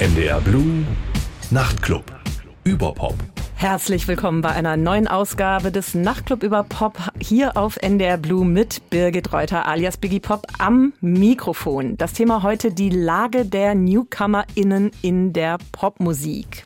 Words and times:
NDR 0.00 0.40
Blue 0.40 0.86
Nachtclub. 1.50 2.04
Überpop. 2.64 3.16
Herzlich 3.54 4.08
willkommen 4.08 4.40
bei 4.40 4.48
einer 4.48 4.78
neuen 4.78 5.06
Ausgabe 5.06 5.70
des 5.70 5.92
Nachtclub 5.92 6.42
über 6.42 6.62
Pop 6.62 6.96
hier 7.20 7.58
auf 7.58 7.76
NDR 7.76 8.16
Blue 8.16 8.46
mit 8.46 8.88
Birgit 8.88 9.30
Reuter 9.34 9.68
alias 9.68 9.98
Biggie 9.98 10.18
Pop 10.18 10.46
am 10.58 10.94
Mikrofon. 11.02 11.98
Das 11.98 12.14
Thema 12.14 12.42
heute 12.42 12.72
die 12.72 12.88
Lage 12.88 13.44
der 13.44 13.74
NewcomerInnen 13.74 14.90
in 15.02 15.34
der 15.34 15.58
Popmusik. 15.70 16.64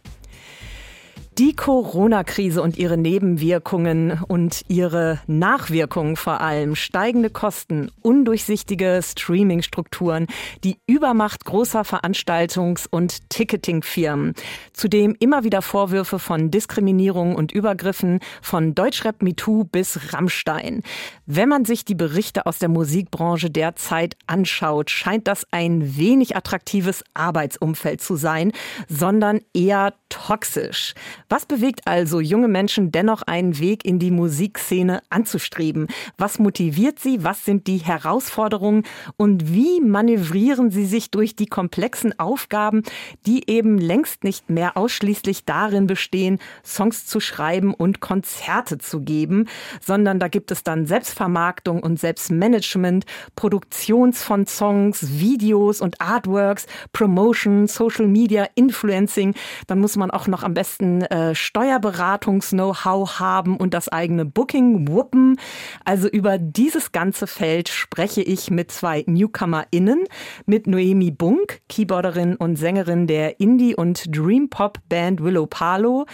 Die 1.38 1.56
Corona-Krise 1.56 2.62
und 2.62 2.76
ihre 2.76 2.96
Nebenwirkungen 2.96 4.22
und 4.28 4.62
ihre 4.68 5.18
Nachwirkungen 5.26 6.14
vor 6.14 6.40
allem, 6.40 6.76
steigende 6.76 7.28
Kosten, 7.28 7.90
undurchsichtige 8.02 9.00
Streaming-Strukturen, 9.02 10.28
die 10.62 10.78
Übermacht 10.86 11.44
großer 11.44 11.82
Veranstaltungs- 11.82 12.86
und 12.88 13.28
Ticketing-Firmen, 13.30 14.34
zudem 14.74 15.16
immer 15.18 15.42
wieder 15.42 15.60
Vorwürfe 15.60 16.20
von 16.20 16.52
Diskriminierung 16.52 17.34
und 17.34 17.50
Übergriffen 17.50 18.20
von 18.40 18.76
Deutschrap 18.76 19.20
MeToo 19.20 19.64
bis 19.64 20.12
Rammstein. 20.12 20.82
Wenn 21.26 21.48
man 21.48 21.64
sich 21.64 21.84
die 21.84 21.96
Berichte 21.96 22.46
aus 22.46 22.60
der 22.60 22.68
Musikbranche 22.68 23.50
derzeit 23.50 24.16
anschaut, 24.28 24.88
scheint 24.88 25.26
das 25.26 25.44
ein 25.50 25.96
wenig 25.96 26.36
attraktives 26.36 27.02
Arbeitsumfeld 27.14 28.00
zu 28.00 28.14
sein, 28.14 28.52
sondern 28.88 29.40
eher 29.52 29.94
toxisch. 30.08 30.94
Was 31.28 31.46
bewegt 31.46 31.82
also 31.86 32.20
junge 32.20 32.48
Menschen 32.48 32.92
dennoch 32.92 33.22
einen 33.22 33.58
Weg 33.58 33.84
in 33.84 33.98
die 33.98 34.10
Musikszene 34.10 35.00
anzustreben? 35.08 35.86
Was 36.18 36.38
motiviert 36.38 36.98
sie? 36.98 37.24
Was 37.24 37.44
sind 37.44 37.66
die 37.66 37.78
Herausforderungen? 37.78 38.84
Und 39.16 39.52
wie 39.52 39.80
manövrieren 39.80 40.70
sie 40.70 40.84
sich 40.84 41.10
durch 41.10 41.34
die 41.34 41.46
komplexen 41.46 42.18
Aufgaben, 42.18 42.82
die 43.26 43.48
eben 43.48 43.78
längst 43.78 44.22
nicht 44.22 44.50
mehr 44.50 44.76
ausschließlich 44.76 45.44
darin 45.44 45.86
bestehen, 45.86 46.38
Songs 46.64 47.06
zu 47.06 47.20
schreiben 47.20 47.72
und 47.72 48.00
Konzerte 48.00 48.78
zu 48.78 49.00
geben, 49.00 49.46
sondern 49.80 50.18
da 50.18 50.28
gibt 50.28 50.50
es 50.50 50.62
dann 50.62 50.86
Selbstvermarktung 50.86 51.82
und 51.82 51.98
Selbstmanagement, 51.98 53.06
Produktions 53.34 54.22
von 54.22 54.46
Songs, 54.46 55.18
Videos 55.18 55.80
und 55.80 56.00
Artworks, 56.00 56.66
Promotion, 56.92 57.66
Social 57.66 58.06
Media, 58.06 58.46
Influencing. 58.54 59.34
Dann 59.66 59.80
muss 59.80 59.96
man 59.96 60.10
auch 60.10 60.26
noch 60.26 60.42
am 60.42 60.54
besten 60.54 61.02
äh, 61.14 61.34
Steuerberatungs-Know-how 61.34 63.20
haben 63.20 63.56
und 63.56 63.72
das 63.72 63.88
eigene 63.88 64.24
Booking 64.24 64.88
wuppen. 64.88 65.38
Also 65.84 66.08
über 66.08 66.38
dieses 66.38 66.90
ganze 66.90 67.28
Feld 67.28 67.68
spreche 67.68 68.22
ich 68.22 68.50
mit 68.50 68.72
zwei 68.72 69.04
NewcomerInnen, 69.06 70.04
mit 70.46 70.66
Noemi 70.66 71.12
Bunk, 71.12 71.60
Keyboarderin 71.68 72.34
und 72.34 72.56
Sängerin 72.56 73.06
der 73.06 73.38
Indie- 73.38 73.76
und 73.76 74.04
Dream-Pop-Band 74.14 75.22
Willow 75.22 75.46
Palo 75.46 76.06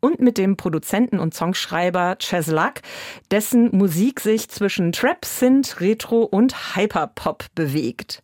und 0.00 0.20
mit 0.20 0.38
dem 0.38 0.56
Produzenten 0.56 1.20
und 1.20 1.34
Songschreiber 1.34 2.16
Chaz 2.18 2.48
Luck, 2.48 2.74
dessen 3.30 3.76
Musik 3.76 4.18
sich 4.18 4.48
zwischen 4.48 4.90
Trap, 4.90 5.24
Synth, 5.24 5.80
Retro 5.80 6.22
und 6.22 6.76
Hyperpop 6.76 7.46
bewegt. 7.54 8.22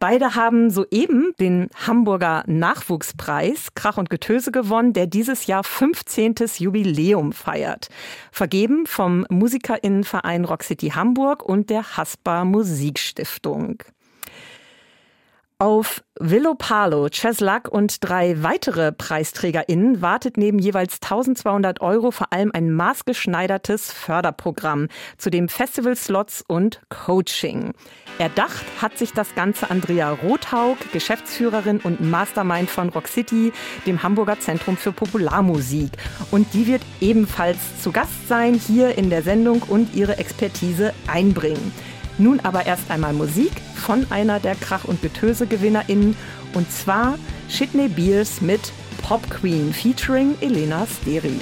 Beide 0.00 0.34
haben 0.34 0.70
soeben 0.70 1.34
den 1.38 1.68
Hamburger 1.86 2.42
Nachwuchspreis 2.46 3.74
Krach 3.74 3.98
und 3.98 4.08
Getöse 4.08 4.50
gewonnen, 4.50 4.94
der 4.94 5.06
dieses 5.06 5.46
Jahr 5.46 5.62
15. 5.62 6.36
Jubiläum 6.56 7.32
feiert. 7.32 7.90
Vergeben 8.32 8.86
vom 8.86 9.26
Musikerinnenverein 9.28 10.46
Rock 10.46 10.62
City 10.62 10.88
Hamburg 10.88 11.42
und 11.42 11.68
der 11.68 11.98
Haspa 11.98 12.46
Musikstiftung. 12.46 13.82
Auf 15.60 16.02
Willow 16.18 16.54
Palo, 16.54 17.10
Cheslak 17.10 17.68
und 17.68 18.02
drei 18.02 18.42
weitere 18.42 18.92
PreisträgerInnen 18.92 20.00
wartet 20.00 20.38
neben 20.38 20.58
jeweils 20.58 20.94
1200 21.02 21.82
Euro 21.82 22.12
vor 22.12 22.32
allem 22.32 22.50
ein 22.54 22.72
maßgeschneidertes 22.72 23.92
Förderprogramm, 23.92 24.88
zu 25.18 25.28
dem 25.28 25.50
Festivalslots 25.50 26.42
und 26.48 26.80
Coaching. 26.88 27.74
Erdacht 28.18 28.64
hat 28.80 28.96
sich 28.96 29.12
das 29.12 29.34
Ganze 29.34 29.70
Andrea 29.70 30.10
Rothaug, 30.12 30.78
Geschäftsführerin 30.94 31.80
und 31.80 32.00
Mastermind 32.00 32.70
von 32.70 32.88
Rock 32.88 33.08
City, 33.08 33.52
dem 33.84 34.02
Hamburger 34.02 34.40
Zentrum 34.40 34.78
für 34.78 34.92
Popularmusik. 34.92 35.90
Und 36.30 36.54
die 36.54 36.68
wird 36.68 36.82
ebenfalls 37.02 37.58
zu 37.82 37.92
Gast 37.92 38.28
sein 38.28 38.54
hier 38.54 38.96
in 38.96 39.10
der 39.10 39.22
Sendung 39.22 39.60
und 39.60 39.94
ihre 39.94 40.16
Expertise 40.16 40.94
einbringen. 41.06 41.70
Nun 42.20 42.38
aber 42.40 42.66
erst 42.66 42.90
einmal 42.90 43.14
Musik 43.14 43.50
von 43.74 44.06
einer 44.10 44.40
der 44.40 44.54
Krach- 44.54 44.84
und 44.84 45.00
Getöse-GewinnerInnen 45.00 46.14
und 46.52 46.70
zwar 46.70 47.18
Shitney 47.48 47.88
Beers 47.88 48.42
mit 48.42 48.60
Pop 49.02 49.28
Queen 49.30 49.72
featuring 49.72 50.34
Elena 50.42 50.86
Steri. 50.86 51.40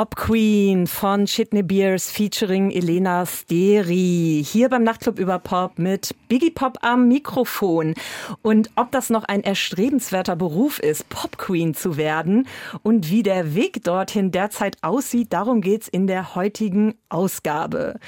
Pop 0.00 0.16
Queen 0.16 0.86
von 0.86 1.26
Shitney 1.26 1.62
Beers 1.62 2.10
featuring 2.10 2.70
Elena 2.70 3.26
Steri. 3.26 4.42
Hier 4.42 4.70
beim 4.70 4.82
Nachtclub 4.82 5.18
über 5.18 5.38
Pop 5.38 5.78
mit 5.78 6.14
Biggie 6.26 6.50
Pop 6.50 6.78
am 6.80 7.08
Mikrofon. 7.08 7.94
Und 8.40 8.70
ob 8.76 8.92
das 8.92 9.10
noch 9.10 9.24
ein 9.24 9.44
erstrebenswerter 9.44 10.36
Beruf 10.36 10.78
ist, 10.78 11.06
Pop 11.10 11.36
Queen 11.36 11.74
zu 11.74 11.98
werden 11.98 12.48
und 12.82 13.10
wie 13.10 13.22
der 13.22 13.54
Weg 13.54 13.84
dorthin 13.84 14.30
derzeit 14.30 14.78
aussieht, 14.80 15.34
darum 15.34 15.60
geht's 15.60 15.86
in 15.86 16.06
der 16.06 16.34
heutigen 16.34 16.94
Ausgabe. 17.10 18.00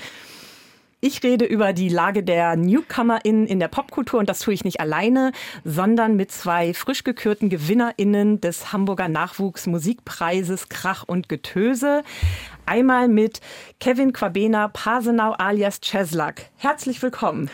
Ich 1.05 1.21
rede 1.25 1.45
über 1.45 1.73
die 1.73 1.89
Lage 1.89 2.23
der 2.23 2.55
NewcomerInnen 2.55 3.49
in 3.49 3.59
der 3.59 3.67
Popkultur 3.67 4.21
und 4.21 4.29
das 4.29 4.39
tue 4.39 4.55
ich 4.55 4.63
nicht 4.63 4.79
alleine, 4.79 5.33
sondern 5.65 6.15
mit 6.15 6.31
zwei 6.31 6.73
frisch 6.75 7.03
gekürten 7.03 7.49
GewinnerInnen 7.49 8.41
des 8.41 8.73
Hamburger 8.73 9.09
Nachwuchsmusikpreises 9.09 10.69
Krach 10.69 11.03
und 11.03 11.29
Getöse. 11.29 12.05
Einmal 12.67 13.09
mit 13.09 13.41
Kevin 13.81 14.13
Quabena 14.13 14.69
Pasenau 14.69 15.33
alias 15.33 15.81
Cheslak. 15.81 16.51
Herzlich 16.57 17.03
willkommen. 17.03 17.51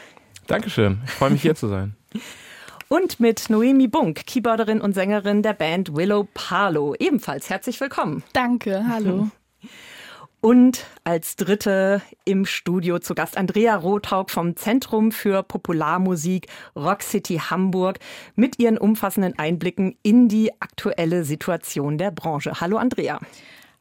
Dankeschön. 0.47 1.01
Ich 1.07 1.13
freue 1.13 1.31
mich 1.31 1.41
hier 1.41 1.55
zu 1.55 1.69
sein. 1.69 1.97
Und 2.91 3.21
mit 3.21 3.51
Noemi 3.51 3.87
Bunk, 3.87 4.27
Keyboarderin 4.27 4.81
und 4.81 4.95
Sängerin 4.95 5.43
der 5.43 5.53
Band 5.53 5.95
Willow 5.95 6.27
Palo. 6.33 6.95
Ebenfalls 6.99 7.51
herzlich 7.51 7.79
willkommen. 7.81 8.23
Danke, 8.33 8.83
hallo. 8.89 9.29
Und 10.41 10.87
als 11.03 11.35
dritte 11.35 12.01
im 12.25 12.47
Studio 12.47 13.01
zu 13.01 13.17
Gast 13.17 13.37
Andrea 13.37 13.75
Rothaug 13.75 14.31
vom 14.31 14.55
Zentrum 14.55 15.11
für 15.11 15.43
Popularmusik 15.43 16.47
Rock 16.77 17.03
City 17.03 17.39
Hamburg 17.39 17.99
mit 18.37 18.61
ihren 18.61 18.79
umfassenden 18.79 19.37
Einblicken 19.37 19.97
in 20.03 20.29
die 20.29 20.53
aktuelle 20.61 21.25
Situation 21.25 21.99
der 21.99 22.13
Branche. 22.13 22.61
Hallo 22.61 22.77
Andrea. 22.77 23.19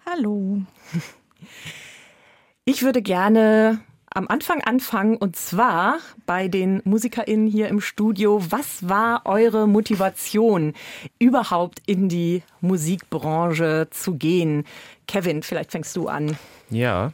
Hallo. 0.04 0.64
Ich 2.66 2.82
würde 2.82 3.04
gerne 3.04 3.80
am 4.14 4.28
Anfang 4.28 4.62
anfangen 4.62 5.18
und 5.18 5.36
zwar 5.36 6.00
bei 6.26 6.48
den 6.48 6.82
MusikerInnen 6.86 7.48
hier 7.48 7.68
im 7.68 7.82
Studio. 7.82 8.42
Was 8.50 8.88
war 8.88 9.22
eure 9.26 9.68
Motivation, 9.68 10.74
überhaupt 11.20 11.82
in 11.86 12.10
die 12.10 12.44
Musikbranche 12.62 13.88
zu 13.92 14.16
gehen? 14.16 14.66
Kevin, 15.08 15.44
vielleicht 15.44 15.72
fängst 15.72 15.96
du 15.96 16.08
an. 16.08 16.38
Ja. 16.70 17.12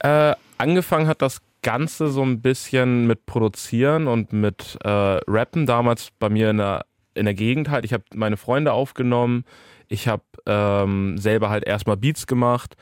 Äh, 0.00 0.34
angefangen 0.58 1.06
hat 1.06 1.22
das 1.22 1.40
Ganze 1.62 2.08
so 2.08 2.22
ein 2.22 2.40
bisschen 2.40 3.06
mit 3.06 3.26
Produzieren 3.26 4.06
und 4.06 4.32
mit 4.32 4.78
äh, 4.84 4.88
Rappen 4.88 5.66
damals 5.66 6.10
bei 6.18 6.28
mir 6.28 6.50
in 6.50 6.58
der, 6.58 6.86
in 7.14 7.24
der 7.24 7.34
Gegend 7.34 7.70
halt. 7.70 7.84
Ich 7.84 7.92
habe 7.92 8.04
meine 8.14 8.36
Freunde 8.36 8.72
aufgenommen. 8.72 9.44
Ich 9.88 10.08
habe 10.08 10.22
ähm, 10.46 11.18
selber 11.18 11.50
halt 11.50 11.64
erstmal 11.64 11.96
Beats 11.96 12.26
gemacht 12.26 12.76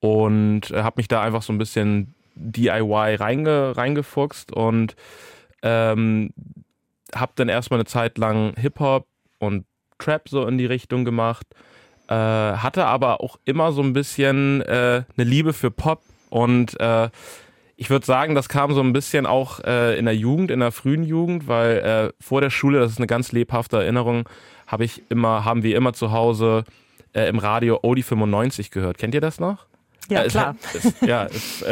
und 0.00 0.70
äh, 0.70 0.82
habe 0.82 0.98
mich 0.98 1.08
da 1.08 1.22
einfach 1.22 1.42
so 1.42 1.52
ein 1.52 1.58
bisschen 1.58 2.14
DIY 2.36 3.16
reinge, 3.16 3.76
reingefuchst 3.76 4.52
und 4.52 4.94
ähm, 5.62 6.30
habe 7.14 7.32
dann 7.36 7.48
erstmal 7.48 7.80
eine 7.80 7.86
Zeit 7.86 8.18
lang 8.18 8.54
Hip-Hop 8.56 9.06
und 9.38 9.64
Trap 9.98 10.28
so 10.28 10.46
in 10.46 10.58
die 10.58 10.66
Richtung 10.66 11.04
gemacht. 11.04 11.46
Äh, 12.08 12.14
hatte 12.14 12.86
aber 12.86 13.20
auch 13.20 13.38
immer 13.44 13.72
so 13.72 13.82
ein 13.82 13.92
bisschen 13.92 14.62
äh, 14.62 15.02
eine 15.16 15.28
Liebe 15.28 15.52
für 15.52 15.70
Pop 15.70 16.02
und 16.30 16.78
äh, 16.78 17.08
ich 17.76 17.90
würde 17.90 18.06
sagen, 18.06 18.34
das 18.34 18.48
kam 18.48 18.72
so 18.72 18.80
ein 18.80 18.92
bisschen 18.92 19.26
auch 19.26 19.60
äh, 19.60 19.98
in 19.98 20.06
der 20.06 20.16
Jugend, 20.16 20.50
in 20.50 20.60
der 20.60 20.72
frühen 20.72 21.02
Jugend, 21.02 21.46
weil 21.46 21.78
äh, 21.78 22.22
vor 22.22 22.40
der 22.40 22.50
Schule, 22.50 22.78
das 22.78 22.92
ist 22.92 22.98
eine 22.98 23.06
ganz 23.06 23.32
lebhafte 23.32 23.76
Erinnerung, 23.76 24.28
habe 24.66 24.84
ich 24.84 25.02
immer, 25.10 25.44
haben 25.44 25.62
wir 25.62 25.76
immer 25.76 25.92
zu 25.92 26.10
Hause 26.10 26.64
äh, 27.12 27.28
im 27.28 27.38
Radio 27.38 27.80
Odi 27.82 28.02
95 28.02 28.70
gehört. 28.70 28.98
Kennt 28.98 29.14
ihr 29.14 29.20
das 29.20 29.40
noch? 29.40 29.66
Ja, 30.08 30.24
klar. 30.24 30.56
Es, 30.74 30.84
es, 30.86 31.00
ja, 31.02 31.24
es 31.26 31.64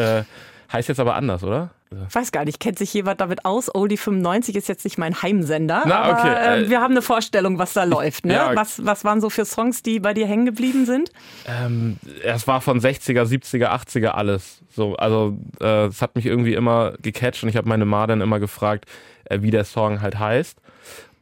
Heißt 0.75 0.89
jetzt 0.89 0.99
aber 0.99 1.15
anders, 1.15 1.45
oder? 1.45 1.71
Ich 2.09 2.15
weiß 2.17 2.33
gar 2.33 2.45
nicht, 2.45 2.59
kennt 2.59 2.79
sich 2.79 2.93
jemand 2.93 3.21
damit 3.21 3.45
aus? 3.45 3.73
Oldie 3.73 3.97
95 3.97 4.57
ist 4.57 4.67
jetzt 4.67 4.83
nicht 4.83 4.99
mein 4.99 5.23
Heimsender, 5.23 5.85
Na, 5.87 6.01
aber 6.01 6.19
okay. 6.19 6.65
äh, 6.65 6.69
wir 6.69 6.81
haben 6.81 6.95
eine 6.95 7.03
Vorstellung, 7.03 7.59
was 7.59 7.75
da 7.75 7.85
läuft. 7.85 8.27
Ne? 8.27 8.35
Ja. 8.35 8.57
Was, 8.57 8.85
was 8.85 9.05
waren 9.05 9.21
so 9.21 9.31
für 9.31 9.45
Songs, 9.45 9.85
die 9.85 10.01
bei 10.01 10.15
dir 10.15 10.27
hängen 10.27 10.47
geblieben 10.47 10.85
sind? 10.85 11.13
Ähm, 11.47 11.99
es 12.25 12.49
war 12.49 12.61
von 12.61 12.81
60er, 12.81 13.23
70er, 13.23 13.69
80er 13.69 14.09
alles. 14.09 14.63
So, 14.69 14.97
also 14.97 15.39
äh, 15.61 15.85
es 15.85 16.03
hat 16.03 16.17
mich 16.17 16.27
irgendwie 16.27 16.55
immer 16.55 16.95
gecatcht 17.01 17.45
und 17.45 17.51
ich 17.51 17.57
habe 17.57 17.69
meine 17.69 17.85
Ma 17.85 18.09
dann 18.09 18.21
immer 18.21 18.41
gefragt, 18.41 18.87
äh, 19.27 19.43
wie 19.43 19.53
der 19.53 19.63
Song 19.63 20.01
halt 20.01 20.19
heißt. 20.19 20.59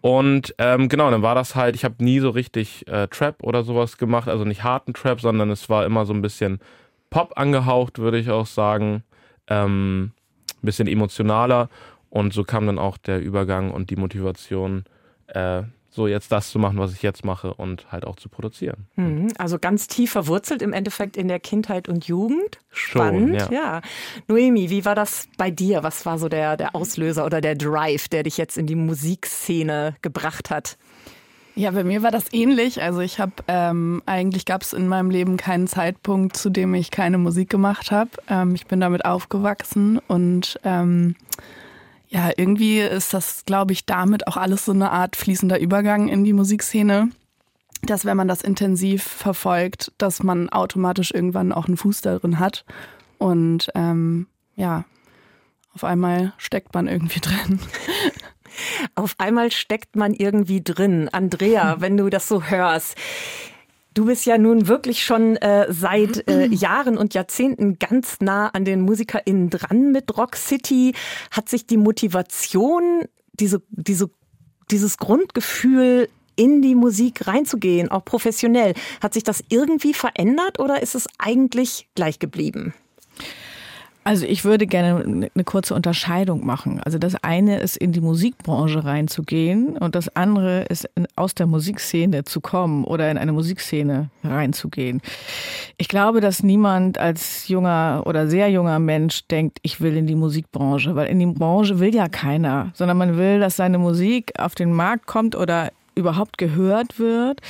Und 0.01 0.55
ähm, 0.57 0.89
genau, 0.89 1.11
dann 1.11 1.21
war 1.21 1.35
das 1.35 1.55
halt, 1.55 1.77
ich 1.77 1.85
habe 1.85 2.03
nie 2.03 2.21
so 2.21 2.31
richtig 2.31 2.89
äh, 2.89 3.07
Trap 3.09 3.43
oder 3.43 3.65
sowas 3.65 3.99
gemacht, 3.99 4.29
also 4.29 4.47
nicht 4.47 4.65
harten 4.65 4.95
Trap, 4.95 5.21
sondern 5.21 5.51
es 5.51 5.69
war 5.69 5.85
immer 5.85 6.07
so 6.07 6.15
ein 6.15 6.23
bisschen 6.23 6.59
Pop 7.11 7.35
angehaucht, 7.37 7.99
würde 7.99 8.19
ich 8.19 8.31
auch 8.31 8.47
sagen 8.47 9.05
ähm, 9.49 10.13
ein 10.63 10.67
bisschen 10.67 10.89
emotionaler. 10.89 11.69
Und 12.11 12.35
so 12.35 12.45
kam 12.45 12.67
dann 12.67 12.79
auch 12.79 12.99
der 12.99 13.21
Übergang 13.21 13.71
und 13.71 13.91
die 13.91 13.97
Motivation, 13.97 14.85
äh, 15.29 15.63
so 15.89 16.07
jetzt 16.07 16.33
das 16.33 16.51
zu 16.51 16.59
machen, 16.59 16.79
was 16.79 16.93
ich 16.93 17.03
jetzt 17.03 17.25
mache 17.25 17.53
und 17.53 17.93
halt 17.93 18.07
auch 18.07 18.17
zu 18.17 18.31
produzieren. 18.31 18.87
Mhm, 18.97 19.29
also 19.37 19.59
ganz 19.59 19.89
tief 19.89 20.13
verwurzelt 20.13 20.63
im 20.63 20.73
Endeffekt 20.73 21.17
in 21.19 21.29
der 21.29 21.39
Kindheit 21.39 21.89
und 21.89 22.07
Jugend. 22.07 22.59
Spannend, 22.71 23.41
Schon, 23.41 23.53
ja. 23.53 23.63
ja. 23.63 23.83
Noemi, 24.27 24.71
wie 24.71 24.87
war 24.87 24.95
das 24.95 25.29
bei 25.37 25.51
dir? 25.51 25.83
Was 25.83 26.07
war 26.07 26.19
so 26.19 26.29
der, 26.29 26.57
der 26.57 26.75
Auslöser 26.75 27.27
oder 27.27 27.41
der 27.43 27.55
Drive, 27.55 28.09
der 28.09 28.23
dich 28.23 28.39
jetzt 28.39 28.57
in 28.57 28.67
die 28.67 28.75
Musikszene 28.75 29.97
gebracht 30.01 30.51
hat? 30.51 30.79
Ja, 31.55 31.71
bei 31.71 31.85
mir 31.85 32.03
war 32.03 32.11
das 32.11 32.33
ähnlich. 32.33 32.83
Also 32.83 33.01
ich 33.01 33.19
habe 33.19 33.33
ähm, 33.47 34.03
eigentlich 34.07 34.47
gab 34.47 34.63
es 34.63 34.73
in 34.73 34.89
meinem 34.89 35.11
Leben 35.11 35.37
keinen 35.37 35.67
Zeitpunkt, 35.67 36.37
zu 36.37 36.49
dem 36.49 36.75
ich 36.75 36.91
keine 36.91 37.19
Musik 37.19 37.51
gemacht 37.51 37.91
habe. 37.91 38.11
Ähm, 38.29 38.55
ich 38.55 38.67
bin 38.67 38.81
damit 38.81 39.05
aufgewachsen 39.05 39.99
und 40.09 40.59
ähm, 40.65 41.15
ja, 42.09 42.31
irgendwie 42.37 42.81
ist 42.81 43.13
das, 43.13 43.45
glaube 43.45 43.73
ich, 43.73 43.85
damit 43.87 44.27
auch 44.27 44.37
alles 44.37 44.65
so 44.65 44.73
eine 44.73 44.91
Art 44.91 45.17
fließender 45.17 45.61
Übergang 45.61 46.09
in 46.09 46.25
die 46.25 46.33
Musikszene. 46.33 47.11
Dass 47.83 48.05
wenn 48.05 48.17
man 48.17 48.29
das 48.29 48.43
intensiv 48.43 49.03
verfolgt, 49.03 49.93
dass 49.99 50.23
man 50.23 50.49
automatisch 50.49 51.11
irgendwann 51.11 51.53
auch 51.53 51.67
einen 51.67 51.77
Fuß 51.77 52.01
darin 52.01 52.39
hat. 52.39 52.65
Und 53.19 53.71
ähm, 53.75 54.27
ja, 54.57 54.85
auf 55.75 55.85
einmal 55.85 56.33
steckt 56.39 56.75
man 56.75 56.87
irgendwie 56.87 57.21
drin. 57.21 57.61
Auf 58.95 59.15
einmal 59.19 59.51
steckt 59.53 59.97
man 59.97 60.15
irgendwie 60.15 60.63
drin. 60.63 61.09
Andrea, 61.13 61.77
wenn 61.81 61.97
du 61.97 62.09
das 62.11 62.29
so 62.29 62.45
hörst. 62.45 62.97
Du 63.95 64.07
bist 64.07 64.25
ja 64.25 64.39
nun 64.39 64.69
wirklich 64.69 65.05
schon 65.05 65.37
äh, 65.37 65.67
seit 65.71 66.27
äh, 66.29 66.47
Jahren 66.51 66.97
und 66.97 67.15
Jahrzehnten 67.15 67.79
ganz 67.79 68.21
nah 68.21 68.49
an 68.49 68.65
den 68.65 68.81
MusikerInnen 68.81 69.51
dran 69.51 69.93
mit 69.93 70.17
Rock 70.17 70.37
City. 70.37 70.95
Hat 71.31 71.49
sich 71.49 71.67
die 71.67 71.77
Motivation, 71.77 73.03
diese, 73.35 73.63
diese, 73.71 74.11
dieses 74.71 74.97
Grundgefühl 74.97 76.09
in 76.37 76.63
die 76.63 76.75
Musik 76.75 77.27
reinzugehen, 77.27 77.91
auch 77.91 78.05
professionell, 78.05 78.75
hat 79.03 79.13
sich 79.13 79.25
das 79.25 79.45
irgendwie 79.49 79.93
verändert 79.93 80.59
oder 80.59 80.83
ist 80.83 80.95
es 80.95 81.07
eigentlich 81.19 81.89
gleich 81.95 82.19
geblieben? 82.19 82.73
Also 84.05 84.27
ich 84.27 84.45
würde 84.45 84.67
gerne 84.67 85.05
eine 85.05 85.45
kurze 85.45 85.75
Unterscheidung 85.75 86.45
machen. 86.45 86.81
Also 86.85 86.99
das 86.99 87.15
eine 87.23 87.61
ist 87.61 87.77
in 87.77 87.93
die 87.93 88.01
Musikbranche 88.01 88.85
reinzugehen 88.85 89.77
und 89.77 89.95
das 89.95 90.15
andere 90.17 90.63
ist 90.63 90.91
aus 91.15 91.37
der 91.37 91.47
Musikszene 91.47 92.25
zu 92.25 92.41
kommen 92.41 92.85
oder 92.85 93.09
in 93.11 93.19
eine 93.19 93.33
Musikszene 93.33 94.11
reinzugehen. 94.25 95.03
Ich 95.77 95.87
glaube, 95.87 96.21
dass 96.21 96.43
niemand 96.43 96.99
als 96.99 97.47
junger 97.47 98.03
oder 98.05 98.27
sehr 98.27 98.51
junger 98.51 98.81
Mensch 98.81 99.27
denkt, 99.29 99.59
ich 99.63 99.81
will 99.81 99.97
in 99.97 100.09
die 100.09 100.17
Musikbranche, 100.17 100.97
weil 100.97 101.07
in 101.07 101.21
die 101.21 101.27
Branche 101.27 101.79
will 101.79 101.95
ja 101.95 102.09
keiner, 102.09 102.73
sondern 102.75 102.97
man 102.97 103.17
will, 103.17 103.39
dass 103.39 103.57
seine 103.57 103.79
Musik 103.79 104.33
auf 104.37 104.57
den 104.57 104.73
Markt 104.73 105.07
kommt 105.07 105.37
oder 105.37 105.71
überhaupt 105.95 106.39
gehört 106.39 106.99
wird 106.99 107.41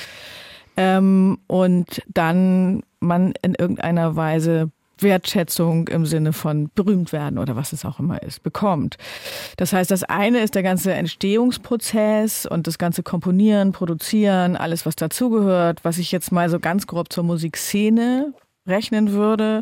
ähm, 0.77 1.39
und 1.47 2.03
dann 2.13 2.83
man 2.99 3.33
in 3.41 3.55
irgendeiner 3.55 4.15
Weise 4.15 4.69
Wertschätzung 5.03 5.87
im 5.89 6.05
Sinne 6.05 6.33
von 6.33 6.69
berühmt 6.73 7.11
werden 7.11 7.37
oder 7.37 7.55
was 7.55 7.73
es 7.73 7.85
auch 7.85 7.99
immer 7.99 8.23
ist, 8.23 8.41
bekommt. 8.41 8.97
Das 9.57 9.73
heißt, 9.73 9.91
das 9.91 10.03
eine 10.03 10.39
ist 10.39 10.55
der 10.55 10.63
ganze 10.63 10.93
Entstehungsprozess 10.93 12.45
und 12.45 12.65
das 12.67 12.77
ganze 12.77 13.03
Komponieren, 13.03 13.71
Produzieren, 13.71 14.55
alles 14.55 14.85
was 14.85 14.95
dazugehört, 14.95 15.83
was 15.83 15.97
ich 15.97 16.11
jetzt 16.11 16.31
mal 16.31 16.49
so 16.49 16.59
ganz 16.59 16.87
grob 16.87 17.11
zur 17.13 17.23
Musikszene 17.23 18.33
rechnen 18.67 19.11
würde. 19.11 19.61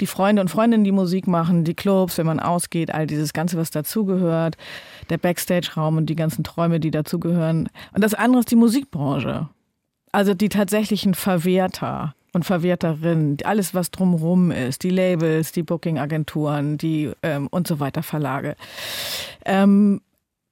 Die 0.00 0.06
Freunde 0.06 0.40
und 0.40 0.48
Freundinnen, 0.48 0.84
die 0.84 0.92
Musik 0.92 1.26
machen, 1.26 1.64
die 1.64 1.74
Clubs, 1.74 2.18
wenn 2.18 2.26
man 2.26 2.40
ausgeht, 2.40 2.92
all 2.92 3.06
dieses 3.06 3.32
Ganze, 3.32 3.58
was 3.58 3.70
dazugehört, 3.70 4.56
der 5.10 5.18
Backstage-Raum 5.18 5.98
und 5.98 6.06
die 6.06 6.16
ganzen 6.16 6.44
Träume, 6.44 6.80
die 6.80 6.90
dazugehören. 6.90 7.68
Und 7.92 8.02
das 8.02 8.14
andere 8.14 8.40
ist 8.40 8.50
die 8.50 8.56
Musikbranche. 8.56 9.48
Also 10.12 10.34
die 10.34 10.48
tatsächlichen 10.48 11.14
Verwerter 11.14 12.14
und 12.32 12.44
Verwerterinnen, 12.44 13.38
alles 13.44 13.74
was 13.74 13.90
drumherum 13.90 14.50
ist, 14.50 14.82
die 14.82 14.90
Labels, 14.90 15.52
die 15.52 15.62
Booking-Agenturen, 15.62 16.78
die 16.78 17.10
ähm, 17.22 17.48
und 17.48 17.66
so 17.66 17.80
weiter 17.80 18.02
Verlage. 18.02 18.56
Ähm, 19.44 20.00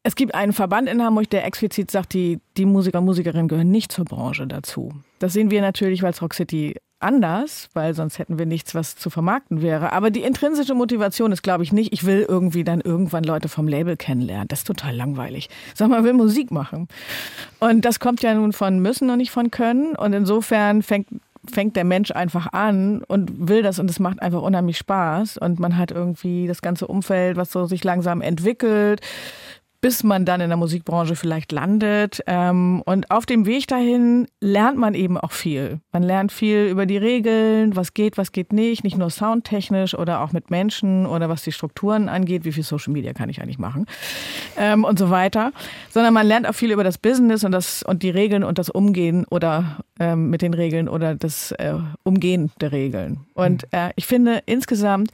es 0.03 0.15
gibt 0.15 0.35
einen 0.35 0.53
Verband 0.53 0.89
in 0.89 1.03
Hamburg, 1.03 1.29
der 1.31 1.45
explizit 1.45 1.91
sagt, 1.91 2.15
die, 2.15 2.41
die 2.57 2.65
Musiker 2.65 2.99
und 2.99 3.05
Musikerinnen 3.05 3.49
gehören 3.49 3.71
nicht 3.71 3.93
zur 3.93 4.05
Branche 4.05 4.47
dazu. 4.47 4.93
Das 5.19 5.33
sehen 5.33 5.51
wir 5.51 5.61
natürlich, 5.61 6.03
weil 6.03 6.13
es 6.13 6.23
Rock 6.23 6.35
City 6.35 6.77
anders, 7.01 7.69
weil 7.75 7.95
sonst 7.95 8.19
hätten 8.19 8.39
wir 8.39 8.47
nichts, 8.47 8.75
was 8.75 8.97
zu 8.97 9.11
vermarkten 9.11 9.63
wäre. 9.63 9.93
Aber 9.93 10.11
die 10.11 10.23
intrinsische 10.23 10.75
Motivation 10.75 11.33
ist, 11.33 11.43
glaube 11.43 11.63
ich, 11.63 11.73
nicht, 11.73 11.93
ich 11.93 12.05
will 12.05 12.25
irgendwie 12.29 12.65
dann 12.65 12.81
irgendwann 12.81 13.25
Leute 13.25 13.49
vom 13.49 13.69
Label 13.69 13.97
kennenlernen. 13.97 14.49
Das 14.49 14.61
ist 14.61 14.67
total 14.67 14.97
langweilig. 14.97 15.49
Sag 15.75 15.89
mal, 15.89 16.05
will 16.05 16.15
Musik 16.15 16.51
machen. 16.51 16.89
Und 17.61 17.85
das 17.85 18.01
kommt 18.01 18.23
ja 18.23 18.35
nun 18.35 18.53
von 18.53 18.81
müssen 18.81 19.11
und 19.11 19.19
nicht 19.19 19.31
von 19.31 19.51
können. 19.51 19.95
Und 19.95 20.13
insofern 20.13 20.83
fängt 20.83 21.09
fängt 21.49 21.77
der 21.77 21.85
Mensch 21.85 22.11
einfach 22.11 22.53
an 22.53 23.03
und 23.05 23.49
will 23.49 23.63
das 23.63 23.79
und 23.79 23.91
es 23.91 23.99
macht 23.99 24.23
einfach 24.23 24.43
unheimlich 24.43 24.79
Spaß 24.79 25.39
und 25.39 25.59
man 25.59 25.77
hat 25.77 25.91
irgendwie 25.91 26.47
das 26.47 26.63
ganze 26.63 26.87
Umfeld, 26.87 27.37
was 27.37 27.53
so 27.53 27.67
sich 27.67 27.85
langsam 27.85 28.21
entwickelt, 28.21 29.01
bis 29.81 30.03
man 30.03 30.25
dann 30.25 30.41
in 30.41 30.49
der 30.49 30.57
Musikbranche 30.57 31.15
vielleicht 31.15 31.53
landet. 31.53 32.21
Ähm, 32.27 32.83
und 32.85 33.11
auf 33.11 33.27
dem 33.27 33.47
Weg 33.47 33.69
dahin 33.69 34.27
lernt 34.41 34.77
man 34.77 34.95
eben 34.95 35.17
auch 35.17 35.31
viel. 35.31 35.81
Man 35.93 36.03
lernt 36.03 36.33
viel 36.33 36.67
über 36.67 36.85
die 36.85 36.97
Regeln, 36.97 37.77
was 37.77 37.95
geht, 37.95 38.19
was 38.19 38.33
geht 38.33 38.53
nicht, 38.53 38.83
nicht 38.83 38.99
nur 38.99 39.11
soundtechnisch 39.11 39.95
oder 39.95 40.21
auch 40.23 40.33
mit 40.33 40.51
Menschen 40.51 41.07
oder 41.07 41.29
was 41.29 41.43
die 41.43 41.53
Strukturen 41.53 42.09
angeht, 42.09 42.45
wie 42.45 42.53
viel 42.53 42.65
Social 42.65 42.93
Media 42.93 43.13
kann 43.13 43.29
ich 43.29 43.41
eigentlich 43.41 43.59
machen 43.59 43.87
ähm, 44.57 44.85
und 44.85 44.99
so 44.99 45.11
weiter. 45.11 45.53
Sondern 45.91 46.13
man 46.13 46.27
lernt 46.27 46.49
auch 46.49 46.55
viel 46.55 46.73
über 46.73 46.85
das 46.85 46.99
Business 46.99 47.45
und 47.45 47.53
das 47.53 47.83
und 47.85 48.03
die 48.03 48.11
Regeln 48.11 48.43
und 48.43 48.59
das 48.59 48.71
Umgehen 48.71 49.27
oder 49.31 49.79
ähm, 50.01 50.31
mit 50.31 50.43
den 50.43 50.55
Regeln 50.55 50.89
oder 50.89 51.15
das 51.15 51.53
äh, 51.53 51.75
Umgehen 52.03 52.51
der 52.61 52.73
Regeln. 52.73 53.21
Und 53.35 53.63
mhm. 53.63 53.79
äh, 53.79 53.91
ich 53.95 54.07
finde 54.07 54.43
insgesamt 54.47 55.13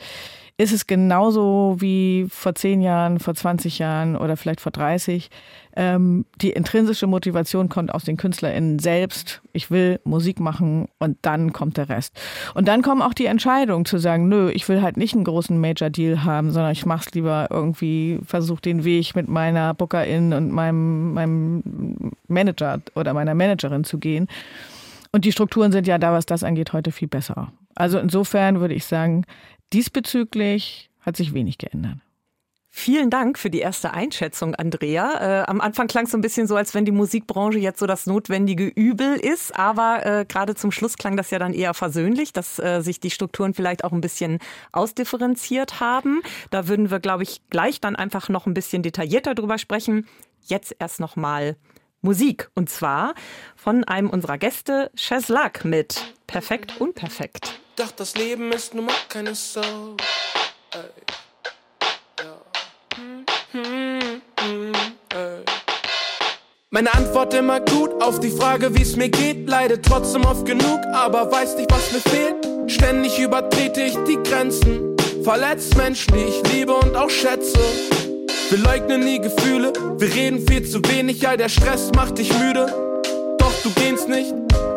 ist 0.57 0.73
es 0.73 0.87
genauso 0.87 1.77
wie 1.79 2.27
vor 2.31 2.55
zehn 2.55 2.81
Jahren, 2.81 3.19
vor 3.19 3.35
20 3.35 3.81
Jahren 3.81 4.15
oder 4.15 4.37
vielleicht 4.37 4.61
vor 4.61 4.71
30. 4.71 5.29
Ähm, 5.75 6.27
die 6.41 6.51
intrinsische 6.51 7.09
Motivation 7.09 7.69
kommt 7.69 7.93
aus 7.93 8.05
den 8.05 8.17
KünstlerInnen 8.17 8.79
selbst. 8.79 9.43
Ich 9.53 9.73
will 9.73 9.99
Musik 10.05 10.39
machen 10.39 10.87
und 11.01 11.19
dann 11.23 11.53
kommt 11.53 11.77
der 11.77 11.89
Rest. 11.89 12.17
Und 12.55 12.69
dann 12.69 12.83
kommen 12.83 13.03
auch 13.03 13.15
die 13.15 13.27
Entscheidungen 13.27 13.85
zu 13.85 13.99
sagen, 13.99 14.29
nö, 14.29 14.49
ich 14.51 14.69
will 14.69 14.81
halt 14.81 14.97
nicht 14.97 15.15
einen 15.15 15.25
großen 15.25 15.61
Major 15.61 15.91
Deal 15.91 16.23
haben, 16.23 16.53
sondern 16.53 16.71
ich 16.71 16.87
mach's 16.87 17.11
lieber 17.13 17.49
irgendwie, 17.51 18.21
versuche 18.25 18.63
den 18.63 18.85
Weg 18.85 19.17
mit 19.17 19.27
meiner 19.27 19.75
Bookerin 19.75 20.33
und 20.33 20.53
meinem, 20.53 21.15
meinem 21.15 22.13
Manager 22.29 22.81
oder 22.95 23.13
meiner 23.13 23.35
Managerin 23.35 23.83
zu 23.83 23.99
gehen. 23.99 24.29
Und 25.11 25.25
die 25.25 25.33
Strukturen 25.33 25.73
sind 25.73 25.89
ja 25.89 25.99
da, 25.99 26.13
was 26.13 26.27
das 26.27 26.45
angeht, 26.45 26.73
heute 26.73 26.93
viel 26.93 27.09
besser. 27.09 27.53
Also 27.75 27.99
insofern 27.99 28.61
würde 28.61 28.75
ich 28.75 28.85
sagen, 28.85 29.25
Diesbezüglich 29.75 30.88
hat 31.00 31.16
sich 31.16 31.35
wenig 31.35 31.59
geändert. 31.59 31.99
Vielen 32.76 33.11
Dank 33.11 33.38
für 33.40 33.50
die 33.50 33.59
erste 33.59 33.93
Einschätzung, 33.93 34.54
Andrea. 34.54 35.43
Äh, 35.43 35.45
am 35.47 35.61
Anfang 35.61 35.88
klang 35.88 36.04
es 36.04 36.12
so 36.12 36.19
ein 36.19 36.21
bisschen 36.21 36.47
so, 36.47 36.54
als 36.54 36.75
wenn 36.75 36.85
die 36.85 36.93
Musikbranche 36.93 37.59
jetzt 37.59 37.81
so 37.81 37.87
das 37.87 38.07
notwendige 38.07 38.66
Übel 38.66 39.16
ist, 39.16 39.57
aber 39.57 40.07
äh, 40.07 40.25
gerade 40.25 40.54
zum 40.54 40.71
Schluss 40.71 40.97
klang 40.97 41.16
das 41.16 41.31
ja 41.33 41.40
dann 41.40 41.54
eher 41.54 41.75
versöhnlich, 41.75 42.33
dass 42.33 42.61
äh, 42.61 42.83
sich 42.83 43.00
die 43.00 43.11
Strukturen 43.11 43.52
vielleicht 43.52 43.83
auch 43.83 43.93
ein 43.93 44.00
bisschen 44.00 44.38
ausdifferenziert 44.71 45.81
haben. 45.81 46.23
Da 46.50 46.69
würden 46.69 46.93
wir, 46.93 47.00
glaube 47.00 47.25
ich, 47.25 47.40
gleich 47.50 47.81
dann 47.81 47.97
einfach 47.97 48.28
noch 48.28 48.47
ein 48.47 48.54
bisschen 48.54 48.85
detaillierter 48.85 49.35
drüber 49.35 49.59
sprechen. 49.59 50.07
Jetzt 50.45 50.76
erst 50.78 51.00
noch 51.00 51.16
mal 51.16 51.57
Musik 52.00 52.49
und 52.54 52.71
zwar 52.71 53.14
von 53.57 53.83
einem 53.83 54.09
unserer 54.09 54.38
Gäste, 54.38 54.93
Cheslak 54.97 55.64
mit 55.64 56.14
Perfekt 56.28 56.81
Unperfekt. 56.81 57.63
Doch 57.76 57.90
das 57.90 58.14
Leben 58.14 58.52
ist 58.52 58.73
nun 58.73 58.87
mal 58.87 58.95
keine 59.09 59.35
Sau. 59.35 59.97
Ey. 60.73 60.81
Ja. 62.21 62.37
Hm, 62.95 63.26
hm, 63.50 64.23
hm, 64.40 64.73
Meine 66.71 66.95
Antwort 66.95 67.35
immer 67.35 67.59
gut 67.59 68.00
auf 68.00 68.21
die 68.21 68.31
Frage, 68.31 68.76
wie 68.76 68.83
es 68.83 68.95
mir 68.95 69.09
geht. 69.09 69.49
Leide 69.49 69.83
trotzdem 69.83 70.25
oft 70.25 70.47
genug, 70.47 70.81
aber 70.93 71.31
weiß 71.33 71.57
nicht, 71.57 71.71
was 71.73 71.90
mir 71.90 72.00
fehlt. 72.00 72.71
Ständig 72.71 73.19
übertrete 73.19 73.83
ich 73.83 73.97
die 74.07 74.23
Grenzen. 74.23 74.97
Verletzt 75.25 75.76
Menschen, 75.76 76.14
die 76.14 76.25
ich 76.25 76.52
liebe 76.52 76.75
und 76.75 76.95
auch 76.95 77.11
schätze. 77.11 77.59
Wir 78.50 78.59
leugnen 78.59 79.00
nie 79.00 79.19
Gefühle, 79.19 79.73
wir 79.99 80.14
reden 80.14 80.47
viel 80.47 80.69
zu 80.69 80.81
wenig, 80.85 81.26
all 81.26 81.37
der 81.37 81.49
Stress 81.49 81.90
macht 81.97 82.19
dich 82.19 82.33
müde. 82.38 82.66
Doch 83.38 83.52
du 83.64 83.71
gehst 83.71 84.09
nicht, 84.09 84.33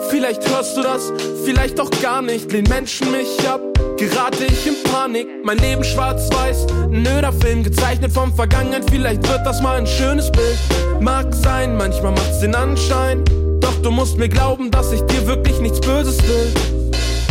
Vielleicht 0.10 0.50
hörst 0.50 0.78
du 0.78 0.82
das, 0.82 1.12
vielleicht 1.44 1.80
auch 1.80 1.90
gar 2.02 2.22
nicht. 2.22 2.52
Lehn 2.52 2.66
Menschen 2.70 3.12
mich 3.12 3.48
ab, 3.48 3.62
gerate 3.98 4.46
ich 4.46 4.68
in 4.68 4.76
Panik. 4.92 5.28
Mein 5.44 5.58
Leben 5.58 5.84
schwarz-weiß, 5.84 6.68
ein 6.92 7.06
öder 7.06 7.34
Film 7.34 7.64
gezeichnet 7.64 8.12
vom 8.12 8.34
Vergangenheit. 8.34 8.84
Vielleicht 8.90 9.28
wird 9.28 9.46
das 9.46 9.62
mal 9.62 9.78
ein 9.78 9.88
schönes 9.88 10.32
Bild. 10.32 10.58
Mag 11.02 11.34
sein, 11.34 11.76
manchmal 11.76 12.14
macht's 12.14 12.40
den 12.40 12.56
Anschein. 12.56 13.24
Doch 13.60 13.76
du 13.82 13.92
musst 13.92 14.18
mir 14.18 14.30
glauben, 14.30 14.72
dass 14.72 14.92
ich 14.92 15.02
dir 15.02 15.28
wirklich 15.28 15.60
nichts 15.60 15.82
Böses 15.82 16.18
will. 16.24 16.54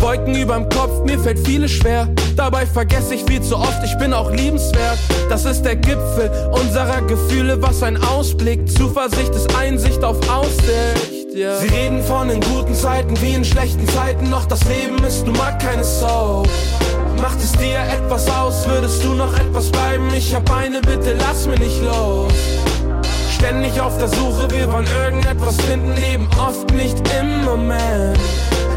Wolken 0.01 0.35
überm 0.35 0.69
Kopf, 0.69 1.05
mir 1.05 1.19
fällt 1.19 1.47
vieles 1.47 1.71
schwer. 1.71 2.09
Dabei 2.37 2.67
vergesse 2.67 3.15
ich 3.15 3.25
viel 3.25 3.41
zu 3.41 3.57
oft, 3.57 3.83
ich 3.85 3.97
bin 3.97 4.13
auch 4.13 4.31
liebenswert. 4.31 4.99
Das 5.31 5.47
ist 5.47 5.63
der 5.63 5.77
Gipfel 5.77 6.31
unserer 6.53 7.01
Gefühle, 7.03 7.61
was 7.63 7.83
ein 7.83 7.97
Ausblick. 8.03 8.69
Zuversicht 8.69 9.35
ist 9.35 9.57
Einsicht 9.57 10.05
auf 10.05 10.17
Aussicht. 10.29 11.26
Yeah. 11.37 11.59
Sie 11.59 11.69
reden 11.69 12.03
von 12.03 12.29
den 12.29 12.41
guten 12.41 12.75
Zeiten 12.75 13.21
wie 13.21 13.35
in 13.35 13.45
schlechten 13.45 13.87
Zeiten, 13.89 14.31
doch 14.31 14.47
das 14.47 14.65
Leben 14.65 14.97
ist 15.05 15.27
nun 15.27 15.37
mal 15.37 15.53
keine 15.59 15.85
Soap. 15.85 16.49
Macht 17.21 17.39
es 17.41 17.53
dir 17.53 17.79
etwas 17.79 18.27
aus, 18.31 18.67
würdest 18.67 19.05
du 19.05 19.13
noch 19.13 19.39
etwas 19.39 19.71
bleiben? 19.71 20.09
Ich 20.17 20.35
hab 20.35 20.51
eine 20.51 20.81
Bitte, 20.81 21.15
lass 21.19 21.47
mich 21.47 21.59
nicht 21.59 21.83
los. 21.83 22.33
Ständig 23.37 23.79
auf 23.79 23.99
der 23.99 24.09
Suche, 24.09 24.51
wir 24.51 24.73
wollen 24.73 24.89
irgendetwas 25.05 25.57
finden, 25.61 25.95
leben 25.95 26.27
oft 26.39 26.73
nicht 26.73 26.97
im 27.21 27.45
Moment. 27.45 28.19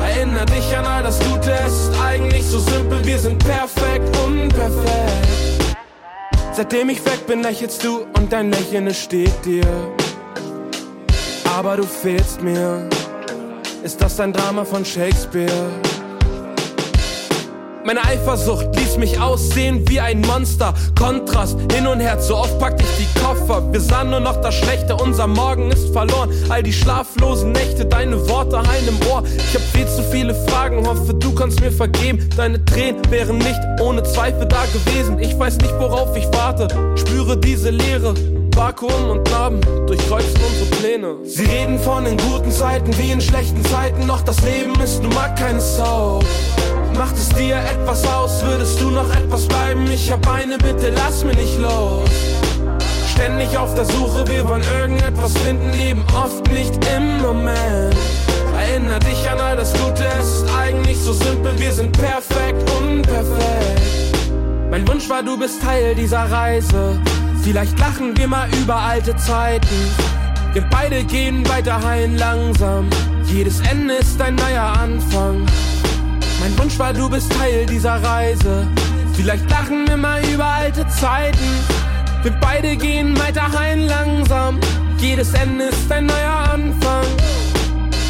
Erinner 0.02 0.46
dich 0.46 0.76
an 0.76 0.86
all 0.86 1.04
das 1.04 1.18
Gute, 1.20 1.54
es 1.66 1.72
ist 1.72 1.92
eigentlich 2.02 2.46
so 2.46 2.60
simpel, 2.60 3.00
wir 3.06 3.20
sind 3.20 3.40
perfekt, 3.40 4.18
unperfekt. 4.28 5.78
Seitdem 6.52 6.90
ich 6.90 7.06
weg 7.06 7.26
bin, 7.26 7.42
lächelst 7.42 7.86
du 7.86 8.06
und 8.18 8.34
dein 8.34 8.52
Lächeln 8.52 8.94
steht 8.94 9.46
dir. 9.46 9.64
Aber 11.60 11.76
du 11.76 11.84
fehlst 11.84 12.42
mir. 12.42 12.88
Ist 13.84 14.02
das 14.02 14.18
ein 14.22 14.32
Drama 14.32 14.64
von 14.64 14.86
Shakespeare? 14.86 15.52
Meine 17.84 18.02
Eifersucht 18.06 18.74
ließ 18.78 18.96
mich 18.96 19.20
aussehen 19.20 19.84
wie 19.90 20.00
ein 20.00 20.22
Monster. 20.22 20.74
Kontrast, 20.98 21.58
hin 21.74 21.86
und 21.86 22.00
her, 22.00 22.18
zu 22.18 22.38
oft 22.38 22.58
packte 22.60 22.86
ich 22.86 23.06
die 23.06 23.20
Koffer. 23.20 23.74
Wir 23.74 23.82
sahen 23.82 24.10
nur 24.10 24.22
noch 24.22 24.40
das 24.40 24.56
Schlechte, 24.56 24.96
unser 24.96 25.28
Morgen 25.28 25.70
ist 25.70 25.92
verloren. 25.92 26.30
All 26.48 26.64
die 26.64 26.72
schlaflosen 26.72 27.52
Nächte, 27.52 27.86
deine 27.86 28.30
Worte 28.30 28.60
heilen 28.66 28.88
im 28.88 29.08
Ohr. 29.12 29.24
Ich 29.26 29.54
hab 29.54 29.62
viel 29.62 29.88
zu 29.88 30.02
viele 30.04 30.34
Fragen, 30.48 30.88
hoffe 30.88 31.14
du 31.14 31.36
kannst 31.36 31.60
mir 31.60 31.74
vergeben. 31.74 32.30
Deine 32.38 32.64
Tränen 32.64 33.02
wären 33.10 33.38
nicht 33.38 33.60
ohne 33.82 34.02
Zweifel 34.04 34.46
da 34.46 34.64
gewesen. 34.72 35.20
Ich 35.20 35.38
weiß 35.38 35.58
nicht, 35.58 35.78
worauf 35.78 36.16
ich 36.16 36.28
warte, 36.32 36.70
spüre 36.96 37.36
diese 37.36 37.70
Leere. 37.70 38.14
Vakuum 38.56 39.10
und 39.10 39.30
Narben 39.32 39.62
durchkreuzen 39.88 40.40
unsere 40.48 40.70
Pläne. 40.82 41.16
Sie 41.24 41.46
reden 41.46 41.80
von 41.80 42.06
den 42.06 42.18
guten 42.18 42.52
Zeiten 42.52 42.98
wie 42.98 43.12
in 43.12 43.22
schlechten 43.22 43.64
Zeiten, 43.66 44.08
doch 44.08 44.22
das 44.22 44.42
Leben 44.42 44.80
ist 44.82 45.02
nun 45.02 45.14
mal 45.14 45.34
keine 45.36 45.62
Sau. 45.62 46.20
Macht 46.98 47.16
es 47.16 47.30
dir 47.30 47.56
etwas 47.56 48.06
aus, 48.08 48.44
würdest 48.44 48.80
du 48.82 48.90
noch 48.90 49.10
etwas 49.16 49.48
bleiben? 49.48 49.90
Ich 49.92 50.12
hab 50.12 50.28
eine 50.28 50.58
Bitte, 50.58 50.92
lass 50.96 51.24
mich 51.24 51.38
nicht 51.38 51.60
los. 51.60 52.10
Ständig 53.12 53.58
auf 53.58 53.74
der 53.76 53.86
Suche, 53.86 54.28
wir 54.28 54.48
wollen 54.48 54.64
irgendetwas 54.80 55.34
finden, 55.38 55.72
leben 55.72 56.04
oft 56.16 56.50
nicht 56.52 56.74
im 56.96 57.22
Moment. 57.22 57.96
Erinner 58.58 59.00
dich 59.00 59.30
an 59.30 59.40
all 59.40 59.56
das 59.56 59.74
Gute, 59.74 60.06
es 60.20 60.28
ist 60.28 60.46
eigentlich 60.58 60.98
so 60.98 61.14
simpel, 61.14 61.58
wir 61.58 61.72
sind 61.72 61.92
perfekt, 61.94 62.70
unperfekt. 62.82 63.82
Mein 64.70 64.88
Wunsch 64.88 65.10
war, 65.10 65.24
du 65.24 65.38
bist 65.40 65.62
Teil 65.62 65.96
dieser 65.96 66.30
Reise. 66.30 67.00
Vielleicht 67.44 67.80
lachen 67.80 68.16
wir 68.18 68.28
mal 68.28 68.50
über 68.62 68.76
alte 68.76 69.16
Zeiten. 69.16 69.68
Wir 70.54 70.64
beide 70.70 71.04
gehen 71.04 71.48
weiter 71.48 71.82
heilen 71.84 72.18
langsam. 72.18 72.90
Jedes 73.26 73.60
Ende 73.62 73.96
ist 73.96 74.22
ein 74.22 74.36
neuer 74.36 74.64
Anfang. 74.64 75.46
Mein 76.40 76.58
Wunsch 76.58 76.78
war, 76.80 76.94
du 76.94 77.10
bist 77.10 77.32
Teil 77.32 77.66
dieser 77.66 78.04
Reise. 78.04 78.68
Vielleicht 79.14 79.50
lachen 79.50 79.88
wir 79.88 79.98
mal 79.98 80.22
über 80.26 80.46
alte 80.46 80.88
Zeiten. 80.88 81.50
Wir 82.24 82.32
beide 82.42 82.76
gehen 82.76 83.18
weiter 83.20 83.50
heim 83.58 83.88
langsam. 83.88 84.60
Jedes 84.98 85.34
Ende 85.34 85.66
ist 85.66 85.92
ein 85.92 86.06
neuer 86.06 86.52
Anfang. 86.54 87.06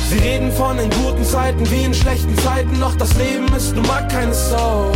Sie 0.09 0.17
reden 0.17 0.51
von 0.51 0.77
den 0.77 0.89
guten 0.89 1.23
Zeiten 1.23 1.69
wie 1.69 1.83
in 1.83 1.93
schlechten 1.93 2.35
Zeiten, 2.39 2.79
doch 2.79 2.95
das 2.95 3.13
Leben 3.15 3.47
ist 3.55 3.75
nun 3.75 3.85
mal 3.85 4.07
keine 4.07 4.33
Sau. 4.33 4.91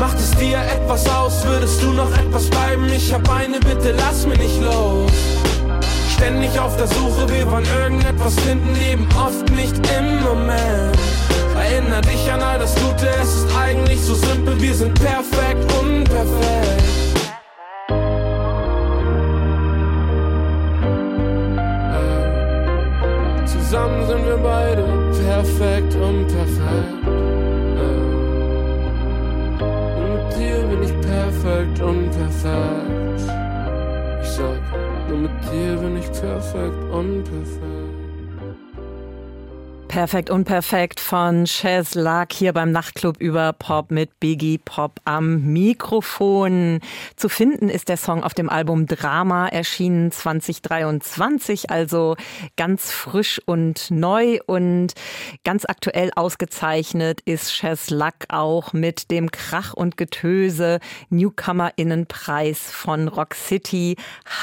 Macht 0.00 0.18
es 0.18 0.30
dir 0.32 0.58
etwas 0.58 1.08
aus, 1.08 1.44
würdest 1.44 1.82
du 1.82 1.92
noch 1.92 2.10
etwas 2.16 2.48
bleiben? 2.48 2.88
Ich 2.94 3.12
hab 3.12 3.28
eine 3.30 3.58
Bitte, 3.58 3.92
lass 3.96 4.26
mich 4.26 4.38
nicht 4.38 4.62
los. 4.62 5.10
Ständig 6.14 6.58
auf 6.58 6.76
der 6.76 6.86
Suche, 6.86 7.28
wir 7.28 7.50
wollen 7.50 7.66
irgendetwas 7.80 8.34
finden, 8.40 8.74
leben 8.74 9.08
oft 9.16 9.50
nicht 9.50 9.74
im 9.98 10.22
Moment. 10.22 10.96
Erinner 11.58 12.00
dich 12.00 12.30
an 12.30 12.40
all 12.40 12.58
das 12.58 12.74
Gute, 12.76 13.08
es 13.20 13.34
ist 13.34 13.56
eigentlich 13.56 14.00
so 14.00 14.14
simpel, 14.14 14.60
wir 14.60 14.74
sind 14.74 14.94
perfekt, 14.94 15.72
unperfekt. 15.80 16.82
Äh, 21.92 23.44
zusammen 23.46 24.06
sind 24.06 24.24
wir 24.24 24.38
beide 24.38 24.84
perfekt, 25.24 25.94
unperfekt. 25.96 27.17
Unperfekt. 31.88 33.22
Ich 34.22 34.28
sag, 34.28 34.60
nur 35.08 35.18
mit 35.18 35.30
dir 35.50 35.76
bin 35.76 35.96
ich 35.96 36.10
perfekt, 36.12 36.84
unperfekt. 36.92 37.87
Perfekt 39.88 40.28
Unperfekt 40.28 41.00
von 41.00 41.44
Chaz 41.46 41.94
Luck 41.94 42.32
hier 42.32 42.52
beim 42.52 42.70
Nachtclub 42.72 43.16
über 43.20 43.54
Pop 43.54 43.90
mit 43.90 44.20
Biggie 44.20 44.58
Pop 44.58 45.00
am 45.06 45.42
Mikrofon. 45.52 46.80
Zu 47.16 47.30
finden 47.30 47.70
ist 47.70 47.88
der 47.88 47.96
Song 47.96 48.22
auf 48.22 48.34
dem 48.34 48.50
Album 48.50 48.86
Drama, 48.86 49.48
erschienen 49.48 50.12
2023, 50.12 51.70
also 51.70 52.16
ganz 52.56 52.92
frisch 52.92 53.40
und 53.46 53.90
neu 53.90 54.38
und 54.46 54.92
ganz 55.42 55.64
aktuell 55.64 56.10
ausgezeichnet 56.14 57.22
ist 57.24 57.54
Chaz 57.54 57.88
Luck 57.88 58.26
auch 58.28 58.74
mit 58.74 59.10
dem 59.10 59.30
Krach 59.30 59.72
und 59.72 59.96
Getöse 59.96 60.80
Newcomerinnenpreis 61.08 62.70
von 62.70 63.08
Rock 63.08 63.34
City 63.34 63.96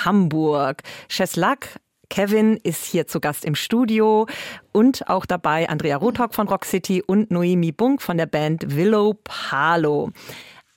Hamburg. 0.03 0.81
Chaz 1.07 1.35
Luck 1.35 1.67
Kevin 2.09 2.57
ist 2.57 2.85
hier 2.85 3.07
zu 3.07 3.19
Gast 3.19 3.45
im 3.45 3.55
Studio 3.55 4.27
und 4.71 5.09
auch 5.09 5.25
dabei 5.25 5.69
Andrea 5.69 5.97
Rothock 5.97 6.33
von 6.33 6.47
Rock 6.47 6.65
City 6.65 7.03
und 7.05 7.31
Noemi 7.31 7.71
Bunk 7.71 8.01
von 8.01 8.17
der 8.17 8.25
Band 8.25 8.75
Willow 8.75 9.15
Palo. 9.23 10.11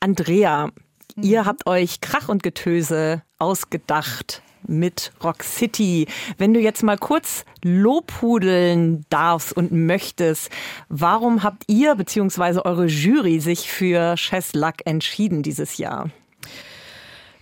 Andrea, 0.01 0.71
ihr 1.17 1.45
habt 1.45 1.67
euch 1.67 2.01
Krach 2.01 2.29
und 2.29 2.43
Getöse 2.43 3.23
ausgedacht 3.39 4.43
mit 4.67 5.13
Rock 5.23 5.43
City. 5.43 6.07
Wenn 6.37 6.55
du 6.55 6.61
jetzt 6.61 6.83
mal 6.83 6.99
kurz 6.99 7.45
lobhudeln 7.63 9.05
darfst 9.11 9.53
und 9.53 9.73
möchtest, 9.73 10.51
warum 10.89 11.43
habt 11.43 11.65
ihr 11.67 11.95
bzw. 11.95 12.61
eure 12.65 12.87
Jury 12.87 13.41
sich 13.41 13.71
für 13.71 14.15
Chess 14.17 14.55
Luck 14.55 14.77
entschieden 14.85 15.43
dieses 15.43 15.79
Jahr? 15.79 16.11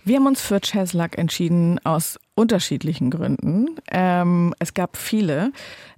Wir 0.03 0.17
haben 0.17 0.27
uns 0.27 0.41
für 0.41 0.61
Chess 0.61 0.93
Luck 0.93 1.17
entschieden 1.17 1.79
aus 1.83 2.17
unterschiedlichen 2.37 3.09
Gründen. 3.09 3.75
Ähm, 3.91 4.53
es 4.59 4.73
gab 4.73 4.95
viele. 4.95 5.51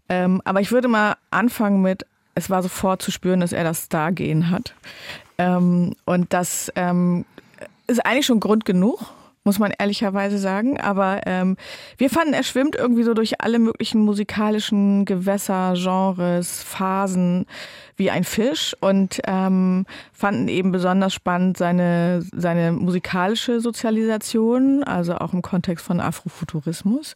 Ähm, 0.08 0.42
aber 0.46 0.62
ich 0.62 0.72
würde 0.72 0.88
mal 0.88 1.18
anfangen 1.30 1.82
mit, 1.82 2.06
es 2.34 2.50
war 2.50 2.64
sofort 2.64 3.02
zu 3.02 3.12
spüren, 3.12 3.42
dass 3.42 3.52
er 3.52 3.64
das 3.64 3.84
Star-Gehen 3.84 4.50
hat. 4.50 4.74
Ähm, 5.38 5.94
und 6.06 6.34
das 6.34 6.72
ähm, 6.76 7.26
ist 7.88 8.06
eigentlich 8.06 8.26
schon 8.26 8.40
Grund 8.40 8.64
genug, 8.66 9.14
muss 9.44 9.60
man 9.60 9.74
ehrlicherweise 9.78 10.38
sagen. 10.38 10.80
Aber 10.80 11.22
ähm, 11.26 11.58
wir 11.98 12.10
fanden, 12.10 12.34
er 12.34 12.44
schwimmt 12.44 12.76
irgendwie 12.76 13.04
so 13.04 13.14
durch 13.14 13.42
alle 13.42 13.60
möglichen 13.60 14.02
musikalischen 14.02 15.04
Gewässer, 15.04 15.74
Genres, 15.76 16.64
Phasen 16.64 17.46
wie 18.00 18.10
ein 18.10 18.24
Fisch 18.24 18.76
und 18.80 19.20
ähm, 19.28 19.86
fanden 20.14 20.48
eben 20.48 20.72
besonders 20.72 21.14
spannend 21.14 21.58
seine, 21.58 22.24
seine 22.34 22.72
musikalische 22.72 23.60
Sozialisation, 23.60 24.84
also 24.84 25.16
auch 25.16 25.34
im 25.34 25.42
Kontext 25.42 25.86
von 25.86 26.00
Afrofuturismus. 26.00 27.16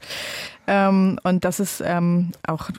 Ähm, 0.68 1.20
und 1.24 1.46
das 1.46 1.60
ist 1.60 1.82
ähm, 1.86 2.32
auch 2.46 2.70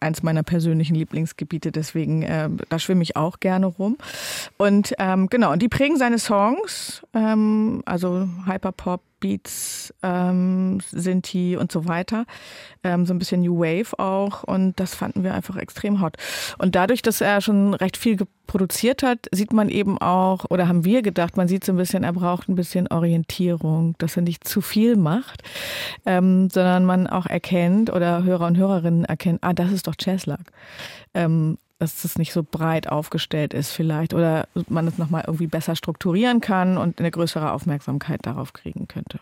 eins 0.00 0.22
meiner 0.22 0.42
persönlichen 0.42 0.94
Lieblingsgebiete, 0.94 1.70
deswegen 1.70 2.22
äh, 2.22 2.48
da 2.68 2.78
schwimme 2.78 3.02
ich 3.02 3.16
auch 3.16 3.40
gerne 3.40 3.66
rum. 3.66 3.96
Und 4.56 4.94
ähm, 4.98 5.28
genau, 5.28 5.52
und 5.52 5.60
die 5.60 5.68
prägen 5.68 5.96
seine 5.96 6.18
Songs, 6.18 7.02
ähm, 7.14 7.82
also 7.84 8.28
Hyperpop, 8.46 9.02
Beats, 9.20 9.94
ähm, 10.02 10.80
Sinti 10.90 11.56
und 11.56 11.70
so 11.70 11.86
weiter. 11.86 12.24
Ähm, 12.82 13.06
so 13.06 13.14
ein 13.14 13.18
bisschen 13.18 13.42
New 13.42 13.58
Wave 13.58 13.98
auch. 13.98 14.42
Und 14.44 14.80
das 14.80 14.94
fanden 14.94 15.22
wir 15.22 15.34
einfach 15.34 15.56
extrem 15.56 16.00
hot. 16.00 16.16
Und 16.58 16.74
dadurch, 16.74 17.02
dass 17.02 17.20
er 17.20 17.40
schon 17.40 17.74
recht 17.74 17.96
viel 17.96 18.16
produziert 18.46 19.04
hat, 19.04 19.28
sieht 19.30 19.52
man 19.52 19.68
eben 19.68 19.98
auch, 19.98 20.46
oder 20.50 20.66
haben 20.66 20.84
wir 20.84 21.02
gedacht, 21.02 21.36
man 21.36 21.46
sieht 21.46 21.64
so 21.64 21.72
ein 21.72 21.76
bisschen, 21.76 22.02
er 22.02 22.12
braucht 22.12 22.48
ein 22.48 22.56
bisschen 22.56 22.88
Orientierung, 22.88 23.94
dass 23.98 24.16
er 24.16 24.22
nicht 24.22 24.48
zu 24.48 24.60
viel 24.60 24.96
macht, 24.96 25.42
ähm, 26.04 26.50
sondern 26.50 26.84
man 26.84 27.06
auch 27.06 27.26
erkennt 27.26 27.90
oder 27.92 28.24
Hörer 28.24 28.48
und 28.48 28.56
Hörerinnen 28.56 29.04
erkennen, 29.04 29.38
ah, 29.42 29.52
das 29.52 29.70
ist 29.70 29.86
doch 29.86 29.94
Jazzlag. 30.00 30.40
Ähm, 31.14 31.58
dass 31.80 32.04
es 32.04 32.18
nicht 32.18 32.32
so 32.32 32.44
breit 32.48 32.88
aufgestellt 32.88 33.54
ist 33.54 33.72
vielleicht 33.72 34.14
oder 34.14 34.46
man 34.68 34.86
es 34.86 34.98
nochmal 34.98 35.24
irgendwie 35.26 35.46
besser 35.46 35.74
strukturieren 35.74 36.40
kann 36.40 36.76
und 36.76 37.00
eine 37.00 37.10
größere 37.10 37.52
Aufmerksamkeit 37.52 38.20
darauf 38.24 38.52
kriegen 38.52 38.86
könnte. 38.86 39.18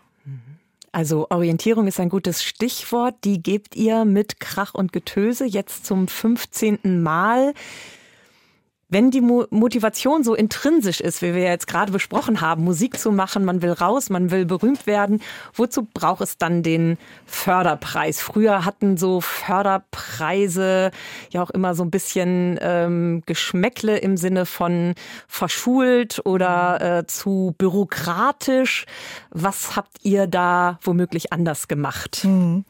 Also 0.91 1.27
Orientierung 1.29 1.87
ist 1.87 1.99
ein 1.99 2.09
gutes 2.09 2.43
Stichwort. 2.43 3.15
Die 3.23 3.41
gebt 3.41 3.75
ihr 3.75 4.05
mit 4.05 4.39
Krach 4.39 4.73
und 4.73 4.91
Getöse 4.91 5.45
jetzt 5.45 5.85
zum 5.85 6.07
15. 6.07 7.01
Mal. 7.01 7.53
Wenn 8.89 9.11
die 9.11 9.21
Mo 9.21 9.45
Motivation 9.51 10.23
so 10.23 10.33
intrinsisch 10.33 10.99
ist, 10.99 11.21
wie 11.21 11.35
wir 11.35 11.43
jetzt 11.43 11.67
gerade 11.67 11.91
besprochen 11.91 12.41
haben, 12.41 12.63
Musik 12.63 12.99
zu 12.99 13.11
machen, 13.11 13.45
man 13.45 13.61
will 13.61 13.71
raus, 13.71 14.09
man 14.09 14.31
will 14.31 14.45
berühmt 14.45 14.87
werden, 14.87 15.21
wozu 15.53 15.87
braucht 15.93 16.21
es 16.21 16.37
dann 16.37 16.63
den 16.63 16.97
Förderpreis? 17.27 18.19
Früher 18.19 18.65
hatten 18.65 18.97
so 18.97 19.21
Förderpreise 19.21 20.89
ja 21.29 21.43
auch 21.43 21.51
immer 21.51 21.75
so 21.75 21.83
ein 21.83 21.91
bisschen 21.91 22.57
ähm, 22.61 23.21
Geschmäckle 23.27 23.97
im 23.97 24.17
Sinne 24.17 24.47
von 24.47 24.95
verschult 25.27 26.21
oder 26.25 26.99
äh, 26.99 27.07
zu 27.07 27.53
bürokratisch. 27.59 28.85
Was 29.29 29.75
habt 29.75 29.97
ihr 30.01 30.25
da 30.25 30.79
womöglich 30.81 31.31
anders 31.31 31.67
gemacht? 31.67 32.21
Mhm. 32.23 32.65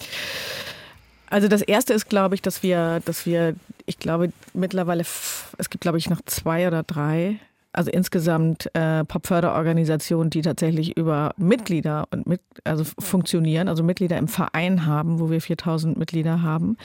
Also 1.30 1.48
das 1.48 1.62
erste 1.62 1.94
ist, 1.94 2.10
glaube 2.10 2.36
ich, 2.36 2.42
dass 2.42 2.64
wir, 2.64 3.02
dass 3.06 3.26
wir, 3.26 3.56
ich 3.90 3.98
glaube 3.98 4.32
mittlerweile, 4.54 5.02
es 5.02 5.70
gibt, 5.70 5.82
glaube 5.82 5.98
ich, 5.98 6.10
noch 6.10 6.22
zwei 6.26 6.68
oder 6.68 6.84
drei, 6.84 7.40
also 7.74 7.92
insgesamt 7.92 8.70
äh, 8.76 9.04
Popförderorganisationen, 9.04 10.30
die 10.30 10.42
tatsächlich 10.42 10.96
über 10.96 11.34
Mitglieder 11.38 12.06
und 12.12 12.28
mit, 12.28 12.42
also 12.64 12.84
funktionieren, 13.00 13.68
also 13.68 13.84
Mitglieder 13.84 14.18
im 14.18 14.28
Verein 14.28 14.86
haben, 14.86 15.20
wo 15.20 15.30
wir 15.30 15.42
4000 15.42 15.98
Mitglieder 15.98 16.42
haben. 16.42 16.78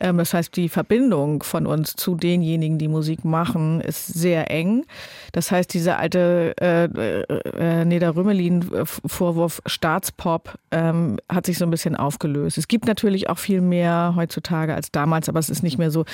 Ähm, 0.00 0.18
das 0.18 0.34
heißt, 0.34 0.56
die 0.56 0.68
Verbindung 0.68 1.42
von 1.42 1.66
uns 1.66 1.94
zu 1.94 2.14
denjenigen, 2.14 2.78
die 2.78 2.88
Musik 2.88 3.24
machen, 3.24 3.80
ist 3.80 4.06
sehr 4.06 4.50
eng. 4.50 4.84
Das 5.32 5.50
heißt, 5.50 5.72
dieser 5.72 5.98
alte 5.98 6.54
äh, 6.60 6.84
äh, 6.84 7.84
Neda 7.84 8.10
Rümelin-Vorwurf 8.10 9.62
Staatspop 9.66 10.54
ähm, 10.70 11.18
hat 11.28 11.46
sich 11.46 11.58
so 11.58 11.64
ein 11.64 11.70
bisschen 11.70 11.96
aufgelöst. 11.96 12.58
Es 12.58 12.68
gibt 12.68 12.86
natürlich 12.86 13.28
auch 13.28 13.38
viel 13.38 13.60
mehr 13.60 14.14
heutzutage 14.16 14.74
als 14.74 14.90
damals, 14.90 15.28
aber 15.28 15.38
es 15.38 15.50
ist 15.50 15.62
nicht 15.62 15.78
mehr 15.78 15.90
so, 15.90 16.04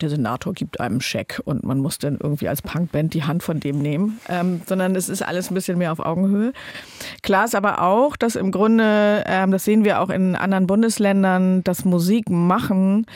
der 0.00 0.10
Senator 0.10 0.52
gibt 0.52 0.80
einem 0.80 1.00
Scheck 1.00 1.40
und 1.44 1.64
man 1.64 1.78
muss 1.78 1.98
dann 1.98 2.18
irgendwie 2.20 2.48
als 2.48 2.62
Punkband 2.62 3.14
die 3.14 3.24
Hand 3.24 3.42
von 3.42 3.60
dem 3.60 3.78
nehmen, 3.78 4.20
ähm, 4.28 4.62
sondern 4.66 4.94
es 4.96 5.08
ist 5.08 5.22
alles 5.22 5.50
ein 5.50 5.54
bisschen 5.54 5.78
mehr 5.78 5.92
auf 5.92 6.00
Augenhöhe. 6.00 6.52
Klar 7.22 7.44
ist 7.44 7.54
aber 7.54 7.82
auch, 7.82 8.16
dass 8.16 8.36
im 8.36 8.50
Grunde, 8.50 9.24
ähm, 9.26 9.50
das 9.50 9.64
sehen 9.64 9.84
wir 9.84 10.00
auch 10.00 10.10
in 10.10 10.36
anderen 10.36 10.66
Bundesländern, 10.66 11.62
dass 11.64 11.84
Musik 11.84 12.28
machen 12.30 13.06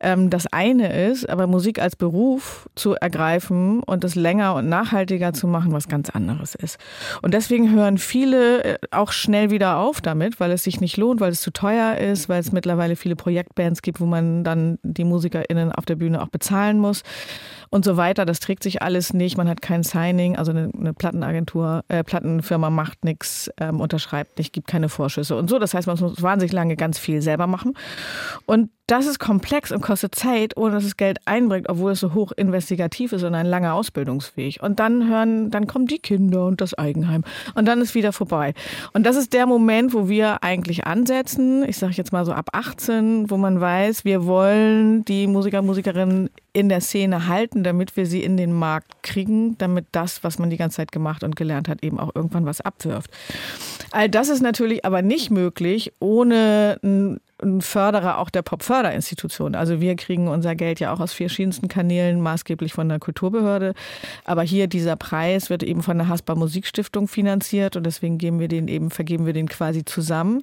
ähm, 0.00 0.30
das 0.30 0.46
eine 0.46 1.08
ist, 1.08 1.28
aber 1.28 1.46
Musik 1.46 1.80
als 1.80 1.96
Beruf 1.96 2.68
zu 2.74 2.94
ergreifen 2.94 3.82
und 3.82 4.04
das 4.04 4.14
länger 4.14 4.54
und 4.54 4.68
nachhaltiger 4.68 5.32
zu 5.32 5.46
machen, 5.46 5.72
was 5.72 5.88
ganz 5.88 6.10
anderes 6.10 6.54
ist. 6.54 6.78
Und 7.22 7.34
deswegen 7.34 7.72
hören 7.72 7.98
viele 7.98 8.64
äh, 8.64 8.78
auch 8.90 9.12
schnell 9.12 9.50
wieder 9.50 9.78
auf 9.78 10.00
damit, 10.00 10.40
weil 10.40 10.52
es 10.52 10.64
sich 10.64 10.80
nicht 10.80 10.96
lohnt, 10.96 11.20
weil 11.20 11.32
es 11.32 11.40
zu 11.40 11.50
teuer 11.52 11.96
ist, 11.96 12.28
weil 12.28 12.40
es 12.40 12.52
mittlerweile 12.52 12.96
viele 12.96 13.16
Projektbands 13.16 13.82
gibt, 13.82 14.00
wo 14.00 14.06
man 14.06 14.44
dann 14.44 14.78
die 14.82 15.04
MusikerInnen 15.04 15.72
auf 15.72 15.84
der 15.84 15.96
Bühne 15.96 16.22
auch 16.22 16.28
bezahlen 16.28 16.78
muss 16.78 17.02
und 17.70 17.84
so 17.84 17.96
weiter. 17.96 18.24
Das 18.24 18.40
trägt 18.40 18.62
sich 18.62 18.82
alles 18.82 19.12
nicht. 19.12 19.36
Man 19.36 19.48
hat 19.48 19.62
kein 19.62 19.82
Signing, 19.82 20.36
also 20.36 20.52
eine, 20.52 20.70
eine 20.78 20.92
Plattenagentur, 20.92 21.84
äh, 21.88 22.04
Plattenfirma 22.04 22.70
macht 22.70 23.04
nichts, 23.04 23.50
ähm, 23.58 23.80
unterschreibt 23.80 24.38
nicht, 24.38 24.52
gibt 24.52 24.68
keine 24.68 24.88
Vorschüsse 24.88 25.36
und 25.36 25.50
so. 25.50 25.58
Das 25.58 25.74
heißt, 25.74 25.86
man 25.86 25.98
muss 25.98 26.22
wahnsinnig 26.22 26.52
lange 26.52 26.76
ganz 26.76 26.98
viel 26.98 27.22
selber 27.22 27.46
machen. 27.46 27.74
Und 28.46 28.70
das 28.86 29.06
ist 29.06 29.18
komplex 29.18 29.70
und 29.70 29.82
kostet 29.88 30.14
Zeit, 30.14 30.54
ohne 30.58 30.72
dass 30.72 30.84
es 30.84 30.98
Geld 30.98 31.18
einbringt, 31.24 31.70
obwohl 31.70 31.92
es 31.92 32.00
so 32.00 32.12
hoch 32.12 32.32
investigativ 32.32 33.14
ist 33.14 33.22
und 33.22 33.34
ein 33.34 33.46
langer 33.46 33.72
Ausbildungsweg. 33.72 34.58
Und 34.62 34.80
dann 34.80 35.08
hören, 35.08 35.50
dann 35.50 35.66
kommen 35.66 35.86
die 35.86 35.98
Kinder 35.98 36.44
und 36.44 36.60
das 36.60 36.74
Eigenheim. 36.74 37.24
Und 37.54 37.66
dann 37.66 37.80
ist 37.80 37.94
wieder 37.94 38.12
vorbei. 38.12 38.52
Und 38.92 39.06
das 39.06 39.16
ist 39.16 39.32
der 39.32 39.46
Moment, 39.46 39.94
wo 39.94 40.10
wir 40.10 40.42
eigentlich 40.44 40.86
ansetzen. 40.86 41.64
Ich 41.66 41.78
sage 41.78 41.94
jetzt 41.94 42.12
mal 42.12 42.26
so 42.26 42.34
ab 42.34 42.50
18, 42.52 43.30
wo 43.30 43.38
man 43.38 43.62
weiß, 43.62 44.04
wir 44.04 44.26
wollen 44.26 45.06
die 45.06 45.26
Musiker, 45.26 45.62
Musikerinnen 45.62 46.28
in 46.52 46.68
der 46.68 46.82
Szene 46.82 47.26
halten, 47.26 47.64
damit 47.64 47.96
wir 47.96 48.04
sie 48.04 48.22
in 48.22 48.36
den 48.36 48.52
Markt 48.52 49.02
kriegen, 49.02 49.56
damit 49.56 49.86
das, 49.92 50.22
was 50.22 50.38
man 50.38 50.50
die 50.50 50.58
ganze 50.58 50.76
Zeit 50.76 50.92
gemacht 50.92 51.24
und 51.24 51.34
gelernt 51.34 51.66
hat, 51.66 51.82
eben 51.82 51.98
auch 51.98 52.14
irgendwann 52.14 52.44
was 52.44 52.60
abwirft. 52.60 53.10
All 53.90 54.10
das 54.10 54.28
ist 54.28 54.42
natürlich 54.42 54.84
aber 54.84 55.00
nicht 55.00 55.30
möglich 55.30 55.94
ohne 55.98 57.18
einen 57.40 57.60
Förderer 57.60 58.18
auch 58.18 58.30
der 58.30 58.42
Popförderinstitution. 58.42 59.54
Also 59.54 59.80
wir 59.80 59.96
kriegen 59.96 60.28
unser 60.28 60.54
Geld 60.54 60.80
ja 60.80 60.92
auch 60.92 61.00
aus 61.00 61.12
verschiedensten 61.12 61.68
Kanälen, 61.68 62.20
maßgeblich 62.20 62.72
von 62.72 62.88
der 62.88 62.98
Kulturbehörde. 62.98 63.74
Aber 64.24 64.42
hier 64.42 64.66
dieser 64.66 64.96
Preis 64.96 65.50
wird 65.50 65.62
eben 65.62 65.82
von 65.82 65.98
der 65.98 66.08
Haspa 66.08 66.34
Musikstiftung 66.34 67.08
finanziert 67.08 67.76
und 67.76 67.84
deswegen 67.84 68.18
geben 68.18 68.40
wir 68.40 68.48
den 68.48 68.68
eben, 68.68 68.90
vergeben 68.90 69.26
wir 69.26 69.32
den 69.32 69.48
quasi 69.48 69.84
zusammen. 69.84 70.42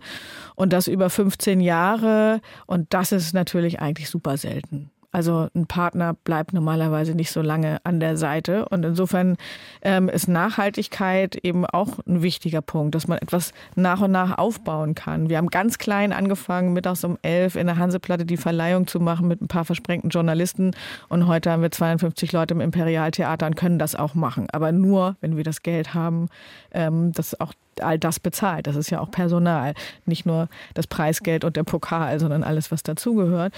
Und 0.55 0.73
das 0.73 0.87
über 0.87 1.09
15 1.09 1.59
Jahre. 1.59 2.39
Und 2.65 2.93
das 2.93 3.11
ist 3.11 3.33
natürlich 3.33 3.79
eigentlich 3.81 4.09
super 4.09 4.37
selten. 4.37 4.91
Also 5.15 5.47
ein 5.55 5.65
Partner 5.65 6.13
bleibt 6.25 6.51
normalerweise 6.51 7.15
nicht 7.15 7.31
so 7.31 7.41
lange 7.41 7.77
an 7.85 8.01
der 8.01 8.17
Seite. 8.17 8.67
Und 8.67 8.83
insofern 8.83 9.37
ähm, 9.81 10.09
ist 10.09 10.27
Nachhaltigkeit 10.27 11.37
eben 11.37 11.65
auch 11.65 11.99
ein 12.05 12.21
wichtiger 12.21 12.61
Punkt, 12.61 12.95
dass 12.95 13.07
man 13.07 13.19
etwas 13.19 13.53
nach 13.77 14.01
und 14.01 14.11
nach 14.11 14.37
aufbauen 14.37 14.93
kann. 14.93 15.29
Wir 15.29 15.37
haben 15.37 15.47
ganz 15.47 15.77
klein 15.77 16.11
angefangen, 16.11 16.73
mittags 16.73 17.05
um 17.05 17.17
elf 17.21 17.55
in 17.55 17.67
der 17.67 17.77
Hanseplatte 17.77 18.25
die 18.25 18.35
Verleihung 18.35 18.87
zu 18.87 18.99
machen 18.99 19.29
mit 19.29 19.41
ein 19.41 19.47
paar 19.47 19.63
versprengten 19.63 20.09
Journalisten. 20.09 20.71
Und 21.07 21.27
heute 21.27 21.49
haben 21.49 21.61
wir 21.61 21.71
52 21.71 22.33
Leute 22.33 22.53
im 22.53 22.59
Imperialtheater 22.59 23.45
und 23.45 23.55
können 23.55 23.79
das 23.79 23.95
auch 23.95 24.15
machen. 24.15 24.47
Aber 24.51 24.73
nur, 24.73 25.15
wenn 25.21 25.37
wir 25.37 25.45
das 25.45 25.63
Geld 25.63 25.93
haben, 25.93 26.27
ähm, 26.73 27.13
das 27.13 27.39
auch 27.39 27.53
all 27.81 27.99
das 27.99 28.19
bezahlt. 28.19 28.67
Das 28.67 28.75
ist 28.75 28.89
ja 28.89 28.99
auch 28.99 29.11
Personal, 29.11 29.73
nicht 30.05 30.25
nur 30.25 30.47
das 30.73 30.87
Preisgeld 30.87 31.43
und 31.43 31.55
der 31.55 31.63
Pokal, 31.63 32.19
sondern 32.19 32.43
alles, 32.43 32.71
was 32.71 32.83
dazugehört. 32.83 33.53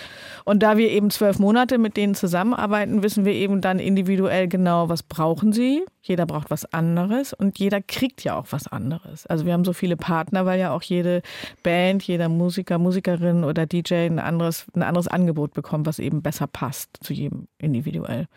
Und 0.45 0.63
da 0.63 0.77
wir 0.77 0.89
eben 0.89 1.09
zwölf 1.09 1.39
Monate 1.39 1.77
mit 1.77 1.97
denen 1.97 2.15
zusammenarbeiten, 2.15 3.03
wissen 3.03 3.25
wir 3.25 3.33
eben 3.33 3.61
dann 3.61 3.79
individuell 3.79 4.47
genau, 4.47 4.89
was 4.89 5.03
brauchen 5.03 5.53
sie. 5.53 5.83
Jeder 6.01 6.25
braucht 6.25 6.49
was 6.49 6.65
anderes 6.73 7.33
und 7.33 7.59
jeder 7.59 7.81
kriegt 7.81 8.23
ja 8.23 8.37
auch 8.37 8.47
was 8.51 8.67
anderes. 8.67 9.27
Also 9.27 9.45
wir 9.45 9.51
haben 9.51 9.65
so 9.65 9.73
viele 9.73 9.97
Partner, 9.97 10.45
weil 10.45 10.57
ja 10.57 10.71
auch 10.71 10.81
jede 10.81 11.21
Band, 11.63 12.01
jeder 12.03 12.29
Musiker, 12.29 12.77
Musikerin 12.77 13.43
oder 13.43 13.65
DJ 13.65 14.05
ein 14.05 14.19
anderes, 14.19 14.65
ein 14.73 14.83
anderes 14.83 15.09
Angebot 15.09 15.53
bekommt, 15.53 15.85
was 15.85 15.99
eben 15.99 16.21
besser 16.21 16.47
passt 16.47 16.97
zu 17.01 17.13
jedem 17.13 17.47
individuell. 17.57 18.27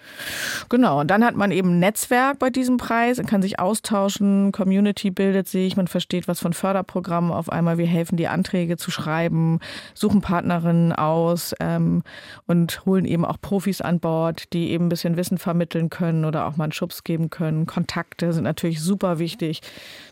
Genau. 0.69 1.01
Und 1.01 1.11
dann 1.13 1.25
hat 1.25 1.37
man 1.37 1.53
eben 1.53 1.75
ein 1.75 1.79
Netzwerk 1.79 2.41
bei 2.41 2.51
diesem 2.51 2.77
Preis 2.77 3.21
und 3.21 3.27
kann 3.27 3.43
sich 3.43 3.61
austauschen, 3.61 4.51
Community 4.51 5.11
bildet 5.11 5.47
sich, 5.47 5.70
man 5.77 5.89
versteht 5.89 6.29
was 6.29 6.41
von 6.41 6.53
Förderprogrammen 6.53 7.33
auf 7.33 7.51
einmal. 7.51 7.79
Wir 7.79 7.87
helfen, 7.87 8.17
die 8.17 8.29
Anträge 8.29 8.77
zu 8.77 8.91
schreiben, 8.91 9.61
suchen 9.95 10.21
Partnerinnen 10.21 10.93
aus 10.93 11.55
ähm, 11.61 12.03
und 12.47 12.85
holen 12.87 13.05
eben 13.05 13.25
auch 13.25 13.41
Profis 13.41 13.81
an 13.81 14.01
Bord, 14.01 14.53
die 14.53 14.71
eben 14.71 14.87
ein 14.87 14.91
bisschen 14.91 15.17
Wissen 15.17 15.39
vermitteln 15.39 15.91
können 15.91 16.25
oder 16.25 16.47
auch 16.47 16.57
mal 16.57 16.65
einen 16.65 16.73
Schubs 16.73 17.05
geben 17.05 17.31
können. 17.31 17.67
Kontakte 17.67 18.33
sind 18.33 18.45
natürlich 18.45 18.81
super 18.81 19.19
wichtig 19.19 19.61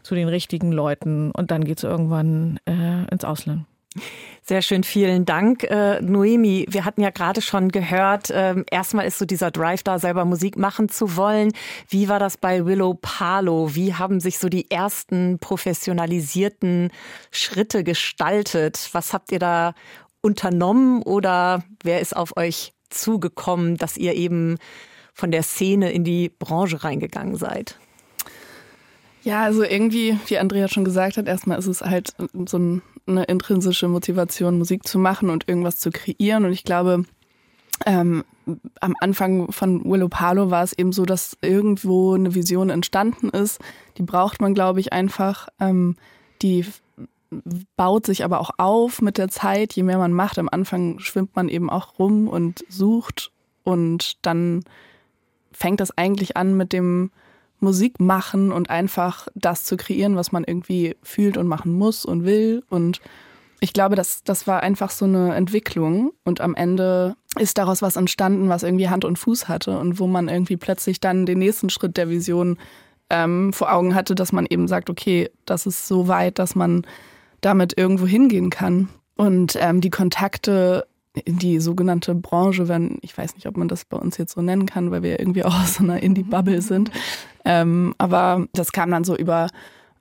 zu 0.02 0.14
den 0.14 0.28
richtigen 0.28 0.72
Leuten 0.72 1.30
und 1.32 1.50
dann 1.50 1.64
geht 1.64 1.78
es 1.78 1.84
irgendwann 1.84 2.58
äh, 2.66 3.04
ins 3.10 3.24
Ausland. 3.24 3.64
Sehr 4.48 4.62
schön, 4.62 4.82
vielen 4.82 5.26
Dank. 5.26 5.64
Äh, 5.64 6.00
Noemi, 6.00 6.64
wir 6.70 6.86
hatten 6.86 7.02
ja 7.02 7.10
gerade 7.10 7.42
schon 7.42 7.68
gehört, 7.68 8.30
äh, 8.30 8.54
erstmal 8.70 9.06
ist 9.06 9.18
so 9.18 9.26
dieser 9.26 9.50
Drive 9.50 9.82
da, 9.82 9.98
selber 9.98 10.24
Musik 10.24 10.56
machen 10.56 10.88
zu 10.88 11.16
wollen. 11.16 11.52
Wie 11.90 12.08
war 12.08 12.18
das 12.18 12.38
bei 12.38 12.64
Willow 12.64 12.94
Palo? 12.94 13.74
Wie 13.74 13.92
haben 13.92 14.20
sich 14.20 14.38
so 14.38 14.48
die 14.48 14.70
ersten 14.70 15.38
professionalisierten 15.38 16.90
Schritte 17.30 17.84
gestaltet? 17.84 18.88
Was 18.92 19.12
habt 19.12 19.32
ihr 19.32 19.38
da 19.38 19.74
unternommen 20.22 21.02
oder 21.02 21.62
wer 21.82 22.00
ist 22.00 22.16
auf 22.16 22.34
euch 22.38 22.72
zugekommen, 22.88 23.76
dass 23.76 23.98
ihr 23.98 24.14
eben 24.14 24.56
von 25.12 25.30
der 25.30 25.42
Szene 25.42 25.92
in 25.92 26.04
die 26.04 26.30
Branche 26.30 26.84
reingegangen 26.84 27.36
seid? 27.36 27.78
Ja, 29.28 29.42
also 29.42 29.62
irgendwie, 29.62 30.18
wie 30.28 30.38
Andrea 30.38 30.68
schon 30.68 30.86
gesagt 30.86 31.18
hat, 31.18 31.28
erstmal 31.28 31.58
ist 31.58 31.66
es 31.66 31.82
halt 31.82 32.14
so 32.46 32.58
ein 32.58 32.82
eine 33.06 33.24
intrinsische 33.24 33.86
Motivation, 33.86 34.56
Musik 34.56 34.88
zu 34.88 34.98
machen 34.98 35.28
und 35.28 35.46
irgendwas 35.48 35.76
zu 35.76 35.90
kreieren. 35.90 36.46
Und 36.46 36.52
ich 36.52 36.64
glaube, 36.64 37.04
ähm, 37.84 38.24
am 38.80 38.94
Anfang 39.00 39.52
von 39.52 39.84
Willow 39.84 40.08
Palo 40.08 40.50
war 40.50 40.62
es 40.62 40.72
eben 40.72 40.92
so, 40.92 41.04
dass 41.04 41.36
irgendwo 41.42 42.14
eine 42.14 42.34
Vision 42.34 42.70
entstanden 42.70 43.28
ist. 43.28 43.60
Die 43.98 44.02
braucht 44.02 44.40
man, 44.40 44.54
glaube 44.54 44.80
ich, 44.80 44.94
einfach. 44.94 45.48
Ähm, 45.60 45.96
die 46.40 46.64
baut 47.76 48.06
sich 48.06 48.24
aber 48.24 48.40
auch 48.40 48.52
auf 48.56 49.02
mit 49.02 49.18
der 49.18 49.28
Zeit. 49.28 49.74
Je 49.74 49.82
mehr 49.82 49.98
man 49.98 50.14
macht, 50.14 50.38
am 50.38 50.48
Anfang 50.50 51.00
schwimmt 51.00 51.36
man 51.36 51.50
eben 51.50 51.68
auch 51.68 51.98
rum 51.98 52.28
und 52.28 52.64
sucht. 52.70 53.30
Und 53.62 54.16
dann 54.22 54.64
fängt 55.52 55.80
das 55.80 55.96
eigentlich 55.98 56.38
an 56.38 56.56
mit 56.56 56.72
dem 56.72 57.10
Musik 57.60 58.00
machen 58.00 58.52
und 58.52 58.70
einfach 58.70 59.28
das 59.34 59.64
zu 59.64 59.76
kreieren, 59.76 60.16
was 60.16 60.32
man 60.32 60.44
irgendwie 60.44 60.96
fühlt 61.02 61.36
und 61.36 61.46
machen 61.46 61.72
muss 61.72 62.04
und 62.04 62.24
will. 62.24 62.62
Und 62.68 63.00
ich 63.60 63.72
glaube, 63.72 63.96
das, 63.96 64.22
das 64.22 64.46
war 64.46 64.62
einfach 64.62 64.90
so 64.90 65.04
eine 65.04 65.34
Entwicklung. 65.34 66.12
Und 66.24 66.40
am 66.40 66.54
Ende 66.54 67.16
ist 67.38 67.58
daraus 67.58 67.82
was 67.82 67.96
entstanden, 67.96 68.48
was 68.48 68.62
irgendwie 68.62 68.88
Hand 68.88 69.04
und 69.04 69.18
Fuß 69.18 69.48
hatte 69.48 69.78
und 69.78 69.98
wo 69.98 70.06
man 70.06 70.28
irgendwie 70.28 70.56
plötzlich 70.56 71.00
dann 71.00 71.26
den 71.26 71.38
nächsten 71.38 71.70
Schritt 71.70 71.96
der 71.96 72.08
Vision 72.08 72.58
ähm, 73.10 73.52
vor 73.52 73.72
Augen 73.72 73.94
hatte, 73.94 74.14
dass 74.14 74.32
man 74.32 74.46
eben 74.48 74.68
sagt, 74.68 74.90
okay, 74.90 75.30
das 75.44 75.66
ist 75.66 75.88
so 75.88 76.08
weit, 76.08 76.38
dass 76.38 76.54
man 76.54 76.86
damit 77.40 77.76
irgendwo 77.76 78.06
hingehen 78.06 78.50
kann. 78.50 78.88
Und 79.16 79.56
ähm, 79.60 79.80
die 79.80 79.90
Kontakte 79.90 80.86
in 81.24 81.38
die 81.38 81.60
sogenannte 81.60 82.14
Branche, 82.14 82.68
wenn, 82.68 82.98
ich 83.02 83.16
weiß 83.16 83.34
nicht, 83.34 83.46
ob 83.46 83.56
man 83.56 83.68
das 83.68 83.84
bei 83.84 83.96
uns 83.96 84.16
jetzt 84.16 84.34
so 84.34 84.42
nennen 84.42 84.66
kann, 84.66 84.90
weil 84.90 85.02
wir 85.02 85.18
irgendwie 85.20 85.44
auch 85.44 85.60
aus 85.60 85.74
so 85.74 85.84
einer 85.84 86.02
Indie-Bubble 86.02 86.62
sind. 86.62 86.90
Ähm, 87.44 87.94
aber 87.98 88.46
das 88.52 88.72
kam 88.72 88.90
dann 88.90 89.04
so 89.04 89.16
über 89.16 89.48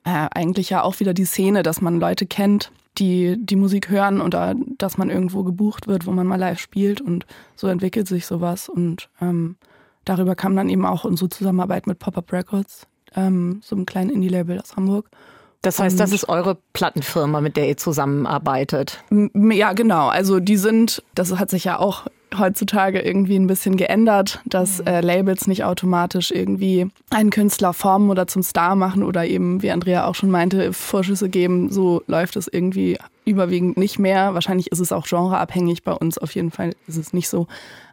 äh, 0.04 0.28
eigentlich 0.34 0.70
ja 0.70 0.84
auch 0.84 1.00
wieder 1.00 1.14
die 1.14 1.26
Szene, 1.26 1.64
dass 1.64 1.82
man 1.82 2.00
Leute 2.00 2.26
kennt, 2.26 2.72
die 2.98 3.36
die 3.40 3.56
Musik 3.56 3.90
hören 3.90 4.22
oder 4.22 4.56
dass 4.78 4.98
man 4.98 5.10
irgendwo 5.10 5.44
gebucht 5.44 5.88
wird, 5.88 6.06
wo 6.08 6.12
man 6.12 6.28
mal 6.28 6.40
live 6.40 6.60
spielt 6.60 7.02
und 7.02 7.26
so 7.56 7.68
entwickelt 7.68 8.08
sich 8.08 8.26
sowas. 8.26 8.70
Und 8.70 9.10
ähm, 9.22 9.58
darüber 10.06 10.36
kam 10.36 10.56
dann 10.56 10.70
eben 10.70 10.86
auch 10.86 11.04
unsere 11.04 11.30
Zusammenarbeit 11.30 11.88
mit 11.88 12.00
Pop-Up 12.00 12.32
Records, 12.32 12.88
ähm, 13.16 13.62
so 13.64 13.76
einem 13.76 13.86
kleinen 13.86 14.10
Indie-Label 14.10 14.60
aus 14.60 14.76
Hamburg. 14.76 15.10
Das 15.62 15.80
heißt, 15.80 16.00
das 16.00 16.12
ist 16.12 16.30
eure 16.30 16.58
Plattenfirma, 16.74 17.42
mit 17.42 17.58
der 17.58 17.68
ihr 17.68 17.78
zusammenarbeitet. 17.78 19.04
Ja, 19.34 19.74
genau. 19.74 20.08
Also 20.08 20.40
die 20.40 20.58
sind, 20.58 21.04
das 21.16 21.38
hat 21.38 21.50
sich 21.50 21.64
ja 21.64 21.80
auch 21.80 22.06
heutzutage 22.38 23.00
irgendwie 23.00 23.38
ein 23.38 23.48
bisschen 23.48 23.78
geändert, 23.78 24.42
dass 24.46 24.80
mhm. 24.80 24.88
äh, 24.88 25.02
Labels 25.02 25.48
nicht 25.48 25.64
automatisch 25.64 26.32
irgendwie 26.32 26.88
einen 27.10 27.30
Künstler 27.30 27.74
formen 27.74 28.10
oder 28.10 28.28
zum 28.28 28.44
Star 28.44 28.76
machen 28.76 29.04
oder 29.04 29.26
eben, 29.26 29.62
wie 29.62 29.72
Andrea 29.72 30.06
auch 30.06 30.16
schon 30.16 30.30
meinte, 30.30 30.74
Vorschüsse 30.74 31.30
geben. 31.30 31.72
So 31.72 32.04
läuft 32.08 32.36
es 32.36 32.48
irgendwie 32.48 32.98
überwiegend 33.26 33.78
nicht 33.78 34.00
mehr. 34.00 34.34
Wahrscheinlich 34.34 34.72
ist 34.72 34.80
es 34.80 34.92
auch 34.92 35.08
genreabhängig. 35.08 35.84
Bei 35.84 35.94
uns 35.94 36.18
auf 36.18 36.36
jeden 36.36 36.52
Fall 36.52 36.74
ist 36.88 36.98
es 36.98 37.14
nicht 37.14 37.30
so. 37.30 37.48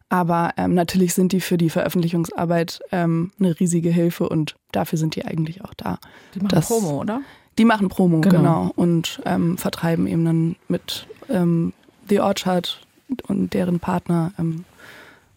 Aber 0.09 0.51
ähm, 0.57 0.75
natürlich 0.75 1.15
sind 1.15 1.33
die 1.33 1.41
für 1.41 1.57
die 1.57 1.71
Veröffentlichungsarbeit 1.71 2.81
ähm, 2.93 3.33
eine 3.41 3.59
riesige 3.59 3.91
Hilfe 3.91 4.29
und 4.29 4.55
dafür 4.71 4.99
sind 4.99 5.17
die 5.17 5.25
eigentlich 5.25 5.65
auch 5.65 5.75
da. 5.75 5.99
Die 6.35 6.41
machen 6.41 6.49
das, 6.51 6.69
Promo, 6.69 7.01
oder? 7.01 7.21
Die 7.59 7.65
machen 7.65 7.89
Promo, 7.89 8.21
genau. 8.21 8.39
genau 8.39 8.73
und 8.77 9.21
ähm, 9.25 9.57
vertreiben 9.59 10.07
eben 10.07 10.25
dann 10.25 10.57
mit 10.69 11.07
ähm, 11.29 11.73
The 12.09 12.21
Orchard 12.21 12.81
und 13.29 13.55
deren 13.55 13.81
Partner 13.81 14.33
ähm, 14.39 14.65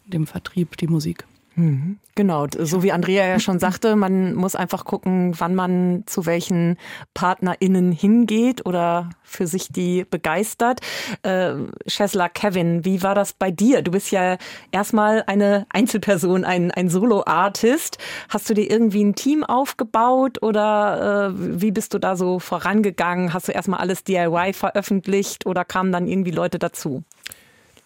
dem 0.05 0.25
Vertrieb 0.25 0.77
die 0.77 0.87
Musik. 0.87 1.25
Mhm. 1.57 1.97
Genau, 2.13 2.45
so 2.55 2.83
wie 2.83 2.91
Andrea 2.91 3.27
ja 3.27 3.39
schon 3.39 3.57
sagte, 3.67 3.95
man 3.95 4.35
muss 4.35 4.55
einfach 4.55 4.85
gucken, 4.85 5.33
wann 5.39 5.55
man 5.55 6.03
zu 6.05 6.27
welchen 6.27 6.77
PartnerInnen 7.15 7.91
hingeht 7.91 8.65
oder 8.65 9.09
für 9.23 9.47
sich 9.47 9.69
die 9.69 10.05
begeistert. 10.05 10.81
Äh, 11.23 11.53
Chesla 11.87 12.29
Kevin, 12.29 12.85
wie 12.85 13.01
war 13.01 13.15
das 13.15 13.33
bei 13.33 13.49
dir? 13.49 13.81
Du 13.81 13.91
bist 13.91 14.11
ja 14.11 14.37
erstmal 14.71 15.23
eine 15.25 15.65
Einzelperson, 15.69 16.45
ein, 16.45 16.69
ein 16.69 16.89
Solo-Artist. 16.89 17.97
Hast 18.29 18.49
du 18.49 18.53
dir 18.53 18.69
irgendwie 18.69 19.03
ein 19.03 19.15
Team 19.15 19.43
aufgebaut 19.43 20.43
oder 20.43 21.33
äh, 21.33 21.61
wie 21.61 21.71
bist 21.71 21.95
du 21.95 21.99
da 21.99 22.15
so 22.15 22.37
vorangegangen? 22.37 23.33
Hast 23.33 23.47
du 23.47 23.51
erstmal 23.51 23.79
alles 23.79 24.03
DIY 24.03 24.53
veröffentlicht 24.53 25.47
oder 25.47 25.65
kamen 25.65 25.91
dann 25.91 26.07
irgendwie 26.07 26.31
Leute 26.31 26.59
dazu? 26.59 27.03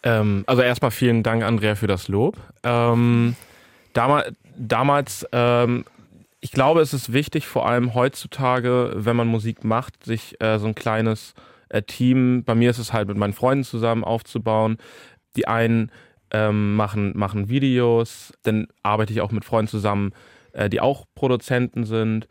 Ähm, 0.04 0.44
also 0.46 0.62
erstmal 0.62 0.92
vielen 0.92 1.24
Dank, 1.24 1.44
Andrea, 1.44 1.76
für 1.76 1.88
das 1.88 2.10
Lob. 2.10 2.36
Ähm 2.64 3.38
Damals, 3.94 4.34
damals 4.58 5.28
ähm, 5.32 5.86
ich 6.42 6.52
glaube, 6.52 6.82
es 6.82 6.94
ist 6.94 7.14
wichtig, 7.14 7.46
vor 7.46 7.68
allem 7.68 7.94
heutzutage, 7.94 8.92
wenn 8.96 9.16
man 9.16 9.28
Musik 9.28 9.64
macht, 9.64 10.04
sich 10.04 10.42
äh, 10.42 10.58
so 10.58 10.68
ein 10.68 10.76
kleines 10.76 11.36
äh, 11.70 11.84
Team, 11.84 12.44
bei 12.44 12.56
mir 12.56 12.72
ist 12.72 12.80
es 12.80 12.92
halt 12.92 13.08
mit 13.08 13.18
meinen 13.18 13.34
Freunden 13.34 13.64
zusammen 13.64 14.04
aufzubauen. 14.04 14.78
Die 15.36 15.48
einen 15.48 15.92
ähm, 16.32 16.76
machen, 16.76 17.16
machen 17.16 17.48
Videos, 17.48 18.34
dann 18.42 18.68
arbeite 18.82 19.14
ich 19.14 19.22
auch 19.22 19.32
mit 19.32 19.46
Freunden 19.46 19.70
zusammen, 19.70 20.14
äh, 20.54 20.68
die 20.68 20.82
auch 20.82 21.06
Produzenten 21.14 21.86
sind. 21.86 22.28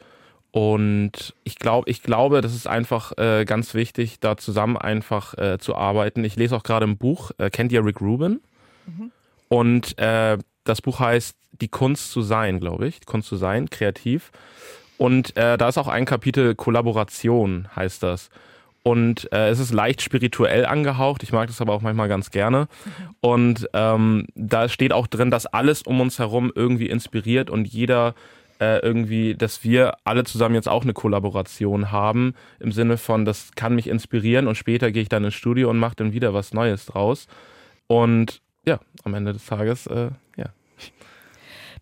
Und 0.51 1.35
ich 1.45 1.57
glaube, 1.57 1.89
ich 1.89 2.03
glaube, 2.03 2.41
das 2.41 2.55
ist 2.55 2.67
einfach 2.67 3.17
äh, 3.17 3.45
ganz 3.45 3.75
wichtig, 3.75 4.19
da 4.19 4.37
zusammen 4.37 4.77
einfach 4.77 5.39
äh, 5.39 5.59
zu 5.59 5.77
arbeiten. 5.77 6.25
Ich 6.25 6.35
lese 6.35 6.57
auch 6.57 6.65
gerade 6.65 6.87
ein 6.87 6.99
Buch, 6.99 7.31
äh, 7.39 7.51
kennt 7.51 7.71
ihr 7.71 7.85
Rick 7.85 8.01
Rubin? 8.01 8.41
Mhm. 8.87 9.13
Und 9.49 9.99
äh, 9.99 10.39
das 10.65 10.83
Buch 10.83 10.99
heißt 10.99 11.37
Die 11.61 11.69
Kunst 11.69 12.11
zu 12.11 12.23
sein, 12.23 12.61
glaube 12.61 12.87
ich. 12.87 13.01
Die 13.01 13.07
Kunst 13.07 13.29
zu 13.29 13.37
sein, 13.37 13.71
kreativ. 13.71 14.33
Und 14.99 15.37
äh, 15.37 15.57
da 15.57 15.69
ist 15.69 15.79
auch 15.79 15.89
ein 15.89 16.05
Kapitel 16.05 16.55
Kollaboration, 16.55 17.69
heißt 17.75 18.03
das. 18.03 18.31
Und 18.83 19.31
äh, 19.33 19.51
es 19.51 19.59
ist 19.59 19.73
leicht 19.73 20.01
spirituell 20.01 20.65
angehaucht. 20.65 21.23
Ich 21.23 21.33
mag 21.33 21.49
das 21.49 21.61
aber 21.61 21.75
auch 21.75 21.83
manchmal 21.83 22.09
ganz 22.09 22.31
gerne. 22.31 22.67
Und 23.21 23.69
ähm, 23.75 24.27
da 24.35 24.69
steht 24.69 24.93
auch 24.93 25.07
drin, 25.07 25.31
dass 25.31 25.47
alles 25.47 25.83
um 25.83 26.01
uns 26.01 26.19
herum 26.19 26.51
irgendwie 26.55 26.89
inspiriert 26.89 27.51
und 27.51 27.67
jeder 27.67 28.15
äh, 28.59 28.79
irgendwie, 28.81 29.35
dass 29.35 29.65
wir 29.65 29.97
alle 30.05 30.25
zusammen 30.25 30.55
jetzt 30.55 30.69
auch 30.69 30.83
eine 30.83 30.93
Kollaboration 30.93 31.91
haben. 31.91 32.35
Im 32.59 32.73
Sinne 32.73 32.97
von, 32.97 33.25
das 33.25 33.53
kann 33.55 33.75
mich 33.75 33.89
inspirieren 33.89 34.47
und 34.47 34.55
später 34.55 34.93
gehe 34.93 35.03
ich 35.03 35.09
dann 35.09 35.25
ins 35.25 35.35
Studio 35.35 35.71
und 35.71 35.79
mache 35.79 35.97
dann 35.97 36.13
wieder 36.13 36.33
was 36.33 36.53
Neues 36.53 36.87
draus. 36.87 37.27
Und 37.87 38.41
ja, 38.67 38.79
am 39.05 39.15
Ende 39.15 39.33
des 39.33 39.47
Tages, 39.47 39.87
äh, 39.87 40.11
ja. 40.37 40.47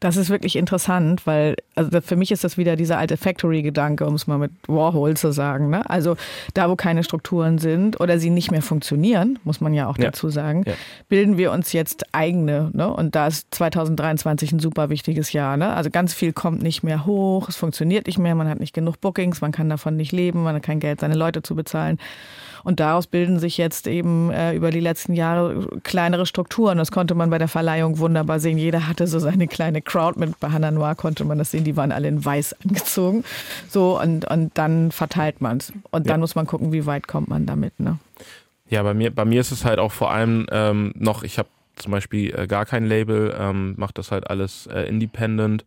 Das 0.01 0.17
ist 0.17 0.31
wirklich 0.31 0.57
interessant, 0.57 1.27
weil 1.27 1.57
also 1.75 2.01
für 2.01 2.17
mich 2.17 2.31
ist 2.31 2.45
das 2.45 2.57
wieder 2.57 2.77
dieser 2.77 2.99
alte 2.99 3.17
Factory-Gedanke, 3.17 4.07
um 4.07 4.15
es 4.15 4.27
mal 4.27 4.39
mit 4.39 4.53
Warhol 4.67 5.17
zu 5.17 5.33
sagen. 5.33 5.71
Ne? 5.71 5.89
Also 5.89 6.17
da, 6.55 6.69
wo 6.71 6.77
keine 6.77 7.03
Strukturen 7.05 7.59
sind 7.59 8.01
oder 8.01 8.19
sie 8.19 8.31
nicht 8.31 8.51
mehr 8.51 8.63
funktionieren, 8.63 9.39
muss 9.45 9.61
man 9.61 9.75
ja 9.75 9.89
auch 9.89 9.99
ja. 9.99 10.07
dazu 10.07 10.29
sagen, 10.29 10.65
ja. 10.67 10.75
bilden 11.09 11.37
wir 11.39 11.53
uns 11.53 11.73
jetzt 11.73 12.15
eigene. 12.15 12.71
Ne? 12.73 12.93
Und 12.93 13.15
da 13.15 13.27
ist 13.27 13.49
2023 13.55 14.53
ein 14.53 14.59
super 14.61 14.89
wichtiges 14.89 15.33
Jahr. 15.33 15.57
Ne? 15.57 15.73
Also 15.73 15.91
ganz 15.91 16.15
viel 16.15 16.33
kommt 16.33 16.63
nicht 16.63 16.83
mehr 16.83 17.07
hoch, 17.07 17.49
es 17.49 17.57
funktioniert 17.57 18.07
nicht 18.07 18.19
mehr, 18.19 18.35
man 18.35 18.49
hat 18.49 18.61
nicht 18.61 18.75
genug 18.75 19.01
Bookings, 19.01 19.41
man 19.41 19.53
kann 19.53 19.69
davon 19.69 19.97
nicht 19.97 20.13
leben, 20.13 20.43
man 20.43 20.57
hat 20.57 20.63
kein 20.63 20.81
Geld, 20.81 21.01
seine 21.01 21.15
Leute 21.15 21.43
zu 21.43 21.55
bezahlen. 21.55 21.99
Und 22.65 22.81
daraus 22.81 23.07
bilden 23.07 23.39
sich 23.39 23.57
jetzt 23.57 23.87
eben 23.87 24.31
äh, 24.31 24.53
über 24.53 24.71
die 24.71 24.81
letzten 24.81 25.15
Jahre 25.15 25.69
kleinere 25.85 26.27
Strukturen. 26.27 26.79
Das 26.79 26.91
konnte 26.91 27.15
man 27.15 27.31
bei 27.31 27.39
der 27.39 27.49
Verleihung 27.49 27.99
wunderbar 27.99 28.41
sehen. 28.41 28.59
Jeder 28.59 28.89
hatte 28.89 29.07
so 29.07 29.19
seine 29.19 29.47
kleine 29.47 29.81
Crowd 29.89 30.21
mit. 30.21 30.39
Bei 30.39 30.51
Hannah 30.51 30.71
Noir 30.71 30.95
konnte 30.95 31.25
man 31.25 31.39
das 31.39 31.51
sehen. 31.51 31.65
Die 31.65 31.77
waren 31.77 31.93
alle 31.93 32.09
in 32.09 32.25
weiß 32.25 32.55
angezogen. 32.65 33.25
So, 33.69 34.01
und, 34.01 34.31
und 34.31 34.57
dann 34.57 34.93
verteilt 34.93 35.41
man 35.41 35.57
es. 35.57 35.73
Und 35.91 36.07
dann 36.07 36.17
ja. 36.17 36.19
muss 36.19 36.35
man 36.35 36.47
gucken, 36.47 36.73
wie 36.73 36.87
weit 36.87 37.09
kommt 37.09 37.29
man 37.29 37.47
damit. 37.47 37.81
Ne? 37.81 37.99
Ja, 38.69 38.83
bei 38.83 38.95
mir, 38.95 39.15
bei 39.15 39.25
mir 39.25 39.41
ist 39.41 39.51
es 39.51 39.65
halt 39.65 39.79
auch 39.79 39.93
vor 39.93 40.11
allem 40.11 40.47
ähm, 40.53 40.93
noch, 40.95 41.23
ich 41.23 41.39
habe 41.39 41.49
zum 41.77 41.93
Beispiel 41.93 42.35
äh, 42.35 42.47
gar 42.47 42.67
kein 42.67 42.85
Label, 42.85 43.35
ähm, 43.39 43.75
mache 43.79 43.95
das 43.95 44.11
halt 44.11 44.29
alles 44.29 44.67
äh, 44.67 44.83
independent. 44.83 45.65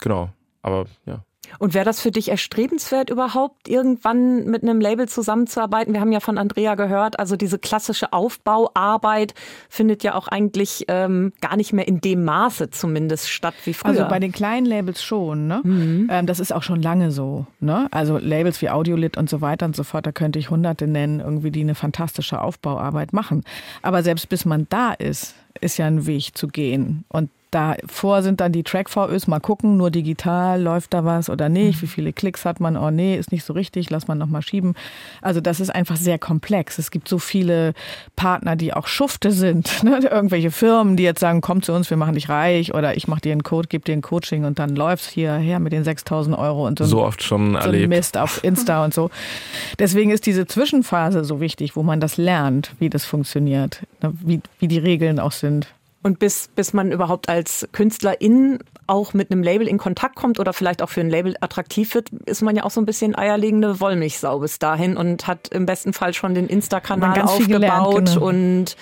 Genau. 0.00 0.30
Aber 0.62 0.86
ja. 1.04 1.22
Und 1.58 1.74
wäre 1.74 1.84
das 1.84 2.00
für 2.00 2.10
dich 2.10 2.30
erstrebenswert 2.30 3.10
überhaupt, 3.10 3.68
irgendwann 3.68 4.44
mit 4.44 4.62
einem 4.62 4.80
Label 4.80 5.08
zusammenzuarbeiten? 5.08 5.92
Wir 5.92 6.00
haben 6.00 6.12
ja 6.12 6.20
von 6.20 6.38
Andrea 6.38 6.74
gehört, 6.74 7.18
also 7.18 7.36
diese 7.36 7.58
klassische 7.58 8.12
Aufbauarbeit 8.12 9.34
findet 9.68 10.02
ja 10.02 10.14
auch 10.14 10.28
eigentlich 10.28 10.84
ähm, 10.88 11.32
gar 11.40 11.56
nicht 11.56 11.72
mehr 11.72 11.88
in 11.88 12.00
dem 12.00 12.24
Maße 12.24 12.70
zumindest 12.70 13.28
statt 13.28 13.54
wie 13.64 13.74
früher. 13.74 13.90
Also 13.90 14.04
bei 14.08 14.18
den 14.18 14.32
kleinen 14.32 14.66
Labels 14.66 15.02
schon, 15.02 15.46
ne? 15.46 15.60
Mhm. 15.62 16.08
Ähm, 16.10 16.26
das 16.26 16.40
ist 16.40 16.52
auch 16.52 16.62
schon 16.62 16.82
lange 16.82 17.10
so. 17.10 17.46
Ne? 17.60 17.88
Also 17.90 18.18
Labels 18.18 18.62
wie 18.62 18.70
Audiolit 18.70 19.16
und 19.16 19.28
so 19.28 19.40
weiter 19.40 19.66
und 19.66 19.76
so 19.76 19.84
fort, 19.84 20.06
da 20.06 20.12
könnte 20.12 20.38
ich 20.38 20.50
hunderte 20.50 20.86
nennen, 20.86 21.20
irgendwie, 21.20 21.50
die 21.50 21.60
eine 21.60 21.74
fantastische 21.74 22.40
Aufbauarbeit 22.40 23.12
machen. 23.12 23.44
Aber 23.82 24.02
selbst 24.02 24.28
bis 24.28 24.44
man 24.44 24.66
da 24.70 24.92
ist, 24.92 25.34
ist 25.60 25.78
ja 25.78 25.86
ein 25.86 26.06
Weg 26.06 26.36
zu 26.36 26.48
gehen. 26.48 27.04
Und 27.08 27.30
Davor 27.50 28.22
sind 28.22 28.40
dann 28.40 28.52
die 28.52 28.62
Track-VÖs, 28.62 29.26
mal 29.26 29.40
gucken, 29.40 29.76
nur 29.76 29.90
digital, 29.90 30.62
läuft 30.62 30.94
da 30.94 31.04
was 31.04 31.28
oder 31.28 31.48
nicht, 31.48 31.78
mhm. 31.78 31.82
wie 31.82 31.86
viele 31.88 32.12
Klicks 32.12 32.44
hat 32.44 32.60
man, 32.60 32.76
oh 32.76 32.90
nee, 32.90 33.16
ist 33.16 33.32
nicht 33.32 33.44
so 33.44 33.52
richtig, 33.52 33.90
lass 33.90 34.06
man 34.06 34.18
nochmal 34.18 34.42
schieben. 34.42 34.74
Also 35.20 35.40
das 35.40 35.58
ist 35.58 35.70
einfach 35.70 35.96
sehr 35.96 36.18
komplex. 36.18 36.78
Es 36.78 36.92
gibt 36.92 37.08
so 37.08 37.18
viele 37.18 37.74
Partner, 38.14 38.54
die 38.54 38.72
auch 38.72 38.86
Schufte 38.86 39.32
sind, 39.32 39.82
ne? 39.82 39.98
irgendwelche 39.98 40.52
Firmen, 40.52 40.96
die 40.96 41.02
jetzt 41.02 41.18
sagen, 41.18 41.40
komm 41.40 41.62
zu 41.62 41.72
uns, 41.72 41.90
wir 41.90 41.96
machen 41.96 42.14
dich 42.14 42.28
reich 42.28 42.72
oder 42.72 42.96
ich 42.96 43.08
mach 43.08 43.18
dir 43.18 43.32
einen 43.32 43.42
Code, 43.42 43.66
gib 43.68 43.84
dir 43.84 43.94
ein 43.94 44.02
Coaching 44.02 44.44
und 44.44 44.60
dann 44.60 44.76
läuft's 44.76 45.08
hierher 45.08 45.58
mit 45.58 45.72
den 45.72 45.82
6000 45.82 46.38
Euro 46.38 46.66
und 46.66 46.78
so. 46.78 46.84
So 46.84 47.02
oft 47.02 47.22
schon 47.22 47.52
so 47.52 47.58
erlebt. 47.58 47.88
Mist 47.88 48.16
auf 48.16 48.44
Insta 48.44 48.84
und 48.84 48.94
so. 48.94 49.10
Deswegen 49.80 50.12
ist 50.12 50.26
diese 50.26 50.46
Zwischenphase 50.46 51.24
so 51.24 51.40
wichtig, 51.40 51.74
wo 51.74 51.82
man 51.82 51.98
das 51.98 52.16
lernt, 52.16 52.72
wie 52.78 52.90
das 52.90 53.04
funktioniert, 53.04 53.82
ne? 54.02 54.12
wie, 54.20 54.40
wie 54.60 54.68
die 54.68 54.78
Regeln 54.78 55.18
auch 55.18 55.32
sind. 55.32 55.66
Und 56.02 56.18
bis, 56.18 56.48
bis 56.54 56.72
man 56.72 56.92
überhaupt 56.92 57.28
als 57.28 57.68
Künstlerin 57.72 58.58
auch 58.86 59.12
mit 59.12 59.30
einem 59.30 59.42
Label 59.42 59.68
in 59.68 59.76
Kontakt 59.76 60.16
kommt 60.16 60.40
oder 60.40 60.52
vielleicht 60.52 60.80
auch 60.80 60.88
für 60.88 61.00
ein 61.00 61.10
Label 61.10 61.36
attraktiv 61.40 61.94
wird, 61.94 62.08
ist 62.24 62.40
man 62.40 62.56
ja 62.56 62.64
auch 62.64 62.70
so 62.70 62.80
ein 62.80 62.86
bisschen 62.86 63.14
eierlegende 63.14 63.80
Wollmilchsau 63.80 64.38
bis 64.38 64.58
dahin 64.58 64.96
und 64.96 65.26
hat 65.26 65.48
im 65.48 65.66
besten 65.66 65.92
Fall 65.92 66.14
schon 66.14 66.34
den 66.34 66.46
Insta-Kanal 66.46 67.20
aufgebaut 67.20 67.48
gelernt, 67.48 68.14
genau. 68.14 68.26
und 68.26 68.76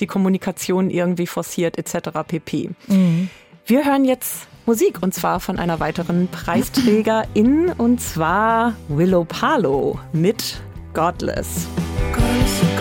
die 0.00 0.06
Kommunikation 0.06 0.90
irgendwie 0.90 1.28
forciert 1.28 1.78
etc. 1.78 2.10
pp. 2.26 2.70
Mhm. 2.88 3.30
Wir 3.66 3.84
hören 3.84 4.04
jetzt 4.04 4.48
Musik 4.66 5.00
und 5.00 5.14
zwar 5.14 5.38
von 5.40 5.58
einer 5.58 5.78
weiteren 5.78 6.28
Preisträgerin 6.28 7.72
und 7.78 8.00
zwar 8.00 8.74
Willow 8.88 9.24
Palo 9.24 10.00
mit 10.12 10.60
Godless. 10.92 11.68
stays 12.44 12.73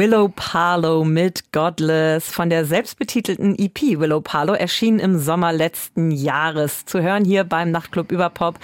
Willow 0.00 0.32
Palo 0.34 1.04
mit 1.04 1.52
Godless 1.52 2.26
von 2.32 2.48
der 2.48 2.64
selbstbetitelten 2.64 3.54
EP 3.58 4.00
Willow 4.00 4.22
Palo 4.22 4.54
erschien 4.54 4.98
im 4.98 5.18
Sommer 5.18 5.52
letzten 5.52 6.10
Jahres. 6.10 6.86
Zu 6.86 7.02
hören 7.02 7.22
hier 7.22 7.44
beim 7.44 7.70
Nachtclub 7.70 8.10
über 8.10 8.30
Pop 8.30 8.58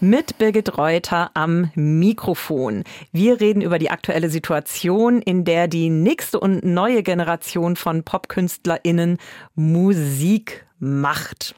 mit 0.00 0.36
Birgit 0.36 0.76
Reuter 0.76 1.30
am 1.32 1.70
Mikrofon. 1.74 2.84
Wir 3.10 3.40
reden 3.40 3.62
über 3.62 3.78
die 3.78 3.90
aktuelle 3.90 4.28
Situation, 4.28 5.22
in 5.22 5.46
der 5.46 5.66
die 5.66 5.88
nächste 5.88 6.38
und 6.38 6.62
neue 6.62 7.02
Generation 7.02 7.76
von 7.76 8.02
PopkünstlerInnen 8.02 9.16
Musik 9.54 10.66
macht. 10.78 11.54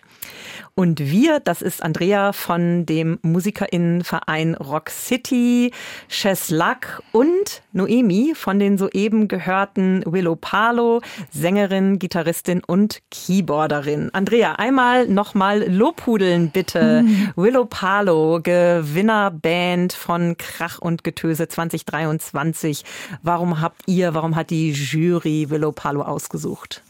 Und 0.76 0.98
wir, 0.98 1.38
das 1.38 1.62
ist 1.62 1.84
Andrea 1.84 2.32
von 2.32 2.84
dem 2.84 3.20
Musikerinnenverein 3.22 4.56
Rock 4.56 4.90
City, 4.90 5.70
Cheslack 6.08 7.00
und 7.12 7.62
Noemi 7.72 8.32
von 8.34 8.58
den 8.58 8.76
soeben 8.76 9.28
gehörten 9.28 10.02
Willow 10.04 10.34
Palo, 10.34 11.00
Sängerin, 11.30 12.00
Gitarristin 12.00 12.60
und 12.66 13.02
Keyboarderin. 13.12 14.10
Andrea, 14.12 14.54
einmal 14.54 15.06
nochmal 15.06 15.64
Lobhudeln 15.70 16.50
bitte. 16.50 17.02
Mhm. 17.02 17.32
Willow 17.37 17.66
Palo, 17.66 18.40
Gewinnerband 18.42 19.92
von 19.92 20.37
Krach 20.37 20.80
und 20.80 21.04
Getöse 21.04 21.46
2023. 21.46 22.84
Warum 23.22 23.60
habt 23.60 23.82
ihr, 23.87 24.14
warum 24.14 24.34
hat 24.34 24.50
die 24.50 24.72
Jury 24.72 25.50
Willow 25.50 25.70
Palo 25.70 26.02
ausgesucht? 26.02 26.82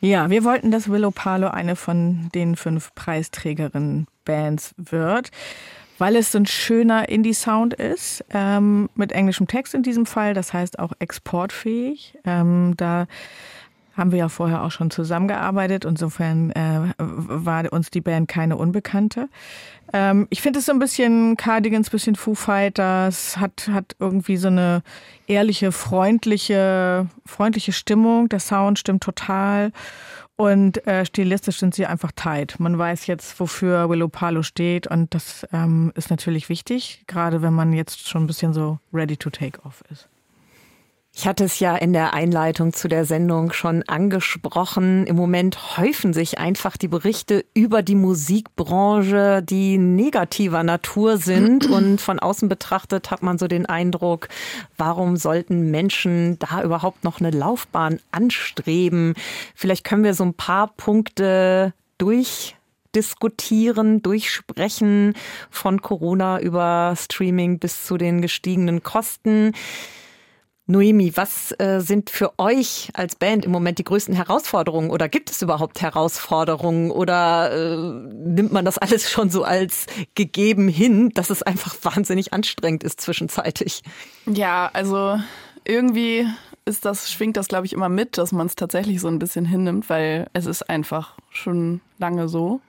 Ja, 0.00 0.30
wir 0.30 0.44
wollten, 0.44 0.70
dass 0.70 0.88
Willow 0.88 1.10
Palo 1.10 1.48
eine 1.48 1.76
von 1.76 2.30
den 2.34 2.56
fünf 2.56 2.94
Preisträgerinnen-Bands 2.94 4.74
wird, 4.78 5.30
weil 5.98 6.16
es 6.16 6.32
so 6.32 6.38
ein 6.38 6.46
schöner 6.46 7.10
Indie-Sound 7.10 7.74
ist, 7.74 8.24
ähm, 8.30 8.88
mit 8.94 9.12
englischem 9.12 9.46
Text 9.46 9.74
in 9.74 9.82
diesem 9.82 10.06
Fall, 10.06 10.32
das 10.32 10.54
heißt 10.54 10.78
auch 10.78 10.92
exportfähig. 11.00 12.16
Ähm, 12.24 12.72
da 12.78 13.06
haben 13.96 14.12
wir 14.12 14.18
ja 14.18 14.28
vorher 14.28 14.62
auch 14.62 14.70
schon 14.70 14.90
zusammengearbeitet. 14.90 15.84
Insofern 15.84 16.50
äh, 16.50 16.92
war 16.98 17.72
uns 17.72 17.90
die 17.90 18.00
Band 18.00 18.28
keine 18.28 18.56
Unbekannte. 18.56 19.28
Ähm, 19.92 20.26
ich 20.30 20.40
finde 20.40 20.60
es 20.60 20.66
so 20.66 20.72
ein 20.72 20.78
bisschen 20.78 21.36
Cardigans, 21.36 21.90
bisschen 21.90 22.16
Foo 22.16 22.34
Fighters, 22.34 23.36
hat, 23.36 23.68
hat 23.72 23.96
irgendwie 23.98 24.36
so 24.36 24.48
eine 24.48 24.82
ehrliche, 25.26 25.72
freundliche, 25.72 27.06
freundliche 27.26 27.72
Stimmung. 27.72 28.28
Der 28.28 28.40
Sound 28.40 28.78
stimmt 28.78 29.02
total. 29.02 29.72
Und 30.36 30.86
äh, 30.86 31.04
stilistisch 31.04 31.58
sind 31.58 31.74
sie 31.74 31.84
einfach 31.84 32.12
tight. 32.16 32.58
Man 32.58 32.78
weiß 32.78 33.06
jetzt, 33.06 33.38
wofür 33.40 33.90
Willow 33.90 34.08
Palo 34.08 34.42
steht 34.42 34.86
und 34.86 35.14
das 35.14 35.46
ähm, 35.52 35.92
ist 35.96 36.08
natürlich 36.08 36.48
wichtig, 36.48 37.04
gerade 37.06 37.42
wenn 37.42 37.52
man 37.52 37.74
jetzt 37.74 38.08
schon 38.08 38.24
ein 38.24 38.26
bisschen 38.26 38.54
so 38.54 38.78
ready 38.90 39.18
to 39.18 39.28
take 39.28 39.60
off 39.66 39.84
ist. 39.90 40.08
Ich 41.12 41.26
hatte 41.26 41.42
es 41.44 41.58
ja 41.58 41.76
in 41.76 41.92
der 41.92 42.14
Einleitung 42.14 42.72
zu 42.72 42.86
der 42.86 43.04
Sendung 43.04 43.52
schon 43.52 43.82
angesprochen. 43.82 45.06
Im 45.06 45.16
Moment 45.16 45.76
häufen 45.76 46.12
sich 46.12 46.38
einfach 46.38 46.76
die 46.76 46.86
Berichte 46.86 47.44
über 47.52 47.82
die 47.82 47.96
Musikbranche, 47.96 49.42
die 49.42 49.76
negativer 49.76 50.62
Natur 50.62 51.16
sind. 51.16 51.66
Und 51.70 52.00
von 52.00 52.20
außen 52.20 52.48
betrachtet 52.48 53.10
hat 53.10 53.24
man 53.24 53.38
so 53.38 53.48
den 53.48 53.66
Eindruck, 53.66 54.28
warum 54.76 55.16
sollten 55.16 55.72
Menschen 55.72 56.38
da 56.38 56.62
überhaupt 56.62 57.02
noch 57.02 57.18
eine 57.20 57.32
Laufbahn 57.32 57.98
anstreben? 58.12 59.14
Vielleicht 59.56 59.82
können 59.84 60.04
wir 60.04 60.14
so 60.14 60.22
ein 60.24 60.34
paar 60.34 60.68
Punkte 60.68 61.74
durchdiskutieren, 61.98 64.00
durchsprechen 64.00 65.14
von 65.50 65.82
Corona 65.82 66.40
über 66.40 66.94
Streaming 66.96 67.58
bis 67.58 67.84
zu 67.84 67.96
den 67.98 68.22
gestiegenen 68.22 68.84
Kosten. 68.84 69.54
Noemi, 70.70 71.16
was 71.16 71.52
äh, 71.58 71.80
sind 71.80 72.10
für 72.10 72.38
euch 72.38 72.90
als 72.94 73.16
Band 73.16 73.44
im 73.44 73.50
Moment 73.50 73.78
die 73.78 73.84
größten 73.84 74.14
Herausforderungen 74.14 74.90
oder 74.90 75.08
gibt 75.08 75.30
es 75.30 75.42
überhaupt 75.42 75.82
Herausforderungen 75.82 76.90
oder 76.90 77.52
äh, 77.52 77.76
nimmt 77.76 78.52
man 78.52 78.64
das 78.64 78.78
alles 78.78 79.10
schon 79.10 79.30
so 79.30 79.44
als 79.44 79.86
gegeben 80.14 80.68
hin, 80.68 81.10
dass 81.10 81.30
es 81.30 81.42
einfach 81.42 81.76
wahnsinnig 81.82 82.32
anstrengend 82.32 82.84
ist 82.84 83.00
zwischenzeitig? 83.00 83.82
Ja, 84.26 84.70
also 84.72 85.18
irgendwie 85.64 86.26
ist 86.64 86.84
das, 86.84 87.10
schwingt 87.10 87.36
das, 87.36 87.48
glaube 87.48 87.66
ich, 87.66 87.72
immer 87.72 87.88
mit, 87.88 88.16
dass 88.18 88.32
man 88.32 88.46
es 88.46 88.54
tatsächlich 88.54 89.00
so 89.00 89.08
ein 89.08 89.18
bisschen 89.18 89.44
hinnimmt, 89.44 89.90
weil 89.90 90.28
es 90.32 90.46
ist 90.46 90.68
einfach 90.70 91.14
schon 91.30 91.80
lange 91.98 92.28
so. 92.28 92.60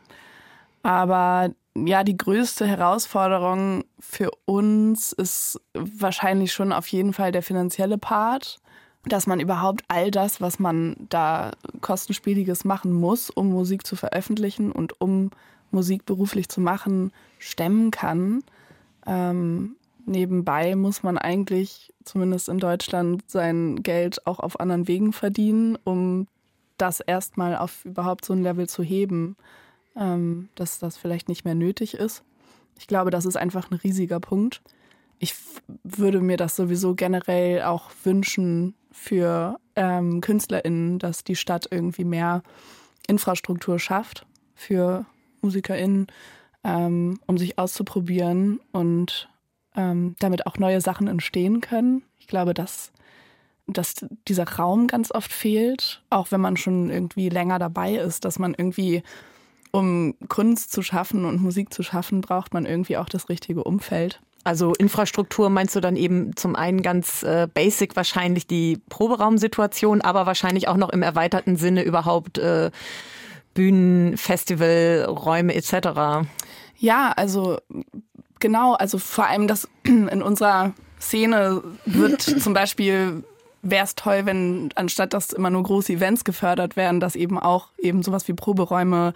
Aber 0.83 1.51
ja, 1.75 2.03
die 2.03 2.17
größte 2.17 2.67
Herausforderung 2.67 3.85
für 3.99 4.31
uns 4.45 5.13
ist 5.13 5.59
wahrscheinlich 5.73 6.51
schon 6.51 6.73
auf 6.73 6.87
jeden 6.87 7.13
Fall 7.13 7.31
der 7.31 7.43
finanzielle 7.43 7.97
Part, 7.97 8.59
dass 9.05 9.25
man 9.25 9.39
überhaupt 9.39 9.83
all 9.87 10.11
das, 10.11 10.41
was 10.41 10.59
man 10.59 10.95
da 11.09 11.51
kostenspieliges 11.79 12.65
machen 12.65 12.91
muss, 12.91 13.29
um 13.29 13.49
Musik 13.49 13.85
zu 13.85 13.95
veröffentlichen 13.95 14.71
und 14.71 14.99
um 14.99 15.31
Musik 15.71 16.05
beruflich 16.05 16.49
zu 16.49 16.59
machen, 16.59 17.11
stemmen 17.39 17.89
kann. 17.89 18.43
Ähm, 19.07 19.77
nebenbei 20.05 20.75
muss 20.75 21.03
man 21.03 21.17
eigentlich, 21.17 21.93
zumindest 22.03 22.49
in 22.49 22.59
Deutschland, 22.59 23.23
sein 23.27 23.81
Geld 23.81 24.27
auch 24.27 24.39
auf 24.39 24.59
anderen 24.59 24.87
Wegen 24.87 25.13
verdienen, 25.13 25.77
um 25.85 26.27
das 26.77 26.99
erstmal 26.99 27.55
auf 27.55 27.85
überhaupt 27.85 28.25
so 28.25 28.33
ein 28.33 28.43
Level 28.43 28.67
zu 28.67 28.83
heben 28.83 29.37
ähm, 29.95 30.49
dass 30.55 30.79
das 30.79 30.97
vielleicht 30.97 31.29
nicht 31.29 31.45
mehr 31.45 31.55
nötig 31.55 31.93
ist. 31.93 32.23
Ich 32.77 32.87
glaube, 32.87 33.11
das 33.11 33.25
ist 33.25 33.37
einfach 33.37 33.69
ein 33.69 33.75
riesiger 33.75 34.19
Punkt. 34.19 34.61
Ich 35.19 35.35
würde 35.83 36.19
mir 36.19 36.37
das 36.37 36.55
sowieso 36.55 36.95
generell 36.95 37.61
auch 37.61 37.91
wünschen 38.03 38.73
für 38.91 39.59
ähm, 39.75 40.21
KünstlerInnen, 40.21 40.99
dass 40.99 41.23
die 41.23 41.35
Stadt 41.35 41.67
irgendwie 41.69 42.05
mehr 42.05 42.41
Infrastruktur 43.07 43.79
schafft 43.79 44.25
für 44.55 45.05
MusikerInnen, 45.41 46.07
ähm, 46.63 47.19
um 47.27 47.37
sich 47.37 47.57
auszuprobieren 47.57 48.59
und 48.71 49.29
ähm, 49.75 50.15
damit 50.19 50.47
auch 50.47 50.57
neue 50.57 50.81
Sachen 50.81 51.07
entstehen 51.07 51.61
können. 51.61 52.03
Ich 52.19 52.27
glaube, 52.27 52.53
dass, 52.53 52.91
dass 53.67 54.05
dieser 54.27 54.47
Raum 54.47 54.87
ganz 54.87 55.11
oft 55.11 55.31
fehlt, 55.31 56.03
auch 56.09 56.31
wenn 56.31 56.41
man 56.41 56.57
schon 56.57 56.89
irgendwie 56.89 57.29
länger 57.29 57.59
dabei 57.59 57.95
ist, 57.95 58.25
dass 58.25 58.39
man 58.39 58.53
irgendwie 58.55 59.03
um 59.71 60.15
Kunst 60.27 60.71
zu 60.71 60.81
schaffen 60.81 61.25
und 61.25 61.41
Musik 61.41 61.73
zu 61.73 61.83
schaffen, 61.83 62.21
braucht 62.21 62.53
man 62.53 62.65
irgendwie 62.65 62.97
auch 62.97 63.09
das 63.09 63.29
richtige 63.29 63.63
Umfeld. 63.63 64.19
Also 64.43 64.73
Infrastruktur 64.73 65.49
meinst 65.49 65.75
du 65.75 65.81
dann 65.81 65.95
eben 65.95 66.35
zum 66.35 66.55
einen 66.55 66.81
ganz 66.81 67.21
äh, 67.23 67.47
basic 67.51 67.95
wahrscheinlich 67.95 68.47
die 68.47 68.79
Proberaumsituation, 68.89 70.01
aber 70.01 70.25
wahrscheinlich 70.25 70.67
auch 70.67 70.77
noch 70.77 70.89
im 70.89 71.03
erweiterten 71.03 71.57
Sinne 71.57 71.83
überhaupt 71.83 72.39
äh, 72.39 72.71
Bühnen, 73.53 74.17
Festival, 74.17 75.05
Räume 75.07 75.53
etc. 75.53 76.27
Ja, 76.77 77.11
also 77.15 77.59
genau, 78.39 78.73
also 78.73 78.97
vor 78.97 79.27
allem 79.27 79.47
das 79.47 79.69
in 79.83 80.21
unserer 80.21 80.73
Szene 80.99 81.61
wird 81.85 82.21
zum 82.41 82.53
Beispiel 82.53 83.23
wäre 83.61 83.85
es 83.85 83.93
toll, 83.93 84.25
wenn 84.25 84.69
anstatt 84.73 85.13
dass 85.13 85.33
immer 85.33 85.51
nur 85.51 85.61
große 85.61 85.93
Events 85.93 86.23
gefördert 86.23 86.75
werden, 86.75 86.99
dass 86.99 87.15
eben 87.15 87.37
auch 87.37 87.67
eben 87.77 88.01
sowas 88.01 88.27
wie 88.27 88.33
Proberäume 88.33 89.13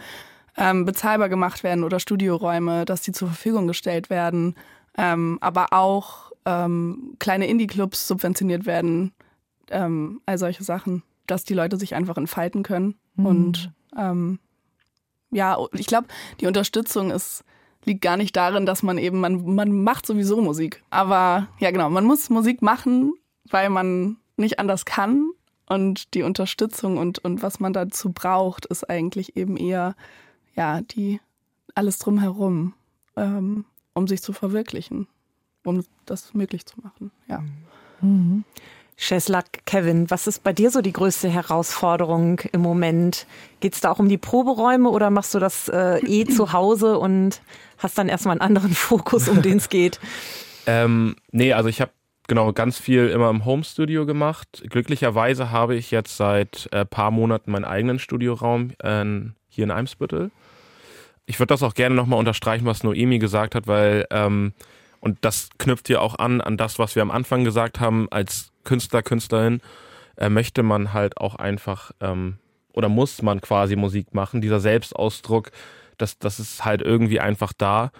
ähm, 0.58 0.86
bezahlbar 0.86 1.30
gemacht 1.30 1.64
werden 1.64 1.84
oder 1.84 2.00
Studioräume, 2.00 2.86
dass 2.86 3.02
die 3.02 3.12
zur 3.12 3.28
Verfügung 3.30 3.68
gestellt 3.68 4.10
werden, 4.10 4.56
ähm, 4.98 5.38
aber 5.42 5.74
auch 5.74 6.32
ähm, 6.46 7.16
kleine 7.20 7.48
Indie-Clubs 7.48 8.08
subventioniert 8.08 8.66
werden, 8.66 9.14
ähm, 9.70 10.22
all 10.26 10.38
solche 10.38 10.64
Sachen, 10.64 11.04
dass 11.28 11.44
die 11.44 11.54
Leute 11.54 11.78
sich 11.78 11.96
einfach 11.96 12.18
entfalten 12.18 12.64
können. 12.64 12.96
Mhm. 13.16 13.26
Und 13.26 13.72
ähm, 13.98 14.40
ja, 15.32 15.58
ich 15.74 15.88
glaube, 15.88 16.08
die 16.40 16.48
Unterstützung 16.48 17.12
ist 17.12 17.44
liegt 17.86 18.02
gar 18.02 18.18
nicht 18.18 18.36
darin, 18.36 18.66
dass 18.66 18.84
man 18.84 18.98
eben, 18.98 19.20
man, 19.20 19.56
man 19.56 19.84
macht 19.84 20.06
sowieso 20.06 20.42
Musik. 20.42 20.84
Aber 20.90 21.48
ja, 21.60 21.72
genau, 21.72 21.90
man 21.90 22.06
muss 22.06 22.30
Musik 22.30 22.62
machen, 22.62 23.14
weil 23.50 23.70
man 23.70 24.18
nicht 24.38 24.60
anders 24.60 24.86
kann. 24.86 25.30
Und 25.68 26.14
die 26.14 26.24
Unterstützung 26.24 26.98
und, 26.98 27.20
und 27.20 27.42
was 27.42 27.60
man 27.60 27.74
dazu 27.74 28.12
braucht, 28.12 28.66
ist 28.68 28.88
eigentlich 28.90 29.36
eben 29.36 29.58
eher 29.58 29.96
ja, 30.56 30.82
die 30.82 31.20
alles 31.74 32.00
drumherum, 32.00 32.74
ähm, 33.16 33.66
um 33.94 34.08
sich 34.08 34.22
zu 34.22 34.34
verwirklichen, 34.34 35.08
um 35.64 35.84
das 36.06 36.34
möglich 36.34 36.66
zu 36.66 36.80
machen. 36.82 37.12
Ja. 37.28 37.44
Mhm. 38.02 38.44
Cheslak, 38.98 39.66
Kevin, 39.66 40.10
was 40.10 40.26
ist 40.26 40.44
bei 40.44 40.54
dir 40.54 40.72
so 40.72 40.82
die 40.82 40.94
größte 40.94 41.28
Herausforderung 41.28 42.40
im 42.54 42.62
Moment? 42.62 43.28
Geht 43.60 43.74
es 43.74 43.82
da 43.82 43.92
auch 43.92 44.00
um 44.00 44.08
die 44.08 44.18
Proberäume 44.18 44.90
oder 44.90 45.10
machst 45.10 45.34
du 45.34 45.40
das 45.40 45.68
äh, 45.68 46.00
eh 46.06 46.26
zu 46.26 46.54
Hause 46.54 46.98
und 46.98 47.42
hast 47.78 47.98
dann 47.98 48.08
erstmal 48.08 48.34
einen 48.34 48.42
anderen 48.42 48.72
Fokus, 48.74 49.28
um 49.28 49.42
den 49.42 49.58
es 49.58 49.68
geht? 49.68 50.00
ähm, 50.66 51.18
nee, 51.32 51.52
also 51.52 51.68
ich 51.68 51.82
habe 51.82 51.92
genau 52.28 52.54
ganz 52.54 52.78
viel 52.78 53.10
immer 53.10 53.30
im 53.30 53.44
Homestudio 53.44 54.06
gemacht. 54.06 54.64
Glücklicherweise 54.70 55.52
habe 55.52 55.76
ich 55.76 55.92
jetzt 55.92 56.16
seit 56.16 56.70
ein 56.72 56.82
äh, 56.82 56.86
paar 56.86 57.12
Monaten 57.12 57.52
meinen 57.52 57.66
eigenen 57.66 58.00
Studioraum 58.00 58.72
äh, 58.80 59.04
hier 59.50 59.66
in 59.66 59.72
Eimsbüttel 59.72 60.32
ich 61.26 61.40
würde 61.40 61.54
das 61.54 61.64
auch 61.64 61.74
gerne 61.74 61.96
nochmal 61.96 62.20
unterstreichen, 62.20 62.66
was 62.66 62.84
Noemi 62.84 63.20
gesagt 63.20 63.56
hat, 63.56 63.68
weil, 63.68 64.06
ähm, 64.12 64.54
und 65.00 65.18
das 65.22 65.50
knüpft 65.58 65.90
ja 65.90 66.00
auch 66.00 66.18
an, 66.20 66.42
an 66.42 66.58
das, 66.58 66.80
was 66.80 66.96
wir 66.96 67.02
am 67.02 67.12
Anfang 67.12 67.44
gesagt 67.44 67.80
haben, 67.80 68.08
als 68.12 68.52
Künstler, 68.64 69.02
Künstlerin, 69.02 69.62
äh, 70.18 70.30
möchte 70.30 70.64
man 70.64 70.94
halt 70.94 71.18
auch 71.18 71.36
einfach 71.36 71.92
ähm, 72.02 72.38
oder 72.74 72.90
muss 72.90 73.22
man 73.22 73.42
quasi 73.42 73.76
Musik 73.76 74.14
machen. 74.14 74.42
Dieser 74.42 74.60
Selbstausdruck, 74.60 75.52
das, 75.98 76.20
das 76.20 76.40
ist 76.40 76.66
halt 76.66 76.82
irgendwie 76.82 77.20
einfach 77.20 77.54
da. 77.54 77.92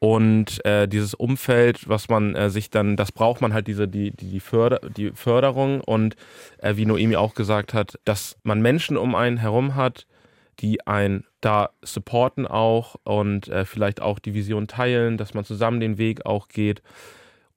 Und 0.00 0.62
äh, 0.66 0.86
dieses 0.86 1.14
Umfeld, 1.14 1.88
was 1.88 2.08
man 2.08 2.34
äh, 2.34 2.50
sich 2.50 2.68
dann, 2.68 2.96
das 2.96 3.10
braucht 3.12 3.40
man 3.40 3.54
halt 3.54 3.68
diese, 3.68 3.88
die, 3.88 4.10
die, 4.10 4.40
Förder, 4.40 4.80
die 4.90 5.12
Förderung 5.12 5.80
und 5.80 6.16
äh, 6.58 6.76
wie 6.76 6.84
Noemi 6.84 7.16
auch 7.16 7.34
gesagt 7.34 7.72
hat, 7.72 7.98
dass 8.04 8.36
man 8.42 8.60
Menschen 8.60 8.96
um 8.98 9.14
einen 9.14 9.38
herum 9.38 9.76
hat, 9.76 10.06
die 10.60 10.86
einen 10.86 11.24
da 11.40 11.70
supporten 11.82 12.46
auch 12.46 12.96
und 13.04 13.48
äh, 13.48 13.64
vielleicht 13.64 14.00
auch 14.00 14.18
die 14.18 14.34
Vision 14.34 14.66
teilen, 14.66 15.16
dass 15.16 15.34
man 15.34 15.44
zusammen 15.44 15.80
den 15.80 15.98
Weg 15.98 16.26
auch 16.26 16.48
geht. 16.48 16.82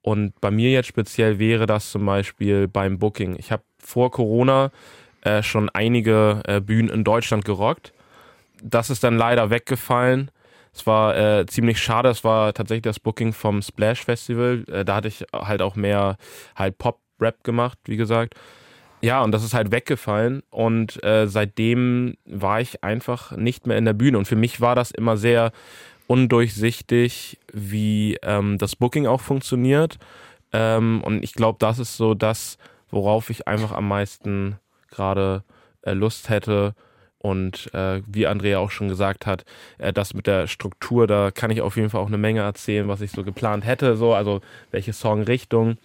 Und 0.02 0.40
bei 0.40 0.50
mir 0.50 0.70
jetzt 0.70 0.86
speziell 0.86 1.38
wäre 1.38 1.66
das 1.66 1.90
zum 1.90 2.06
Beispiel 2.06 2.68
beim 2.68 2.98
Booking. 2.98 3.36
Ich 3.38 3.52
habe 3.52 3.62
vor 3.78 4.10
Corona 4.10 4.70
äh, 5.22 5.42
schon 5.42 5.68
einige 5.70 6.42
äh, 6.46 6.60
Bühnen 6.60 6.88
in 6.88 7.04
Deutschland 7.04 7.44
gerockt. 7.44 7.92
Das 8.62 8.90
ist 8.90 9.04
dann 9.04 9.16
leider 9.16 9.50
weggefallen 9.50 10.30
es 10.78 10.86
war 10.86 11.16
äh, 11.16 11.46
ziemlich 11.46 11.80
schade. 11.80 12.08
Es 12.08 12.22
war 12.22 12.54
tatsächlich 12.54 12.82
das 12.82 13.00
Booking 13.00 13.32
vom 13.32 13.62
Splash 13.62 14.04
Festival. 14.04 14.64
Äh, 14.70 14.84
da 14.84 14.94
hatte 14.94 15.08
ich 15.08 15.24
halt 15.32 15.60
auch 15.60 15.74
mehr 15.74 16.16
halt 16.54 16.78
Pop-Rap 16.78 17.42
gemacht, 17.42 17.78
wie 17.86 17.96
gesagt. 17.96 18.34
Ja, 19.00 19.22
und 19.22 19.32
das 19.32 19.44
ist 19.44 19.54
halt 19.54 19.70
weggefallen. 19.70 20.42
Und 20.50 21.02
äh, 21.04 21.26
seitdem 21.26 22.16
war 22.24 22.60
ich 22.60 22.82
einfach 22.82 23.32
nicht 23.36 23.66
mehr 23.66 23.78
in 23.78 23.84
der 23.84 23.92
Bühne. 23.92 24.18
Und 24.18 24.26
für 24.26 24.36
mich 24.36 24.60
war 24.60 24.74
das 24.74 24.90
immer 24.90 25.16
sehr 25.16 25.52
undurchsichtig, 26.06 27.38
wie 27.52 28.16
ähm, 28.22 28.58
das 28.58 28.76
Booking 28.76 29.06
auch 29.06 29.20
funktioniert. 29.20 29.98
Ähm, 30.52 31.02
und 31.04 31.22
ich 31.22 31.34
glaube, 31.34 31.58
das 31.60 31.78
ist 31.78 31.96
so 31.96 32.14
das, 32.14 32.58
worauf 32.90 33.30
ich 33.30 33.46
einfach 33.46 33.72
am 33.72 33.86
meisten 33.86 34.56
gerade 34.90 35.44
äh, 35.82 35.92
Lust 35.92 36.28
hätte, 36.28 36.74
und 37.20 37.72
äh, 37.74 38.00
wie 38.06 38.26
Andrea 38.26 38.58
auch 38.58 38.70
schon 38.70 38.88
gesagt 38.88 39.26
hat, 39.26 39.44
äh, 39.78 39.92
das 39.92 40.14
mit 40.14 40.26
der 40.26 40.46
Struktur, 40.46 41.06
da 41.06 41.30
kann 41.30 41.50
ich 41.50 41.60
auf 41.60 41.76
jeden 41.76 41.90
Fall 41.90 42.00
auch 42.00 42.08
eine 42.08 42.18
Menge 42.18 42.40
erzählen, 42.40 42.88
was 42.88 43.00
ich 43.00 43.10
so 43.10 43.24
geplant 43.24 43.64
hätte, 43.64 43.96
so, 43.96 44.14
also 44.14 44.40
welche 44.70 44.92
Songrichtung. 44.92 45.78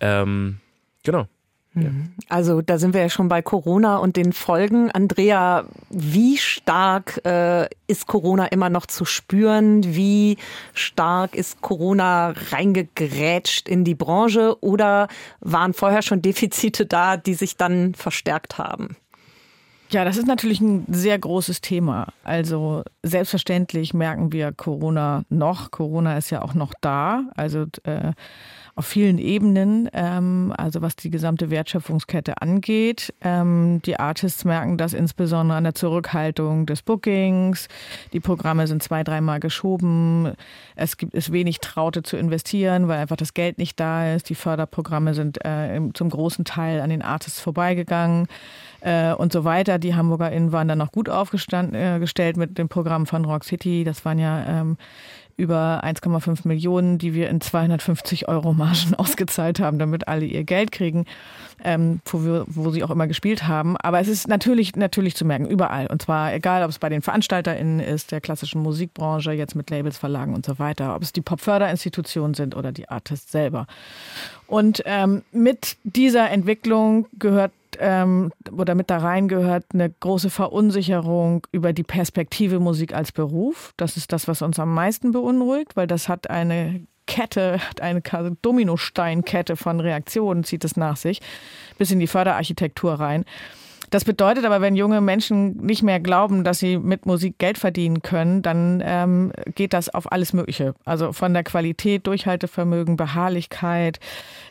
Ähm, 0.00 0.60
genau. 1.02 1.26
Ja. 1.74 1.90
Mhm. 1.90 2.12
Also 2.28 2.62
da 2.62 2.78
sind 2.78 2.94
wir 2.94 3.02
ja 3.02 3.08
schon 3.08 3.28
bei 3.28 3.42
Corona 3.42 3.96
und 3.96 4.16
den 4.16 4.32
Folgen. 4.32 4.90
Andrea, 4.90 5.64
wie 5.90 6.36
stark 6.36 7.20
äh, 7.24 7.68
ist 7.86 8.06
Corona 8.06 8.46
immer 8.46 8.70
noch 8.70 8.86
zu 8.86 9.04
spüren? 9.04 9.82
Wie 9.84 10.38
stark 10.72 11.34
ist 11.34 11.60
Corona 11.60 12.34
reingegrätscht 12.50 13.68
in 13.68 13.84
die 13.84 13.94
Branche 13.94 14.56
oder 14.62 15.08
waren 15.40 15.74
vorher 15.74 16.02
schon 16.02 16.22
Defizite 16.22 16.86
da, 16.86 17.16
die 17.16 17.34
sich 17.34 17.56
dann 17.56 17.94
verstärkt 17.94 18.58
haben? 18.58 18.96
Ja, 19.90 20.04
das 20.04 20.16
ist 20.16 20.26
natürlich 20.26 20.60
ein 20.60 20.86
sehr 20.88 21.18
großes 21.18 21.60
Thema. 21.60 22.08
Also 22.24 22.82
selbstverständlich 23.02 23.94
merken 23.94 24.32
wir 24.32 24.50
Corona 24.50 25.24
noch. 25.28 25.70
Corona 25.70 26.16
ist 26.16 26.30
ja 26.30 26.42
auch 26.42 26.54
noch 26.54 26.72
da. 26.80 27.24
Also 27.36 27.66
äh, 27.84 28.12
auf 28.76 28.86
vielen 28.86 29.18
Ebenen, 29.18 29.88
ähm, 29.92 30.52
also 30.56 30.82
was 30.82 30.96
die 30.96 31.10
gesamte 31.10 31.50
Wertschöpfungskette 31.50 32.42
angeht. 32.42 33.14
Ähm, 33.20 33.80
die 33.84 34.00
Artists 34.00 34.44
merken 34.44 34.76
das 34.76 34.94
insbesondere 34.94 35.56
an 35.56 35.64
der 35.64 35.74
Zurückhaltung 35.74 36.66
des 36.66 36.82
Bookings. 36.82 37.68
Die 38.12 38.20
Programme 38.20 38.66
sind 38.66 38.82
zwei, 38.82 39.04
dreimal 39.04 39.38
geschoben. 39.38 40.32
Es 40.74 40.96
gibt 40.96 41.14
es 41.14 41.30
wenig 41.30 41.60
Traute 41.60 42.02
zu 42.02 42.16
investieren, 42.16 42.88
weil 42.88 42.98
einfach 42.98 43.16
das 43.16 43.32
Geld 43.32 43.58
nicht 43.58 43.78
da 43.78 44.12
ist. 44.12 44.28
Die 44.28 44.34
Förderprogramme 44.34 45.14
sind 45.14 45.44
äh, 45.44 45.80
zum 45.94 46.10
großen 46.10 46.44
Teil 46.44 46.80
an 46.80 46.90
den 46.90 47.02
Artists 47.02 47.40
vorbeigegangen 47.40 48.26
äh, 48.80 49.12
und 49.12 49.32
so 49.32 49.44
weiter. 49.44 49.78
Die 49.78 49.94
HamburgerInnen 49.94 50.50
waren 50.50 50.66
dann 50.66 50.78
noch 50.78 50.90
gut 50.90 51.08
aufgestellt 51.08 51.72
äh, 51.74 52.32
mit 52.36 52.58
dem 52.58 52.68
Programm 52.68 53.06
von 53.06 53.24
Rock 53.24 53.44
City. 53.44 53.84
Das 53.84 54.04
waren 54.04 54.18
ja 54.18 54.44
ähm, 54.46 54.76
über 55.36 55.82
1,5 55.84 56.46
Millionen, 56.46 56.98
die 56.98 57.14
wir 57.14 57.28
in 57.28 57.40
250 57.40 58.28
Euro 58.28 58.52
Margen 58.52 58.94
ausgezahlt 58.98 59.60
haben, 59.60 59.78
damit 59.78 60.08
alle 60.08 60.24
ihr 60.24 60.44
Geld 60.44 60.72
kriegen, 60.72 61.06
ähm, 61.62 62.00
wo, 62.04 62.24
wir, 62.24 62.44
wo 62.46 62.70
sie 62.70 62.84
auch 62.84 62.90
immer 62.90 63.06
gespielt 63.06 63.48
haben. 63.48 63.76
Aber 63.76 64.00
es 64.00 64.08
ist 64.08 64.28
natürlich, 64.28 64.76
natürlich 64.76 65.16
zu 65.16 65.24
merken, 65.24 65.46
überall. 65.46 65.86
Und 65.86 66.02
zwar 66.02 66.34
egal, 66.34 66.62
ob 66.62 66.70
es 66.70 66.78
bei 66.78 66.88
den 66.88 67.02
VeranstalterInnen 67.02 67.80
ist, 67.80 68.12
der 68.12 68.20
klassischen 68.20 68.62
Musikbranche, 68.62 69.32
jetzt 69.32 69.54
mit 69.54 69.70
Labels, 69.70 69.98
Verlagen 69.98 70.34
und 70.34 70.46
so 70.46 70.58
weiter, 70.58 70.94
ob 70.94 71.02
es 71.02 71.12
die 71.12 71.22
Pop-Förderinstitutionen 71.22 72.34
sind 72.34 72.56
oder 72.56 72.72
die 72.72 72.88
Artists 72.88 73.32
selber. 73.32 73.66
Und 74.46 74.82
ähm, 74.84 75.22
mit 75.32 75.76
dieser 75.84 76.30
Entwicklung 76.30 77.06
gehört 77.18 77.52
ähm, 77.80 78.32
oder 78.52 78.74
mit 78.74 78.90
da 78.90 78.98
rein 78.98 79.28
gehört 79.28 79.66
eine 79.72 79.90
große 79.90 80.30
Verunsicherung 80.30 81.46
über 81.52 81.72
die 81.72 81.82
Perspektive 81.82 82.60
Musik 82.60 82.94
als 82.94 83.12
Beruf. 83.12 83.72
Das 83.76 83.96
ist 83.96 84.12
das, 84.12 84.28
was 84.28 84.42
uns 84.42 84.58
am 84.58 84.72
meisten 84.72 85.12
beunruhigt, 85.12 85.76
weil 85.76 85.86
das 85.86 86.08
hat 86.08 86.30
eine 86.30 86.86
Kette, 87.06 87.60
eine 87.80 88.02
Dominosteinkette 88.42 89.56
von 89.56 89.80
Reaktionen, 89.80 90.44
zieht 90.44 90.64
es 90.64 90.76
nach 90.76 90.96
sich, 90.96 91.20
bis 91.78 91.90
in 91.90 92.00
die 92.00 92.06
Förderarchitektur 92.06 92.94
rein. 92.94 93.24
Das 93.90 94.04
bedeutet 94.04 94.44
aber, 94.44 94.60
wenn 94.60 94.76
junge 94.76 95.00
Menschen 95.00 95.56
nicht 95.58 95.82
mehr 95.82 96.00
glauben, 96.00 96.44
dass 96.44 96.58
sie 96.58 96.78
mit 96.78 97.06
Musik 97.06 97.38
Geld 97.38 97.58
verdienen 97.58 98.02
können, 98.02 98.42
dann 98.42 98.82
ähm, 98.84 99.32
geht 99.54 99.72
das 99.72 99.88
auf 99.88 100.10
alles 100.10 100.32
Mögliche. 100.32 100.74
Also 100.84 101.12
von 101.12 101.32
der 101.32 101.44
Qualität, 101.44 102.06
Durchhaltevermögen, 102.06 102.96
Beharrlichkeit, 102.96 104.00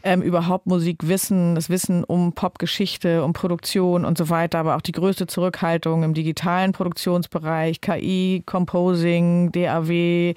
ähm, 0.04 0.22
überhaupt 0.22 0.68
Musikwissen, 0.68 1.56
das 1.56 1.70
Wissen 1.70 2.04
um 2.04 2.34
Popgeschichte, 2.34 3.24
um 3.24 3.34
Produktion 3.34 4.06
und 4.06 4.18
so 4.18 4.30
weiter, 4.30 4.60
aber 4.60 4.76
auch 4.76 4.82
die 4.82 4.92
größte 4.92 5.28
Zurückhaltung 5.28 6.04
im 6.04 6.14
digitalen 6.14 6.72
Produktionsbereich, 6.72 7.82
KI, 7.82 8.44
Composing, 8.46 9.52
DAW, 9.52 10.36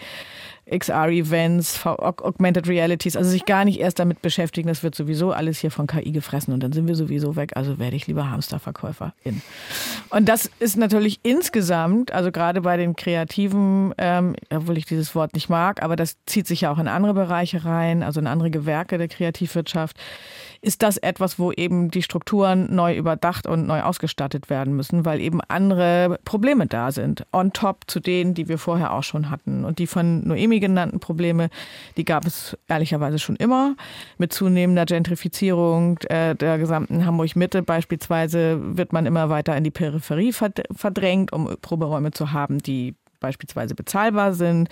XR-Events, 0.69 1.87
Augmented 1.87 2.67
Realities, 2.69 3.17
also 3.17 3.31
sich 3.31 3.45
gar 3.45 3.64
nicht 3.64 3.79
erst 3.79 4.01
damit 4.01 4.21
beschäftigen, 4.21 4.67
das 4.67 4.83
wird 4.83 4.95
sowieso 4.95 5.31
alles 5.31 5.59
hier 5.61 5.71
von 5.71 5.87
KI 5.87 6.11
gefressen 6.11 6.53
und 6.53 6.62
dann 6.62 6.73
sind 6.73 6.89
wir 6.89 6.97
sowieso 6.97 7.37
weg, 7.37 7.53
also 7.55 7.79
werde 7.79 7.95
ich 7.95 8.07
lieber 8.09 8.31
Hamsterverkäuferin. 8.31 9.43
Und 10.11 10.29
das 10.29 10.51
ist 10.59 10.77
natürlich 10.77 11.21
insgesamt, 11.23 12.12
also 12.12 12.33
gerade 12.33 12.62
bei 12.62 12.77
den 12.77 12.97
Kreativen, 12.97 13.95
ähm, 13.99 14.35
obwohl 14.51 14.77
ich 14.77 14.87
dieses 14.87 15.14
Wort 15.14 15.35
nicht 15.35 15.49
mag, 15.49 15.83
aber 15.83 15.95
das 15.95 16.17
zieht 16.27 16.49
sich 16.49 16.62
ja 16.62 16.73
auch 16.73 16.79
in 16.79 16.89
andere 16.89 17.14
Bereiche 17.14 17.64
rein, 17.64 18.03
also 18.03 18.19
in 18.19 18.27
andere 18.27 18.51
Gewerke 18.51 18.99
der 18.99 19.09
Kreativwirtschaft, 19.09 19.97
ist 20.61 20.83
das 20.83 20.97
etwas, 20.97 21.39
wo 21.39 21.53
eben 21.53 21.91
die 21.91 22.03
Strukturen 22.03 22.75
neu 22.75 22.97
überdacht 22.97 23.47
und 23.47 23.67
neu 23.67 23.83
ausgestattet 23.83 24.51
werden 24.51 24.75
müssen, 24.75 25.05
weil 25.05 25.21
eben 25.21 25.41
andere 25.49 26.19
Probleme 26.25 26.67
da 26.67 26.93
sind. 26.93 27.25
On 27.33 27.53
top 27.53 27.85
zu 27.87 28.01
denen, 28.01 28.35
die 28.35 28.49
wir 28.49 28.59
vorher 28.59 28.93
auch 28.93 29.03
schon 29.03 29.31
hatten. 29.31 29.65
Und 29.65 29.79
die 29.79 29.87
von 29.87 30.27
Noemi 30.27 30.61
genannten 30.61 31.01
Probleme, 31.01 31.51
die 31.97 32.05
gab 32.05 32.27
es 32.27 32.57
ehrlicherweise 32.69 33.19
schon 33.19 33.37
immer. 33.37 33.77
Mit 34.19 34.33
zunehmender 34.33 34.87
Gentrifizierung 34.87 35.99
äh, 36.09 36.35
der 36.35 36.59
gesamten 36.59 37.05
Hamburg-Mitte 37.05 37.63
beispielsweise 37.63 38.59
wird 38.77 38.93
man 38.93 39.07
immer 39.07 39.29
weiter 39.29 39.57
in 39.57 39.65
die 39.65 39.71
Peripherie 39.71 40.33
verdrängt, 40.33 41.33
um 41.33 41.57
Proberäume 41.61 42.11
zu 42.11 42.33
haben, 42.33 42.59
die 42.59 42.95
beispielsweise 43.21 43.75
bezahlbar 43.75 44.35
sind. 44.35 44.69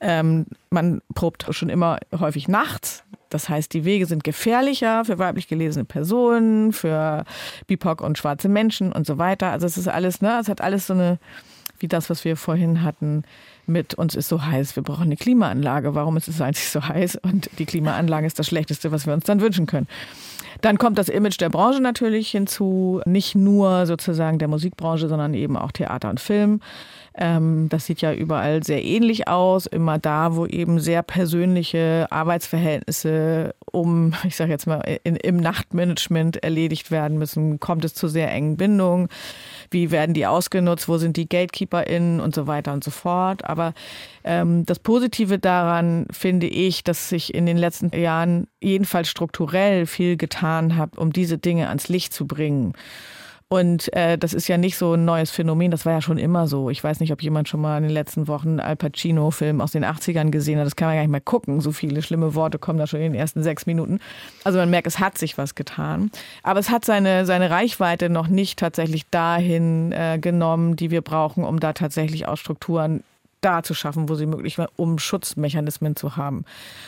Ähm, 0.00 0.46
man 0.70 1.00
probt 1.14 1.46
schon 1.50 1.68
immer 1.68 1.98
häufig 2.18 2.48
nachts. 2.48 3.04
Das 3.30 3.48
heißt, 3.48 3.72
die 3.72 3.84
Wege 3.84 4.06
sind 4.06 4.24
gefährlicher 4.24 5.04
für 5.04 5.18
weiblich 5.18 5.48
gelesene 5.48 5.84
Personen, 5.84 6.72
für 6.72 7.24
BIPOC 7.66 8.00
und 8.00 8.18
schwarze 8.18 8.48
Menschen 8.48 8.92
und 8.92 9.06
so 9.06 9.18
weiter. 9.18 9.50
Also 9.50 9.66
es 9.66 9.76
ist 9.76 9.88
alles, 9.88 10.20
ne, 10.20 10.38
es 10.40 10.48
hat 10.48 10.60
alles 10.60 10.86
so 10.86 10.94
eine, 10.94 11.18
wie 11.78 11.88
das, 11.88 12.08
was 12.08 12.24
wir 12.24 12.36
vorhin 12.36 12.82
hatten, 12.82 13.24
mit 13.66 13.94
uns 13.94 14.14
ist 14.14 14.28
so 14.28 14.44
heiß, 14.44 14.76
wir 14.76 14.82
brauchen 14.82 15.04
eine 15.04 15.16
Klimaanlage. 15.16 15.94
Warum 15.94 16.16
ist 16.16 16.28
es 16.28 16.40
eigentlich 16.40 16.68
so 16.68 16.86
heiß? 16.86 17.16
Und 17.16 17.50
die 17.58 17.66
Klimaanlage 17.66 18.26
ist 18.26 18.38
das 18.38 18.46
Schlechteste, 18.46 18.92
was 18.92 19.06
wir 19.06 19.14
uns 19.14 19.24
dann 19.24 19.40
wünschen 19.40 19.66
können. 19.66 19.88
Dann 20.60 20.78
kommt 20.78 20.98
das 20.98 21.08
Image 21.08 21.40
der 21.40 21.50
Branche 21.50 21.80
natürlich 21.80 22.30
hinzu, 22.30 23.00
nicht 23.04 23.34
nur 23.34 23.86
sozusagen 23.86 24.38
der 24.38 24.48
Musikbranche, 24.48 25.08
sondern 25.08 25.34
eben 25.34 25.56
auch 25.56 25.72
Theater 25.72 26.10
und 26.10 26.20
Film. 26.20 26.60
Ähm, 27.18 27.68
das 27.70 27.86
sieht 27.86 28.02
ja 28.02 28.12
überall 28.12 28.62
sehr 28.62 28.84
ähnlich 28.84 29.26
aus, 29.26 29.66
immer 29.66 29.98
da, 29.98 30.36
wo 30.36 30.44
eben 30.44 30.80
sehr 30.80 31.02
persönliche 31.02 32.06
Arbeitsverhältnisse 32.10 33.54
um, 33.72 34.12
ich 34.24 34.36
sage 34.36 34.52
jetzt 34.52 34.66
mal, 34.66 34.80
in, 35.02 35.16
im 35.16 35.38
Nachtmanagement 35.38 36.42
erledigt 36.42 36.90
werden 36.90 37.18
müssen, 37.18 37.58
kommt 37.58 37.84
es 37.84 37.94
zu 37.94 38.08
sehr 38.08 38.30
engen 38.30 38.56
Bindungen. 38.56 39.08
Wie 39.70 39.90
werden 39.90 40.14
die 40.14 40.26
ausgenutzt? 40.26 40.88
Wo 40.88 40.98
sind 40.98 41.16
die 41.16 41.28
GatekeeperInnen 41.28 42.20
und 42.20 42.34
so 42.34 42.46
weiter 42.46 42.72
und 42.72 42.84
so 42.84 42.90
fort? 42.90 43.44
Aber 43.44 43.72
ähm, 44.24 44.66
das 44.66 44.78
Positive 44.78 45.38
daran 45.38 46.06
finde 46.10 46.46
ich, 46.46 46.84
dass 46.84 47.08
sich 47.08 47.34
in 47.34 47.46
den 47.46 47.56
letzten 47.56 47.96
Jahren 47.98 48.46
jedenfalls 48.66 49.08
strukturell 49.08 49.86
viel 49.86 50.16
getan 50.16 50.76
hat, 50.76 50.98
um 50.98 51.12
diese 51.12 51.38
Dinge 51.38 51.68
ans 51.68 51.88
Licht 51.88 52.12
zu 52.12 52.26
bringen. 52.26 52.74
Und 53.48 53.92
äh, 53.92 54.18
das 54.18 54.34
ist 54.34 54.48
ja 54.48 54.58
nicht 54.58 54.76
so 54.76 54.94
ein 54.94 55.04
neues 55.04 55.30
Phänomen, 55.30 55.70
das 55.70 55.86
war 55.86 55.92
ja 55.92 56.00
schon 56.00 56.18
immer 56.18 56.48
so. 56.48 56.68
Ich 56.68 56.82
weiß 56.82 56.98
nicht, 56.98 57.12
ob 57.12 57.22
jemand 57.22 57.48
schon 57.48 57.60
mal 57.60 57.76
in 57.76 57.84
den 57.84 57.92
letzten 57.92 58.26
Wochen 58.26 58.58
Al 58.58 58.74
Pacino-Film 58.74 59.60
aus 59.60 59.70
den 59.70 59.84
80ern 59.84 60.30
gesehen 60.30 60.58
hat. 60.58 60.66
Das 60.66 60.74
kann 60.74 60.88
man 60.88 60.96
gar 60.96 61.02
nicht 61.02 61.12
mehr 61.12 61.20
gucken. 61.20 61.60
So 61.60 61.70
viele 61.70 62.02
schlimme 62.02 62.34
Worte 62.34 62.58
kommen 62.58 62.80
da 62.80 62.88
schon 62.88 63.00
in 63.00 63.12
den 63.12 63.20
ersten 63.20 63.44
sechs 63.44 63.64
Minuten. 63.64 64.00
Also 64.42 64.58
man 64.58 64.68
merkt, 64.68 64.88
es 64.88 64.98
hat 64.98 65.16
sich 65.16 65.38
was 65.38 65.54
getan. 65.54 66.10
Aber 66.42 66.58
es 66.58 66.70
hat 66.70 66.84
seine, 66.84 67.24
seine 67.24 67.50
Reichweite 67.50 68.08
noch 68.08 68.26
nicht 68.26 68.58
tatsächlich 68.58 69.08
dahin 69.10 69.92
äh, 69.92 70.18
genommen, 70.20 70.74
die 70.74 70.90
wir 70.90 71.02
brauchen, 71.02 71.44
um 71.44 71.60
da 71.60 71.72
tatsächlich 71.72 72.26
auch 72.26 72.36
Strukturen 72.36 73.04
da 73.46 73.62
zu 73.62 73.74
schaffen, 73.74 74.08
wo 74.08 74.16
sie 74.16 74.26
möglich 74.26 74.58
war, 74.58 74.68
um 74.74 74.98
Schutzmechanismen 74.98 75.94
zu 75.94 76.16
haben. 76.16 76.44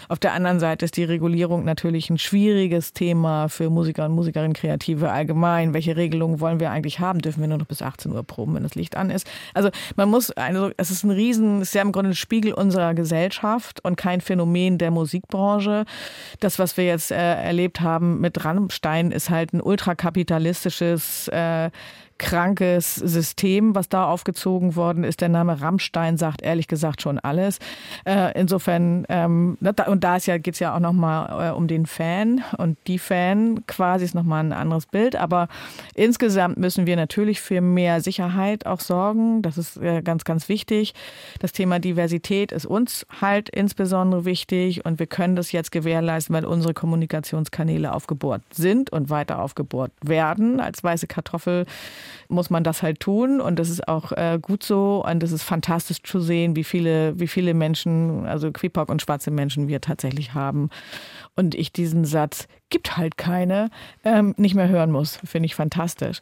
Auf 0.08 0.18
der 0.18 0.32
anderen 0.32 0.58
Seite 0.58 0.84
ist 0.84 0.96
die 0.96 1.04
Regulierung 1.04 1.64
natürlich 1.64 2.10
ein 2.10 2.18
schwieriges 2.18 2.92
Thema 2.92 3.48
für 3.48 3.70
Musiker 3.70 4.04
und 4.06 4.12
Musikerinnen, 4.12 4.54
Kreative 4.54 5.12
allgemein. 5.12 5.72
Welche 5.72 5.96
Regelungen 5.96 6.40
wollen 6.40 6.58
wir 6.58 6.72
eigentlich 6.72 6.98
haben? 6.98 7.20
Dürfen 7.20 7.40
wir 7.40 7.48
nur 7.48 7.58
noch 7.58 7.66
bis 7.66 7.80
18 7.80 8.10
Uhr 8.10 8.24
proben, 8.24 8.56
wenn 8.56 8.64
das 8.64 8.74
Licht 8.74 8.96
an 8.96 9.10
ist? 9.10 9.30
Also 9.54 9.70
man 9.94 10.08
muss, 10.08 10.32
also 10.32 10.72
es 10.76 10.90
ist 10.90 11.04
ein 11.04 11.12
Riesen, 11.12 11.60
es 11.60 11.68
ist 11.68 11.74
ja 11.74 11.82
im 11.82 11.92
Grunde 11.92 12.10
ein 12.10 12.16
Spiegel 12.16 12.52
unserer 12.52 12.92
Gesellschaft 12.94 13.84
und 13.84 13.94
kein 13.94 14.20
Phänomen 14.20 14.78
der 14.78 14.90
Musikbranche. 14.90 15.84
Das, 16.40 16.58
was 16.58 16.76
wir 16.76 16.86
jetzt 16.86 17.12
äh, 17.12 17.16
erlebt 17.16 17.80
haben 17.80 18.20
mit 18.20 18.44
Rammstein, 18.44 19.12
ist 19.12 19.30
halt 19.30 19.52
ein 19.52 19.60
ultrakapitalistisches 19.60 21.28
äh, 21.28 21.70
krankes 22.18 22.96
System, 22.96 23.74
was 23.74 23.88
da 23.88 24.06
aufgezogen 24.06 24.76
worden 24.76 25.04
ist. 25.04 25.20
Der 25.20 25.28
Name 25.28 25.60
Rammstein 25.60 26.16
sagt 26.16 26.42
ehrlich 26.42 26.68
gesagt 26.68 27.02
schon 27.02 27.18
alles. 27.18 27.58
Äh, 28.04 28.38
insofern, 28.38 29.06
ähm, 29.08 29.56
und 29.86 30.04
da 30.04 30.16
ja, 30.18 30.38
geht 30.38 30.54
es 30.54 30.60
ja 30.60 30.74
auch 30.74 30.80
nochmal 30.80 31.48
äh, 31.48 31.52
um 31.52 31.68
den 31.68 31.86
Fan 31.86 32.42
und 32.58 32.76
die 32.86 32.98
Fan 32.98 33.64
quasi 33.66 34.04
ist 34.04 34.14
nochmal 34.14 34.44
ein 34.44 34.52
anderes 34.52 34.86
Bild. 34.86 35.16
Aber 35.16 35.48
insgesamt 35.94 36.58
müssen 36.58 36.86
wir 36.86 36.96
natürlich 36.96 37.40
für 37.40 37.60
mehr 37.60 38.00
Sicherheit 38.00 38.66
auch 38.66 38.80
sorgen. 38.80 39.42
Das 39.42 39.56
ist 39.56 39.76
äh, 39.76 40.02
ganz, 40.02 40.24
ganz 40.24 40.48
wichtig. 40.48 40.94
Das 41.38 41.52
Thema 41.52 41.78
Diversität 41.78 42.52
ist 42.52 42.66
uns 42.66 43.06
halt 43.20 43.48
insbesondere 43.48 44.24
wichtig 44.24 44.84
und 44.84 44.98
wir 44.98 45.06
können 45.06 45.36
das 45.36 45.52
jetzt 45.52 45.70
gewährleisten, 45.70 46.34
weil 46.34 46.44
unsere 46.44 46.74
Kommunikationskanäle 46.74 47.92
aufgebohrt 47.92 48.42
sind 48.50 48.90
und 48.90 49.10
weiter 49.10 49.40
aufgebohrt 49.40 49.92
werden 50.02 50.60
als 50.60 50.82
weiße 50.82 51.06
Kartoffel 51.06 51.66
muss 52.28 52.50
man 52.50 52.64
das 52.64 52.82
halt 52.82 53.00
tun 53.00 53.40
und 53.40 53.58
das 53.58 53.70
ist 53.70 53.88
auch 53.88 54.12
äh, 54.12 54.38
gut 54.40 54.62
so 54.62 55.04
und 55.04 55.22
es 55.22 55.32
ist 55.32 55.42
fantastisch 55.42 56.02
zu 56.02 56.20
sehen, 56.20 56.56
wie 56.56 56.64
viele, 56.64 57.18
wie 57.18 57.28
viele 57.28 57.54
Menschen, 57.54 58.26
also 58.26 58.50
QIPOC 58.50 58.88
und 58.88 59.02
schwarze 59.02 59.30
Menschen 59.30 59.68
wir 59.68 59.80
tatsächlich 59.80 60.34
haben 60.34 60.70
und 61.36 61.54
ich 61.54 61.72
diesen 61.72 62.04
Satz 62.04 62.48
gibt 62.70 62.96
halt 62.96 63.16
keine, 63.16 63.70
ähm, 64.04 64.34
nicht 64.36 64.54
mehr 64.54 64.68
hören 64.68 64.90
muss. 64.90 65.18
Finde 65.24 65.46
ich 65.46 65.54
fantastisch. 65.54 66.20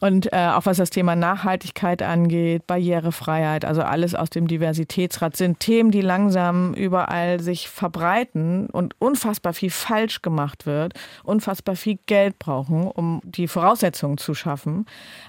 Und 0.00 0.30
äh, 0.32 0.48
auch 0.48 0.66
was 0.66 0.76
das 0.76 0.90
Thema 0.90 1.16
Nachhaltigkeit 1.16 2.02
angeht, 2.02 2.66
Barrierefreiheit, 2.66 3.64
also 3.64 3.82
alles 3.82 4.14
aus 4.14 4.28
dem 4.28 4.46
Diversitätsrat, 4.46 5.36
sind 5.36 5.60
Themen, 5.60 5.90
die 5.90 6.02
langsam 6.02 6.74
überall 6.74 7.40
sich 7.40 7.68
verbreiten 7.68 8.66
und 8.66 8.94
unfassbar 8.98 9.54
viel 9.54 9.70
falsch 9.70 10.20
gemacht 10.20 10.66
wird, 10.66 10.94
unfassbar 11.24 11.76
viel 11.76 11.98
Geld 12.06 12.38
brauchen, 12.38 12.88
um 12.88 13.20
die 13.24 13.48
Voraussetzungen 13.48 14.18
zu 14.18 14.34
schaffen. 14.34 14.84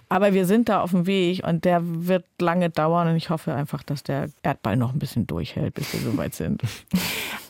Aber 0.09 0.33
wir 0.33 0.45
sind 0.45 0.69
da 0.69 0.81
auf 0.81 0.91
dem 0.91 1.05
Weg 1.05 1.45
und 1.45 1.65
der 1.65 1.81
wird 1.83 2.23
lange 2.39 2.69
dauern 2.69 3.09
und 3.09 3.15
ich 3.17 3.29
hoffe 3.29 3.53
einfach, 3.53 3.83
dass 3.83 4.03
der 4.03 4.29
Erdball 4.41 4.77
noch 4.77 4.93
ein 4.93 4.99
bisschen 4.99 5.27
durchhält, 5.27 5.73
bis 5.73 5.93
wir 5.93 5.99
soweit 5.99 6.33
sind. 6.33 6.61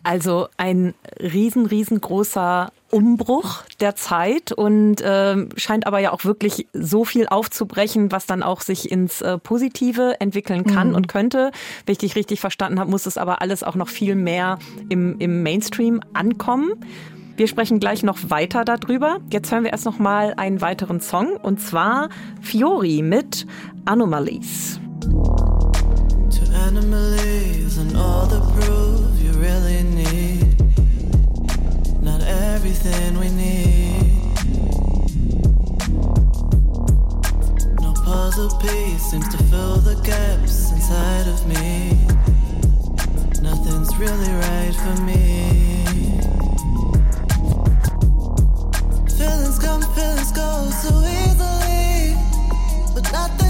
Also 0.03 0.47
ein 0.55 0.93
riesen, 1.20 1.66
riesengroßer 1.66 2.72
Umbruch 2.91 3.64
der 3.82 3.97
Zeit 3.97 4.53
und 4.53 5.01
äh, 5.01 5.36
scheint 5.58 5.86
aber 5.86 5.99
ja 5.99 6.14
auch 6.14 6.24
wirklich 6.24 6.68
so 6.72 7.03
viel 7.03 7.28
aufzubrechen, 7.28 8.10
was 8.10 8.26
dann 8.26 8.41
auch 8.41 8.62
sich 8.62 8.89
ins 8.89 9.22
äh, 9.22 9.38
Positive 9.38 10.16
entwickeln 10.22 10.64
kann 10.64 10.89
mhm. 10.89 10.95
und 10.95 11.08
könnte. 11.10 11.51
Wenn 11.86 11.91
ich 11.91 11.97
dich 11.97 12.16
richtig 12.16 12.39
verstanden 12.39 12.80
habe, 12.80 12.89
muss 12.89 13.05
es 13.05 13.18
aber 13.18 13.41
alles 13.41 13.64
auch 13.64 13.76
noch 13.76 13.89
viel 13.89 14.16
mehr 14.16 14.60
im, 14.88 15.20
im 15.20 15.43
Mainstream 15.43 15.99
ankommen. 16.14 16.72
Wir 17.38 17.48
sprechen 17.48 17.80
gleich 17.80 18.02
noch 18.02 18.32
weiter 18.32 18.66
darüber. 18.66 19.20
Jetzt 19.32 19.52
hören 19.52 19.64
wir 19.64 19.72
erst 19.72 19.86
noch 19.86 20.00
mal 20.00 20.34
einen 20.38 20.60
weiteren 20.60 21.02
Song 21.02 21.38
und 21.40 21.62
zwar 21.62 22.10
Fiori 22.42 23.04
mit 23.04 23.46
Anomalies. 23.86 24.80
To 25.02 26.44
anomalies 26.68 27.78
and 27.78 27.96
all 27.96 28.26
the 28.28 28.40
proof 28.60 29.22
you 29.22 29.32
really 29.40 29.84
need. 29.84 30.58
Not 32.02 32.24
everything 32.56 33.20
we 33.20 33.30
need. 33.30 34.34
No 37.80 37.94
puzzle 37.94 38.50
piece 38.60 39.12
seems 39.12 39.30
to 39.30 39.38
fill 39.44 39.78
the 39.78 39.94
gaps 40.02 40.72
inside 40.72 41.28
of 41.28 41.46
me. 41.46 41.96
Nothing's 43.44 43.96
really 44.00 44.32
right 44.42 44.74
for 44.74 45.04
me. 45.04 45.66
Feelings 49.28 49.60
come, 49.60 49.82
feelings 49.94 50.32
go 50.32 50.70
so 50.82 50.90
easily, 51.04 52.16
but 52.94 53.12
nothing 53.12 53.47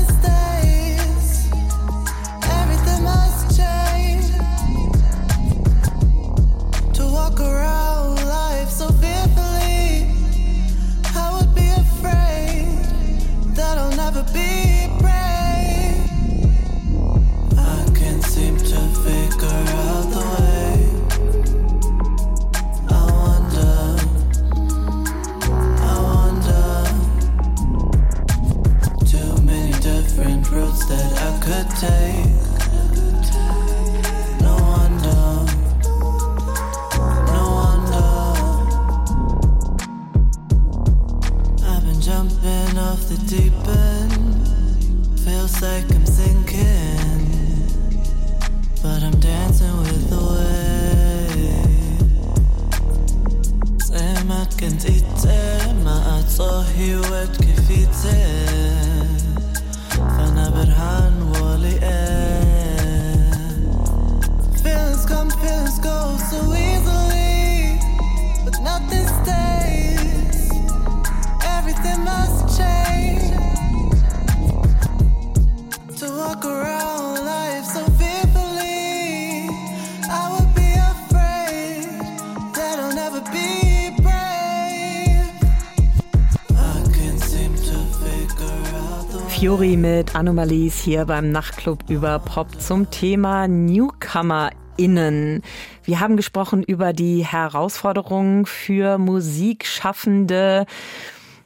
mit 89.88 90.16
Anomalies 90.18 90.82
hier 90.82 91.06
beim 91.06 91.32
Nachtclub 91.32 91.90
über 91.90 92.20
Pop 92.20 92.60
zum 92.60 92.92
Thema 92.92 93.48
NewcomerInnen. 93.48 95.42
Wir 95.86 96.00
haben 96.02 96.18
gesprochen 96.18 96.62
über 96.62 96.92
die 96.92 97.26
Herausforderungen 97.26 98.46
für 98.46 98.98
Musikschaffende. 98.98 100.66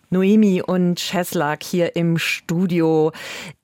Noemi 0.10 0.62
und 0.62 1.00
Cheslak 1.00 1.64
hier 1.64 1.96
im 1.96 2.18
Studio. 2.18 3.14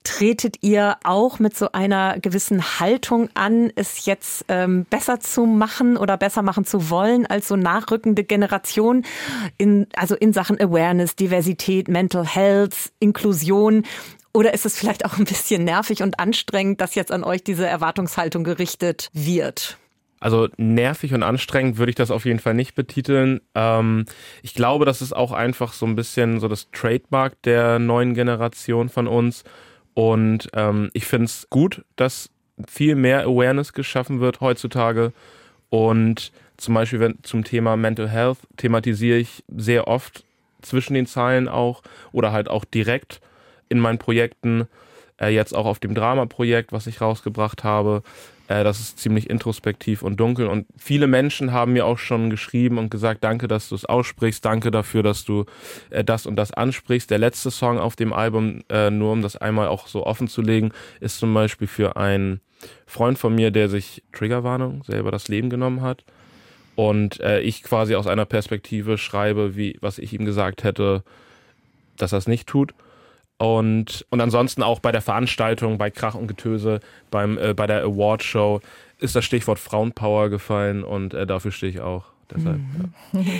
Tretet 0.03 0.57
ihr 0.61 0.95
auch 1.03 1.39
mit 1.39 1.57
so 1.57 1.73
einer 1.73 2.19
gewissen 2.19 2.79
Haltung 2.79 3.29
an, 3.33 3.69
es 3.75 4.05
jetzt 4.05 4.45
ähm, 4.47 4.85
besser 4.89 5.19
zu 5.19 5.45
machen 5.45 5.97
oder 5.97 6.15
besser 6.15 6.43
machen 6.43 6.63
zu 6.63 6.89
wollen 6.89 7.25
als 7.25 7.49
so 7.49 7.57
nachrückende 7.57 8.23
Generation 8.23 9.03
in, 9.57 9.87
also 9.95 10.15
in 10.15 10.31
Sachen 10.31 10.57
Awareness, 10.61 11.17
Diversität, 11.17 11.89
Mental 11.89 12.25
Health, 12.25 12.93
Inklusion? 12.99 13.83
Oder 14.37 14.53
ist 14.53 14.67
es 14.67 14.77
vielleicht 14.77 15.03
auch 15.03 15.17
ein 15.17 15.25
bisschen 15.25 15.63
nervig 15.63 16.03
und 16.03 16.19
anstrengend, 16.19 16.79
dass 16.79 16.93
jetzt 16.93 17.11
an 17.11 17.23
euch 17.23 17.43
diese 17.43 17.65
Erwartungshaltung 17.65 18.43
gerichtet 18.43 19.09
wird? 19.11 19.79
Also 20.19 20.47
nervig 20.57 21.11
und 21.15 21.23
anstrengend 21.23 21.79
würde 21.79 21.89
ich 21.89 21.95
das 21.95 22.11
auf 22.11 22.23
jeden 22.23 22.37
Fall 22.37 22.53
nicht 22.53 22.75
betiteln. 22.75 23.41
Ähm, 23.55 24.05
ich 24.43 24.53
glaube, 24.53 24.85
das 24.85 25.01
ist 25.01 25.11
auch 25.11 25.31
einfach 25.31 25.73
so 25.73 25.87
ein 25.87 25.95
bisschen 25.95 26.39
so 26.39 26.47
das 26.47 26.69
Trademark 26.69 27.41
der 27.41 27.79
neuen 27.79 28.13
Generation 28.13 28.89
von 28.89 29.07
uns. 29.07 29.43
Und 29.95 30.49
ähm, 30.53 30.91
ich 30.93 31.05
finde 31.05 31.25
es 31.25 31.47
gut, 31.49 31.83
dass 31.95 32.29
viel 32.67 32.93
mehr 32.93 33.23
Awareness 33.23 33.73
geschaffen 33.73 34.19
wird 34.19 34.39
heutzutage. 34.39 35.13
Und 35.71 36.31
zum 36.57 36.75
Beispiel 36.75 36.99
wenn, 36.99 37.17
zum 37.23 37.43
Thema 37.43 37.75
Mental 37.75 38.07
Health 38.07 38.37
thematisiere 38.57 39.17
ich 39.17 39.43
sehr 39.47 39.87
oft 39.87 40.23
zwischen 40.61 40.93
den 40.93 41.07
Zeilen 41.07 41.47
auch 41.47 41.81
oder 42.11 42.31
halt 42.31 42.49
auch 42.49 42.65
direkt 42.65 43.19
in 43.69 43.79
meinen 43.79 43.97
Projekten. 43.97 44.67
Äh, 45.19 45.29
jetzt 45.29 45.55
auch 45.55 45.65
auf 45.65 45.79
dem 45.79 45.95
Drama-Projekt, 45.95 46.71
was 46.71 46.87
ich 46.87 47.01
rausgebracht 47.01 47.63
habe. 47.63 48.03
Äh, 48.47 48.63
das 48.63 48.79
ist 48.79 48.99
ziemlich 48.99 49.29
introspektiv 49.29 50.01
und 50.01 50.19
dunkel. 50.19 50.47
Und 50.47 50.65
viele 50.77 51.07
Menschen 51.07 51.51
haben 51.51 51.73
mir 51.73 51.85
auch 51.85 51.97
schon 51.97 52.29
geschrieben 52.29 52.77
und 52.77 52.89
gesagt, 52.89 53.23
danke, 53.23 53.47
dass 53.47 53.69
du 53.69 53.75
es 53.75 53.85
aussprichst, 53.85 54.43
danke 54.43 54.71
dafür, 54.71 55.03
dass 55.03 55.25
du 55.25 55.45
äh, 55.89 56.03
das 56.03 56.25
und 56.25 56.35
das 56.35 56.51
ansprichst. 56.51 57.09
Der 57.09 57.19
letzte 57.19 57.51
Song 57.51 57.79
auf 57.79 57.95
dem 57.95 58.13
Album, 58.13 58.61
äh, 58.69 58.89
nur 58.89 59.11
um 59.11 59.21
das 59.21 59.35
einmal 59.35 59.67
auch 59.67 59.87
so 59.87 60.05
offen 60.05 60.27
zu 60.27 60.41
legen, 60.41 60.71
ist 60.99 61.19
zum 61.19 61.33
Beispiel 61.33 61.67
für 61.67 61.97
einen 61.97 62.41
Freund 62.85 63.19
von 63.19 63.35
mir, 63.35 63.51
der 63.51 63.69
sich 63.69 64.03
Triggerwarnung 64.13 64.83
selber 64.83 65.11
das 65.11 65.27
Leben 65.27 65.49
genommen 65.49 65.81
hat. 65.81 66.03
Und 66.75 67.19
äh, 67.21 67.41
ich 67.41 67.63
quasi 67.63 67.95
aus 67.95 68.07
einer 68.07 68.25
Perspektive 68.25 68.97
schreibe, 68.97 69.55
wie 69.55 69.77
was 69.81 69.97
ich 69.97 70.13
ihm 70.13 70.25
gesagt 70.25 70.63
hätte, 70.63 71.03
dass 71.97 72.11
er 72.11 72.19
es 72.19 72.27
nicht 72.27 72.47
tut. 72.47 72.73
Und, 73.37 74.05
und 74.09 74.19
ansonsten 74.19 74.63
auch 74.63 74.79
bei 74.79 74.91
der 74.91 75.01
Veranstaltung, 75.01 75.77
bei 75.77 75.91
Krach 75.91 76.15
und 76.15 76.27
Getöse, 76.27 76.79
beim, 77.11 77.37
äh, 77.37 77.53
bei 77.53 77.67
der 77.67 77.83
Awardshow 77.83 78.61
ist 78.99 79.15
das 79.15 79.25
Stichwort 79.25 79.59
Frauenpower 79.59 80.29
gefallen 80.29 80.83
und 80.83 81.13
äh, 81.13 81.27
dafür 81.27 81.51
stehe 81.51 81.71
ich 81.71 81.79
auch. 81.79 82.05
Deshalb, 82.31 82.57
mhm. 82.57 82.91
ja. 83.13 83.21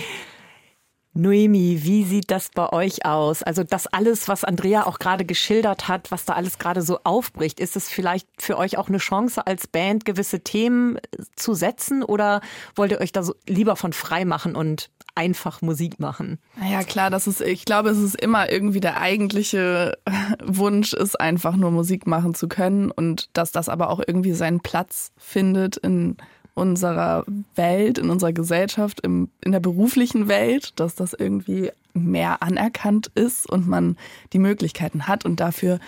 Noemi, 1.14 1.80
wie 1.82 2.04
sieht 2.04 2.30
das 2.30 2.50
bei 2.54 2.72
euch 2.72 3.04
aus? 3.04 3.42
Also 3.42 3.64
das 3.64 3.88
alles, 3.88 4.28
was 4.28 4.44
Andrea 4.44 4.86
auch 4.86 5.00
gerade 5.00 5.24
geschildert 5.24 5.88
hat, 5.88 6.12
was 6.12 6.24
da 6.24 6.34
alles 6.34 6.60
gerade 6.60 6.80
so 6.80 7.00
aufbricht, 7.02 7.58
ist 7.58 7.74
es 7.74 7.88
vielleicht 7.88 8.28
für 8.38 8.56
euch 8.56 8.78
auch 8.78 8.88
eine 8.88 8.98
Chance 8.98 9.44
als 9.44 9.66
Band, 9.66 10.04
gewisse 10.04 10.40
Themen 10.40 10.96
äh, 10.96 11.00
zu 11.34 11.54
setzen 11.54 12.04
oder 12.04 12.40
wollt 12.76 12.92
ihr 12.92 13.00
euch 13.00 13.10
da 13.10 13.24
so 13.24 13.34
lieber 13.48 13.74
von 13.74 13.92
frei 13.92 14.24
machen 14.24 14.54
und 14.54 14.90
einfach 15.18 15.62
Musik 15.62 15.98
machen? 15.98 16.38
Ja 16.70 16.84
klar, 16.84 17.10
das 17.10 17.26
ist, 17.26 17.40
ich 17.40 17.64
glaube, 17.64 17.90
es 17.90 17.98
ist 17.98 18.14
immer 18.14 18.52
irgendwie 18.52 18.78
der 18.78 19.00
eigentliche 19.00 19.98
Wunsch, 20.44 20.92
ist 20.92 21.20
einfach 21.20 21.56
nur 21.56 21.72
Musik 21.72 22.06
machen 22.06 22.34
zu 22.34 22.46
können 22.46 22.92
und 22.92 23.28
dass 23.32 23.50
das 23.50 23.68
aber 23.68 23.90
auch 23.90 24.00
irgendwie 24.06 24.32
seinen 24.32 24.60
Platz 24.60 25.10
findet 25.18 25.76
in 25.76 26.16
unserer 26.54 27.24
Welt, 27.56 27.98
in 27.98 28.10
unserer 28.10 28.32
Gesellschaft, 28.32 29.00
im, 29.00 29.28
in 29.44 29.50
der 29.50 29.60
beruflichen 29.60 30.28
Welt, 30.28 30.78
dass 30.78 30.94
das 30.94 31.14
irgendwie 31.14 31.72
mehr 31.94 32.40
anerkannt 32.40 33.10
ist 33.16 33.50
und 33.50 33.66
man 33.66 33.96
die 34.32 34.38
Möglichkeiten 34.38 35.08
hat. 35.08 35.24
Und 35.24 35.40
dafür 35.40 35.80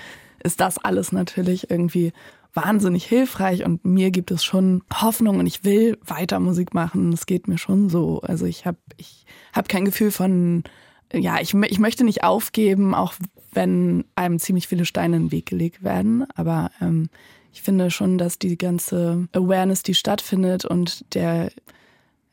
ist 0.42 0.60
das 0.60 0.78
alles 0.78 1.12
natürlich 1.12 1.70
irgendwie 1.70 2.12
wahnsinnig 2.54 3.04
hilfreich 3.04 3.64
und 3.64 3.84
mir 3.84 4.10
gibt 4.10 4.30
es 4.30 4.44
schon 4.44 4.82
Hoffnung 4.92 5.38
und 5.38 5.46
ich 5.46 5.64
will 5.64 5.98
weiter 6.04 6.40
Musik 6.40 6.74
machen. 6.74 7.12
Es 7.12 7.26
geht 7.26 7.48
mir 7.48 7.58
schon 7.58 7.88
so. 7.88 8.20
Also 8.22 8.46
ich 8.46 8.66
habe 8.66 8.78
ich 8.96 9.24
hab 9.52 9.68
kein 9.68 9.84
Gefühl 9.84 10.10
von, 10.10 10.64
ja, 11.12 11.40
ich, 11.40 11.54
ich 11.54 11.78
möchte 11.78 12.04
nicht 12.04 12.24
aufgeben, 12.24 12.94
auch 12.94 13.14
wenn 13.52 14.04
einem 14.14 14.38
ziemlich 14.38 14.68
viele 14.68 14.84
Steine 14.84 15.16
in 15.16 15.24
den 15.24 15.32
Weg 15.32 15.46
gelegt 15.46 15.82
werden. 15.82 16.24
Aber 16.34 16.70
ähm, 16.80 17.08
ich 17.52 17.62
finde 17.62 17.90
schon, 17.90 18.18
dass 18.18 18.38
die 18.38 18.56
ganze 18.56 19.28
Awareness, 19.32 19.82
die 19.82 19.94
stattfindet 19.94 20.64
und 20.64 21.04
der 21.14 21.50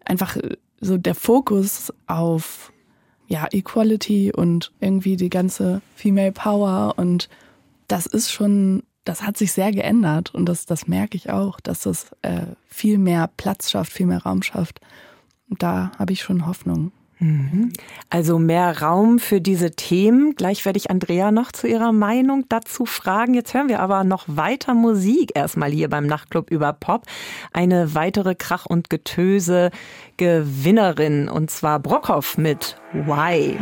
einfach 0.06 0.38
so 0.80 0.98
der 0.98 1.16
Fokus 1.16 1.92
auf 2.06 2.72
ja, 3.28 3.48
Equality 3.52 4.32
und 4.32 4.72
irgendwie 4.80 5.18
die 5.18 5.30
ganze 5.30 5.82
Female 5.96 6.32
Power 6.32 6.94
und 6.98 7.30
das 7.88 8.06
ist 8.06 8.32
schon, 8.32 8.84
das 9.08 9.24
hat 9.24 9.38
sich 9.38 9.54
sehr 9.54 9.72
geändert 9.72 10.34
und 10.34 10.48
das, 10.48 10.66
das 10.66 10.88
merke 10.88 11.16
ich 11.16 11.30
auch, 11.30 11.60
dass 11.60 11.82
das 11.82 12.08
äh, 12.22 12.42
viel 12.68 12.98
mehr 12.98 13.30
Platz 13.38 13.70
schafft, 13.72 13.94
viel 13.94 14.06
mehr 14.06 14.24
Raum 14.24 14.44
schafft. 14.44 14.80
Da 15.50 15.92
habe 15.98 16.14
ich 16.14 16.22
schon 16.22 16.46
Hoffnung. 16.46 16.92
Mhm. 17.20 17.72
Also 18.10 18.38
mehr 18.38 18.82
Raum 18.82 19.18
für 19.20 19.42
diese 19.42 19.72
Themen. 19.72 20.36
Gleich 20.36 20.64
werde 20.66 20.78
ich 20.78 20.92
Andrea 20.92 21.32
noch 21.32 21.52
zu 21.52 21.66
ihrer 21.68 21.92
Meinung 21.92 22.46
dazu 22.50 22.86
fragen. 22.86 23.34
Jetzt 23.34 23.56
hören 23.56 23.70
wir 23.70 23.80
aber 23.80 24.04
noch 24.04 24.26
weiter 24.28 24.76
Musik 24.76 25.32
erstmal 25.34 25.72
hier 25.72 25.90
beim 25.90 26.06
Nachtclub 26.06 26.52
über 26.52 26.74
Pop. 26.74 27.08
Eine 27.54 27.96
weitere 27.96 28.36
Krach- 28.36 28.68
und 28.68 28.90
Getöse-Gewinnerin 28.90 31.30
und 31.30 31.50
zwar 31.50 31.80
Brockhoff 31.80 32.38
mit 32.38 32.78
Why. 32.94 33.58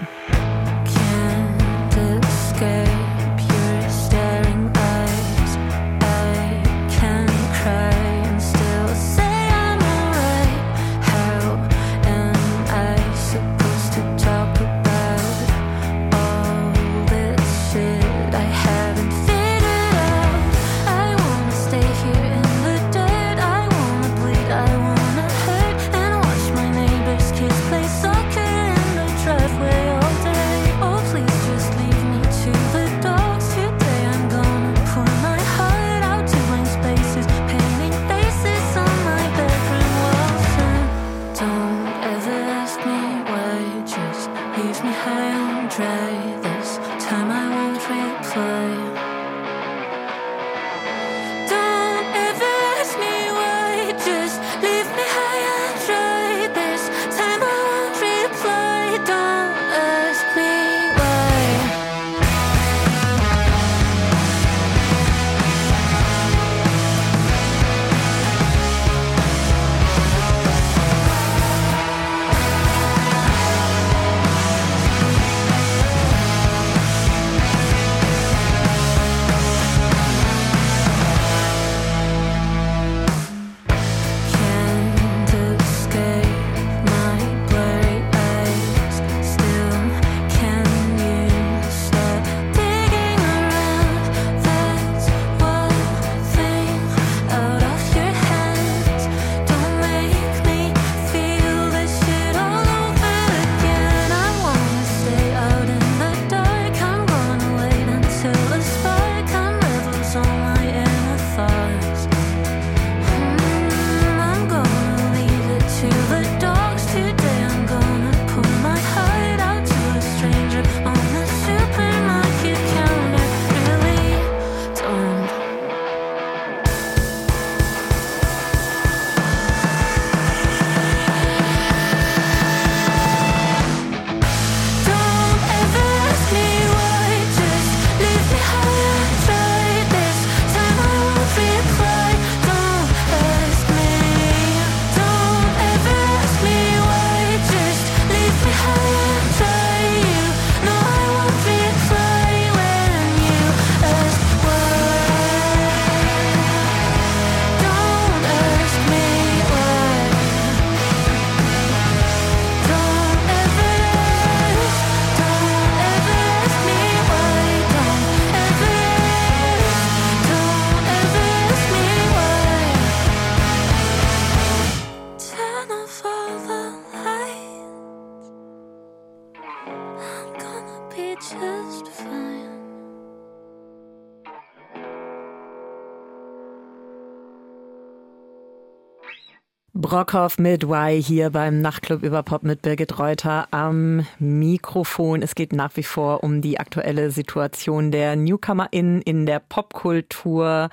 Brockhoff 189.77 190.37
mit 190.37 190.63
Y 190.63 191.01
hier 191.01 191.31
beim 191.31 191.59
Nachtclub 191.59 192.01
über 192.01 192.23
Pop 192.23 192.43
mit 192.43 192.61
Birgit 192.61 192.97
Reuter 192.97 193.49
am 193.51 194.07
Mikrofon. 194.19 195.21
Es 195.21 195.35
geht 195.35 195.51
nach 195.51 195.75
wie 195.75 195.83
vor 195.83 196.23
um 196.23 196.41
die 196.41 196.61
aktuelle 196.61 197.11
Situation 197.11 197.91
der 197.91 198.15
NewcomerInnen 198.15 199.01
in 199.01 199.25
der 199.25 199.39
Popkultur. 199.39 200.69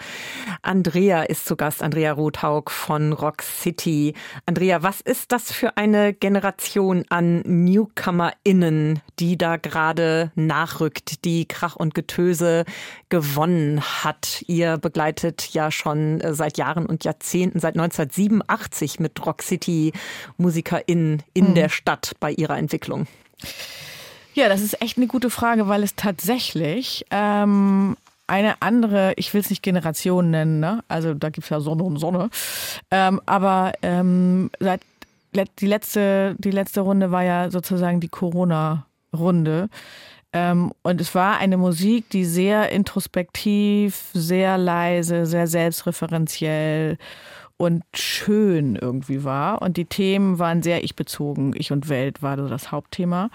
Andrea 0.62 1.24
ist 1.24 1.46
zu 1.46 1.56
Gast, 1.56 1.82
Andrea 1.82 2.12
Rothaug 2.12 2.70
von 2.70 3.12
Rock 3.12 3.42
City. 3.42 4.14
Andrea, 4.46 4.84
was 4.84 5.00
ist 5.00 5.32
das 5.32 5.50
für 5.50 5.76
eine 5.76 6.14
Generation 6.14 7.04
an 7.08 7.40
NewcomerInnen, 7.40 9.00
die 9.18 9.36
da 9.36 9.56
gerade 9.56 10.30
nachrückt, 10.36 11.24
die 11.24 11.48
Krach 11.48 11.74
und 11.74 11.96
Getöse 11.96 12.64
gewonnen 13.08 13.80
hat? 13.80 14.44
Ihr 14.46 14.78
begleitet 14.78 15.52
ja 15.52 15.72
schon 15.72 16.22
seit 16.30 16.56
Jahren 16.56 16.86
und 16.86 17.02
Jahrzehnten, 17.02 17.58
seit 17.58 17.74
1987 17.76 18.91
sich 18.92 19.00
mit 19.00 19.24
Rock 19.26 19.42
City 19.42 19.92
MusikerInnen 20.38 21.22
in 21.34 21.50
mhm. 21.50 21.54
der 21.54 21.68
Stadt 21.68 22.12
bei 22.20 22.32
ihrer 22.32 22.58
Entwicklung? 22.58 23.06
Ja, 24.34 24.48
das 24.48 24.62
ist 24.62 24.80
echt 24.80 24.96
eine 24.96 25.06
gute 25.06 25.30
Frage, 25.30 25.68
weil 25.68 25.82
es 25.82 25.94
tatsächlich 25.94 27.04
ähm, 27.10 27.96
eine 28.26 28.62
andere, 28.62 29.12
ich 29.16 29.34
will 29.34 29.40
es 29.40 29.50
nicht 29.50 29.62
Generation 29.62 30.30
nennen, 30.30 30.60
ne? 30.60 30.82
also 30.88 31.12
da 31.12 31.28
gibt 31.28 31.44
es 31.44 31.50
ja 31.50 31.60
Sonne 31.60 31.82
und 31.82 31.98
Sonne, 31.98 32.30
ähm, 32.90 33.20
aber 33.26 33.72
ähm, 33.82 34.50
seit 34.58 34.80
die 35.58 35.66
letzte, 35.66 36.34
die 36.38 36.50
letzte 36.50 36.82
Runde 36.82 37.10
war 37.10 37.22
ja 37.22 37.50
sozusagen 37.50 38.00
die 38.00 38.08
Corona-Runde. 38.08 39.68
Ähm, 40.34 40.72
und 40.82 41.00
es 41.00 41.14
war 41.14 41.38
eine 41.38 41.58
Musik, 41.58 42.08
die 42.10 42.24
sehr 42.24 42.70
introspektiv, 42.70 44.08
sehr 44.14 44.56
leise, 44.56 45.26
sehr 45.26 45.46
selbstreferenziell 45.46 46.96
und 47.62 47.84
schön 47.94 48.74
irgendwie 48.74 49.22
war. 49.22 49.62
Und 49.62 49.76
die 49.76 49.84
Themen 49.84 50.40
waren 50.40 50.64
sehr 50.64 50.82
ich-bezogen. 50.82 51.54
Ich 51.56 51.70
und 51.70 51.88
Welt 51.88 52.20
war 52.20 52.36
so 52.36 52.48
das 52.48 52.72
Hauptthema. 52.72 53.30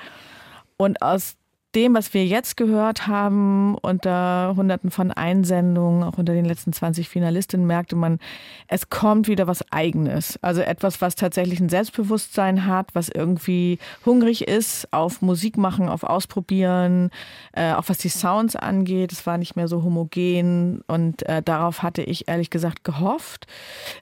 Und 0.75 1.01
aus 1.01 1.38
dem, 1.76 1.93
was 1.93 2.13
wir 2.13 2.26
jetzt 2.26 2.57
gehört 2.57 3.07
haben, 3.07 3.76
unter 3.76 4.53
hunderten 4.55 4.89
von 4.89 5.11
Einsendungen, 5.11 6.03
auch 6.03 6.18
unter 6.18 6.34
den 6.34 6.45
letzten 6.45 6.74
20 6.74 7.09
Finalistinnen, 7.09 7.68
merkte 7.68 7.95
man, 7.95 8.20
es 8.68 8.89
kommt 8.89 9.28
wieder 9.28 9.47
was 9.47 9.63
Eigenes. 9.72 10.39
Also 10.41 10.61
etwas, 10.61 11.01
was 11.01 11.15
tatsächlich 11.15 11.59
ein 11.59 11.70
Selbstbewusstsein 11.70 12.65
hat, 12.65 12.95
was 12.95 13.09
irgendwie 13.09 13.80
hungrig 14.05 14.47
ist 14.47 14.91
auf 14.93 15.22
Musik 15.22 15.57
machen, 15.57 15.89
auf 15.89 16.03
Ausprobieren, 16.03 17.11
äh, 17.51 17.74
auch 17.74 17.84
was 17.88 17.97
die 17.97 18.09
Sounds 18.09 18.55
angeht. 18.55 19.11
Es 19.11 19.26
war 19.26 19.38
nicht 19.38 19.55
mehr 19.55 19.68
so 19.68 19.84
homogen 19.84 20.82
und 20.88 21.28
äh, 21.28 21.43
darauf 21.43 21.84
hatte 21.84 22.01
ich 22.01 22.28
ehrlich 22.28 22.49
gesagt 22.49 22.86
gehofft. 22.86 23.45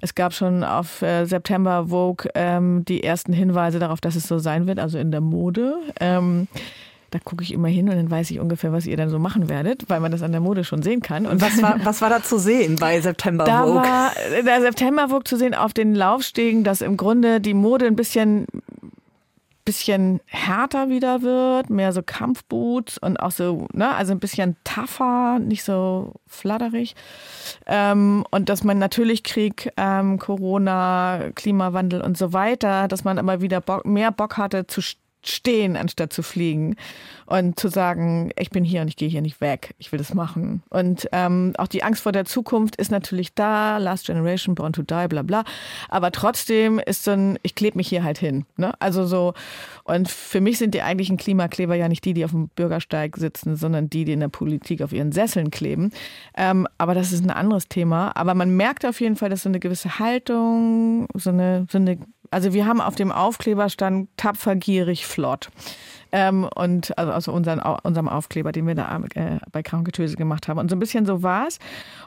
Es 0.02 0.14
gab 0.14 0.34
schon 0.34 0.64
auf 0.64 1.02
äh, 1.02 1.26
September 1.26 1.88
Vogue 1.88 2.30
ähm, 2.36 2.86
die 2.86 3.04
ersten 3.04 3.34
Hinweise 3.34 3.80
darauf, 3.80 4.02
dass 4.02 4.16
es 4.16 4.28
so 4.28 4.38
sein 4.38 4.68
wird, 4.68 4.80
also 4.80 4.98
in 4.98 5.12
der 5.12 5.22
Mode. 5.22 5.78
Ähm, 6.00 6.48
da 7.16 7.22
gucke 7.24 7.44
ich 7.44 7.54
immer 7.54 7.70
hin 7.70 7.88
und 7.88 7.96
dann 7.96 8.12
weiß 8.12 8.30
ich 8.32 8.40
ungefähr, 8.42 8.74
was 8.74 8.86
ihr 8.86 8.98
dann 8.98 9.10
so 9.10 9.20
machen 9.20 9.48
werdet, 9.48 9.90
weil 9.90 10.02
man 10.02 10.12
das 10.12 10.22
an 10.22 10.34
der 10.34 10.42
Mode 10.42 10.66
schon 10.66 10.82
sehen 10.82 11.02
kann. 11.02 11.26
Und 11.26 11.42
was 11.42 11.62
war, 11.62 11.80
was 11.86 12.02
war 12.02 12.10
da 12.10 12.22
zu 12.22 12.38
sehen 12.38 12.76
bei 12.76 13.00
September 13.00 13.46
da 13.46 13.64
Vogue? 13.64 13.76
War 13.76 14.12
der 14.44 14.62
September 14.62 15.08
Vogue 15.08 15.24
zu 15.24 15.38
sehen 15.38 15.54
auf 15.54 15.74
den 15.74 15.96
Laufstegen, 15.96 16.66
dass 16.66 16.82
im 16.82 16.98
Grunde 16.98 17.40
die 17.40 17.54
Mode 17.54 17.86
ein 17.86 17.96
bisschen 17.96 18.48
bisschen 19.64 20.20
härter 20.28 20.90
wieder 20.90 21.24
wird, 21.24 21.72
mehr 21.72 21.92
so 21.92 22.04
Kampfboots 22.04 23.00
und 23.00 23.20
auch 23.20 23.32
so, 23.32 23.68
ne, 23.74 23.96
also 23.96 24.12
ein 24.12 24.20
bisschen 24.20 24.56
tougher, 24.64 25.40
nicht 25.40 25.64
so 25.64 26.14
flatterig. 26.28 26.96
Ähm, 27.66 28.26
und 28.30 28.50
dass 28.50 28.64
man 28.64 28.78
natürlich 28.78 29.24
Krieg, 29.24 29.72
ähm, 29.76 30.20
Corona, 30.20 31.32
Klimawandel 31.34 32.02
und 32.02 32.16
so 32.16 32.32
weiter, 32.32 32.88
dass 32.88 33.04
man 33.04 33.18
aber 33.18 33.42
wieder 33.42 33.60
Bock, 33.60 33.88
mehr 33.88 34.12
Bock 34.12 34.38
hatte 34.38 34.68
zu 34.68 34.82
stehen, 35.30 35.76
anstatt 35.76 36.14
zu 36.14 36.24
fliegen. 36.24 36.76
Und 37.28 37.60
zu 37.60 37.70
sagen, 37.70 38.32
ich 38.38 38.52
bin 38.52 38.64
hier 38.64 38.82
und 38.82 38.88
ich 38.88 38.98
gehe 38.98 39.10
hier 39.10 39.24
nicht 39.24 39.42
weg, 39.42 39.74
ich 39.80 39.92
will 39.92 39.98
das 39.98 40.14
machen. 40.14 40.62
Und 40.70 41.10
ähm, 41.12 41.54
auch 41.58 41.68
die 41.68 41.82
Angst 41.82 42.04
vor 42.04 42.12
der 42.12 42.26
Zukunft 42.26 42.76
ist 42.76 42.92
natürlich 42.92 43.34
da, 43.34 43.80
Last 43.80 44.06
Generation, 44.06 44.54
Born 44.54 44.74
to 44.74 44.84
Die, 44.84 45.08
bla 45.08 45.24
bla. 45.24 45.44
Aber 45.90 46.12
trotzdem 46.12 46.78
ist 46.78 47.04
so 47.04 47.12
ein, 47.12 47.40
ich 47.42 47.56
klebe 47.56 47.78
mich 47.78 47.88
hier 47.88 48.04
halt 48.04 48.20
hin. 48.20 48.46
Ne? 48.58 48.74
Also 48.80 49.08
so, 49.08 49.34
und 49.86 50.08
für 50.08 50.40
mich 50.40 50.60
sind 50.60 50.76
die 50.76 50.84
eigentlichen 50.84 51.18
Klimakleber 51.18 51.74
ja 51.74 51.88
nicht 51.88 52.06
die, 52.06 52.14
die 52.14 52.26
auf 52.26 52.32
dem 52.32 52.50
Bürgersteig 52.50 53.18
sitzen, 53.18 53.56
sondern 53.56 53.90
die, 53.90 54.06
die 54.06 54.14
in 54.14 54.20
der 54.20 54.28
Politik 54.28 54.84
auf 54.84 54.94
ihren 54.94 55.12
Sesseln 55.12 55.50
kleben. 55.50 55.92
Ähm, 56.38 56.68
aber 56.78 56.94
das 56.94 57.12
ist 57.12 57.24
ein 57.24 57.32
anderes 57.32 57.68
Thema. 57.68 58.16
Aber 58.16 58.36
man 58.36 58.56
merkt 58.56 58.86
auf 58.86 59.02
jeden 59.02 59.16
Fall, 59.16 59.30
dass 59.30 59.44
so 59.44 59.50
eine 59.50 59.60
gewisse 59.60 59.98
Haltung, 59.98 61.08
so 61.16 61.32
eine, 61.32 61.66
so 61.72 61.80
eine 61.80 61.98
also 62.36 62.52
wir 62.52 62.66
haben 62.66 62.82
auf 62.82 62.96
dem 62.96 63.14
Aufkleber 63.14 63.70
stand 63.70 64.10
tapfer, 64.18 64.58
gierig, 64.58 65.06
flott. 65.06 65.48
Ähm, 66.12 66.44
und 66.54 66.98
also, 66.98 67.14
also 67.14 67.32
unseren, 67.32 67.62
unserem 67.62 68.10
Aufkleber, 68.10 68.52
den 68.52 68.68
wir 68.68 68.76
da 68.76 69.02
äh, 69.16 69.40
bei 69.54 69.64
Krankengetöse 69.64 70.18
gemacht 70.18 70.50
haben. 70.50 70.60
Und 70.60 70.70
so 70.70 70.76
ein 70.76 70.80
bisschen 70.80 71.06
so 71.06 71.24
war 71.24 71.48
es. 71.48 71.60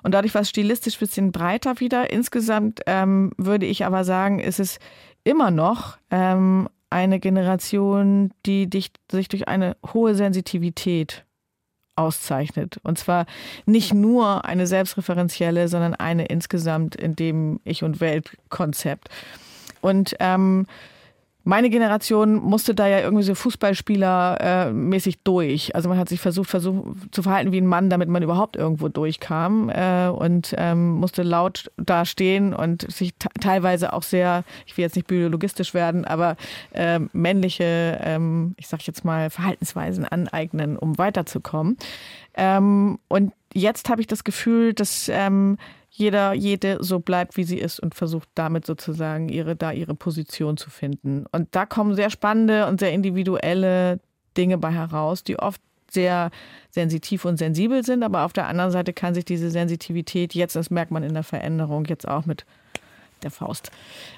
Und 0.02 0.12
dadurch 0.12 0.34
war 0.34 0.42
es 0.42 0.50
stilistisch 0.50 0.96
ein 0.96 1.00
bisschen 1.00 1.32
breiter 1.32 1.80
wieder. 1.80 2.10
Insgesamt 2.10 2.82
ähm, 2.84 3.32
würde 3.38 3.64
ich 3.64 3.86
aber 3.86 4.04
sagen, 4.04 4.38
ist 4.38 4.60
es 4.60 4.80
immer 5.24 5.50
noch 5.50 5.96
ähm, 6.10 6.68
eine 6.90 7.20
Generation, 7.20 8.30
die 8.44 8.68
dich, 8.68 8.90
sich 9.10 9.28
durch 9.28 9.48
eine 9.48 9.78
hohe 9.94 10.14
Sensitivität 10.14 11.24
auszeichnet. 11.96 12.78
Und 12.82 12.98
zwar 12.98 13.24
nicht 13.64 13.94
nur 13.94 14.44
eine 14.44 14.66
selbstreferenzielle, 14.66 15.68
sondern 15.68 15.94
eine 15.94 16.26
insgesamt 16.26 16.96
in 16.96 17.16
dem 17.16 17.60
Ich- 17.64 17.82
und 17.82 18.02
Welt-Konzept. 18.02 19.08
Und 19.80 20.14
ähm, 20.20 20.66
meine 21.48 21.70
Generation 21.70 22.34
musste 22.34 22.74
da 22.74 22.86
ja 22.86 23.00
irgendwie 23.00 23.22
so 23.22 23.32
Fußballspieler-mäßig 23.34 25.14
äh, 25.14 25.18
durch. 25.24 25.74
Also 25.74 25.88
man 25.88 25.96
hat 25.96 26.10
sich 26.10 26.20
versucht, 26.20 26.50
versucht 26.50 26.84
zu 27.10 27.22
verhalten 27.22 27.52
wie 27.52 27.60
ein 27.60 27.66
Mann, 27.66 27.88
damit 27.88 28.10
man 28.10 28.22
überhaupt 28.22 28.54
irgendwo 28.54 28.90
durchkam 28.90 29.70
äh, 29.70 30.08
und 30.08 30.54
ähm, 30.58 30.90
musste 30.90 31.22
laut 31.22 31.70
da 31.78 32.04
stehen 32.04 32.52
und 32.52 32.90
sich 32.92 33.14
teilweise 33.40 33.94
auch 33.94 34.02
sehr, 34.02 34.44
ich 34.66 34.76
will 34.76 34.82
jetzt 34.82 34.94
nicht 34.94 35.08
biologistisch 35.08 35.72
werden, 35.72 36.04
aber 36.04 36.36
äh, 36.72 37.00
männliche, 37.14 37.98
ähm, 38.02 38.54
ich 38.58 38.68
sag 38.68 38.86
jetzt 38.86 39.06
mal, 39.06 39.30
Verhaltensweisen 39.30 40.04
aneignen, 40.04 40.76
um 40.76 40.98
weiterzukommen. 40.98 41.78
Ähm, 42.34 42.98
und 43.08 43.32
jetzt 43.54 43.88
habe 43.88 44.02
ich 44.02 44.06
das 44.06 44.22
Gefühl, 44.22 44.74
dass 44.74 45.08
ähm, 45.08 45.56
jeder, 45.98 46.32
jede 46.32 46.78
so 46.80 47.00
bleibt, 47.00 47.36
wie 47.36 47.42
sie 47.42 47.58
ist 47.58 47.80
und 47.80 47.94
versucht 47.94 48.28
damit 48.36 48.64
sozusagen 48.64 49.28
ihre, 49.28 49.56
da 49.56 49.72
ihre 49.72 49.96
Position 49.96 50.56
zu 50.56 50.70
finden. 50.70 51.26
Und 51.32 51.48
da 51.50 51.66
kommen 51.66 51.96
sehr 51.96 52.10
spannende 52.10 52.68
und 52.68 52.78
sehr 52.78 52.92
individuelle 52.92 53.98
Dinge 54.36 54.58
bei 54.58 54.70
heraus, 54.70 55.24
die 55.24 55.38
oft 55.40 55.60
sehr 55.90 56.30
sensitiv 56.70 57.24
und 57.24 57.38
sensibel 57.38 57.84
sind, 57.84 58.04
aber 58.04 58.24
auf 58.24 58.32
der 58.32 58.46
anderen 58.46 58.70
Seite 58.70 58.92
kann 58.92 59.14
sich 59.14 59.24
diese 59.24 59.50
Sensitivität 59.50 60.34
jetzt, 60.34 60.54
das 60.54 60.70
merkt 60.70 60.92
man 60.92 61.02
in 61.02 61.14
der 61.14 61.24
Veränderung, 61.24 61.86
jetzt 61.86 62.06
auch 62.06 62.26
mit 62.26 62.44
der 63.22 63.30
Faust. 63.30 63.70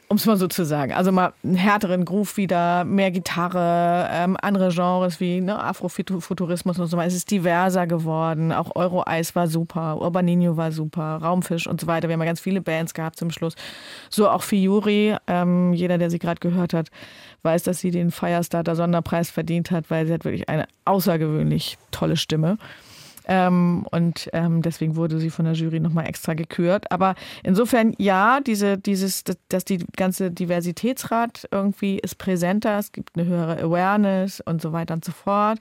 Um 0.09 0.17
es 0.17 0.27
mal 0.27 0.37
so 0.37 0.49
zu 0.49 0.65
sagen. 0.65 0.93
Also 0.93 1.13
mal 1.13 1.33
einen 1.45 1.55
härteren 1.55 2.05
Groove 2.05 2.37
wieder, 2.37 2.85
mehr 2.85 3.11
Gitarre, 3.11 4.09
ähm, 4.13 4.37
andere 4.41 4.71
Genres 4.71 5.21
wie 5.21 5.41
ne, 5.41 5.63
Afrofuturismus 5.63 6.79
und 6.79 6.87
so 6.87 6.97
weiter. 6.97 7.09
Es 7.09 7.15
ist 7.15 7.31
diverser 7.31 7.87
geworden. 7.87 8.53
Auch 8.53 8.75
Euro-Eis 8.75 9.35
war 9.37 9.47
super, 9.47 10.01
Urbaninho 10.01 10.57
war 10.57 10.73
super, 10.73 11.19
Raumfisch 11.23 11.67
und 11.67 11.81
so 11.81 11.87
weiter. 11.87 12.09
Wir 12.09 12.15
haben 12.15 12.21
ja 12.21 12.27
ganz 12.27 12.41
viele 12.41 12.61
Bands 12.61 12.95
gehabt 12.95 13.19
zum 13.19 13.31
Schluss. 13.31 13.55
So 14.09 14.29
auch 14.29 14.43
Fiori. 14.43 15.17
Ähm, 15.27 15.73
jeder, 15.73 15.99
der 15.99 16.11
sie 16.11 16.19
gerade 16.19 16.41
gehört 16.41 16.75
hat, 16.75 16.89
weiß, 17.43 17.63
dass 17.63 17.79
sie 17.79 17.91
den 17.91 18.11
Firestarter 18.11 18.77
Sonderpreis 18.77 19.31
verdient 19.31 19.71
hat, 19.71 19.91
weil 19.91 20.07
sie 20.07 20.13
hat 20.13 20.25
wirklich 20.25 20.49
eine 20.49 20.67
außergewöhnlich 20.85 21.79
tolle 21.91 22.17
Stimme. 22.17 22.59
Ähm, 23.27 23.87
und 23.91 24.29
ähm, 24.33 24.63
deswegen 24.63 24.97
wurde 24.97 25.19
sie 25.19 25.31
von 25.31 25.45
der 25.45 25.55
Jury 25.55 25.81
nochmal 25.81 26.09
extra 26.09 26.35
gekürt. 26.35 26.91
Aber 26.91 27.15
insofern, 27.43 27.95
ja, 27.99 28.41
diese, 28.41 28.79
dieses, 28.79 29.25
dass 29.49 29.65
die 29.65 29.85
ganze 29.97 30.31
Diversitätsrat 30.31 31.49
irgendwie 31.51 31.99
ist 31.99 32.19
präsenter, 32.19 32.79
es 32.79 32.93
gibt 32.93 33.17
eine 33.17 33.27
höhere 33.27 33.59
Awareness 33.63 34.41
und 34.41 34.63
so 34.63 34.73
weiter 34.73 34.95
und 34.95 35.05
so 35.05 35.13
fort. 35.13 35.59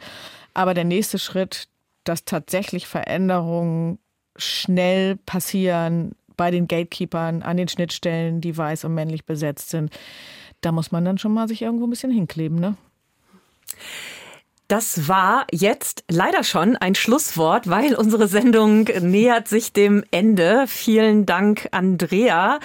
Aber 0.54 0.74
der 0.74 0.86
nächste 0.86 1.20
Schritt, 1.20 1.68
dass 2.04 2.26
tatsächlich 2.26 2.88
Veränderungen 2.88 4.00
schnell 4.36 5.18
passieren 5.18 6.14
bei 6.38 6.52
den 6.52 6.68
Gatekeepern, 6.68 7.44
an 7.44 7.58
den 7.58 7.68
Schnittstellen, 7.68 8.40
die 8.40 8.56
weiß 8.56 8.86
und 8.86 8.94
männlich 8.94 9.26
besetzt 9.26 9.70
sind, 9.70 9.92
da 10.62 10.72
muss 10.72 10.92
man 10.92 11.04
dann 11.04 11.18
schon 11.18 11.34
mal 11.34 11.48
sich 11.48 11.62
irgendwo 11.62 11.86
ein 11.86 11.90
bisschen 11.90 12.12
hinkleben, 12.12 12.60
ne? 12.60 12.76
Das 14.70 15.08
war 15.08 15.48
jetzt 15.52 16.04
leider 16.12 16.44
schon 16.44 16.76
ein 16.76 16.94
Schlusswort, 16.94 17.68
weil 17.72 17.96
unsere 17.96 18.28
Sendung 18.28 18.84
nähert 19.02 19.48
sich 19.48 19.74
dem 19.74 20.04
Ende. 20.12 20.66
Vielen 20.68 21.26
Dank, 21.26 21.68
Andrea. 21.72 22.60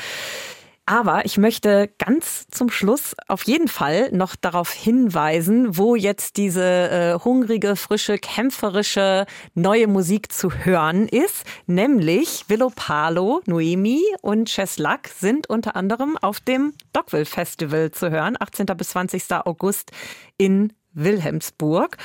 Aber 0.85 1.25
ich 1.25 1.39
möchte 1.39 1.91
ganz 1.97 2.47
zum 2.51 2.69
Schluss 2.69 3.17
auf 3.27 3.45
jeden 3.45 3.69
Fall 3.69 4.11
noch 4.13 4.37
darauf 4.37 4.71
hinweisen, 4.71 5.79
wo 5.79 5.97
jetzt 5.97 6.37
diese 6.37 6.63
äh, 6.63 7.19
hungrige, 7.25 7.75
frische, 7.75 8.19
kämpferische 8.19 9.25
neue 9.55 9.87
Musik 9.87 10.31
zu 10.31 10.51
hören 10.53 11.09
ist. 11.09 11.45
Nämlich 11.67 12.45
Willow 12.49 12.71
Palo, 12.77 13.41
Noemi 13.47 14.03
und 14.21 14.51
Cheslak 14.51 15.09
sind 15.09 15.49
unter 15.49 15.75
anderem 15.75 16.19
auf 16.21 16.39
dem 16.41 16.75
Dogville 16.93 17.25
Festival 17.25 17.93
zu 17.93 18.11
hören, 18.11 18.37
18. 18.39 18.67
bis 18.77 18.91
20. 18.91 19.25
August 19.47 19.91
in 20.37 20.75
Wilhelmsburg. 20.95 21.97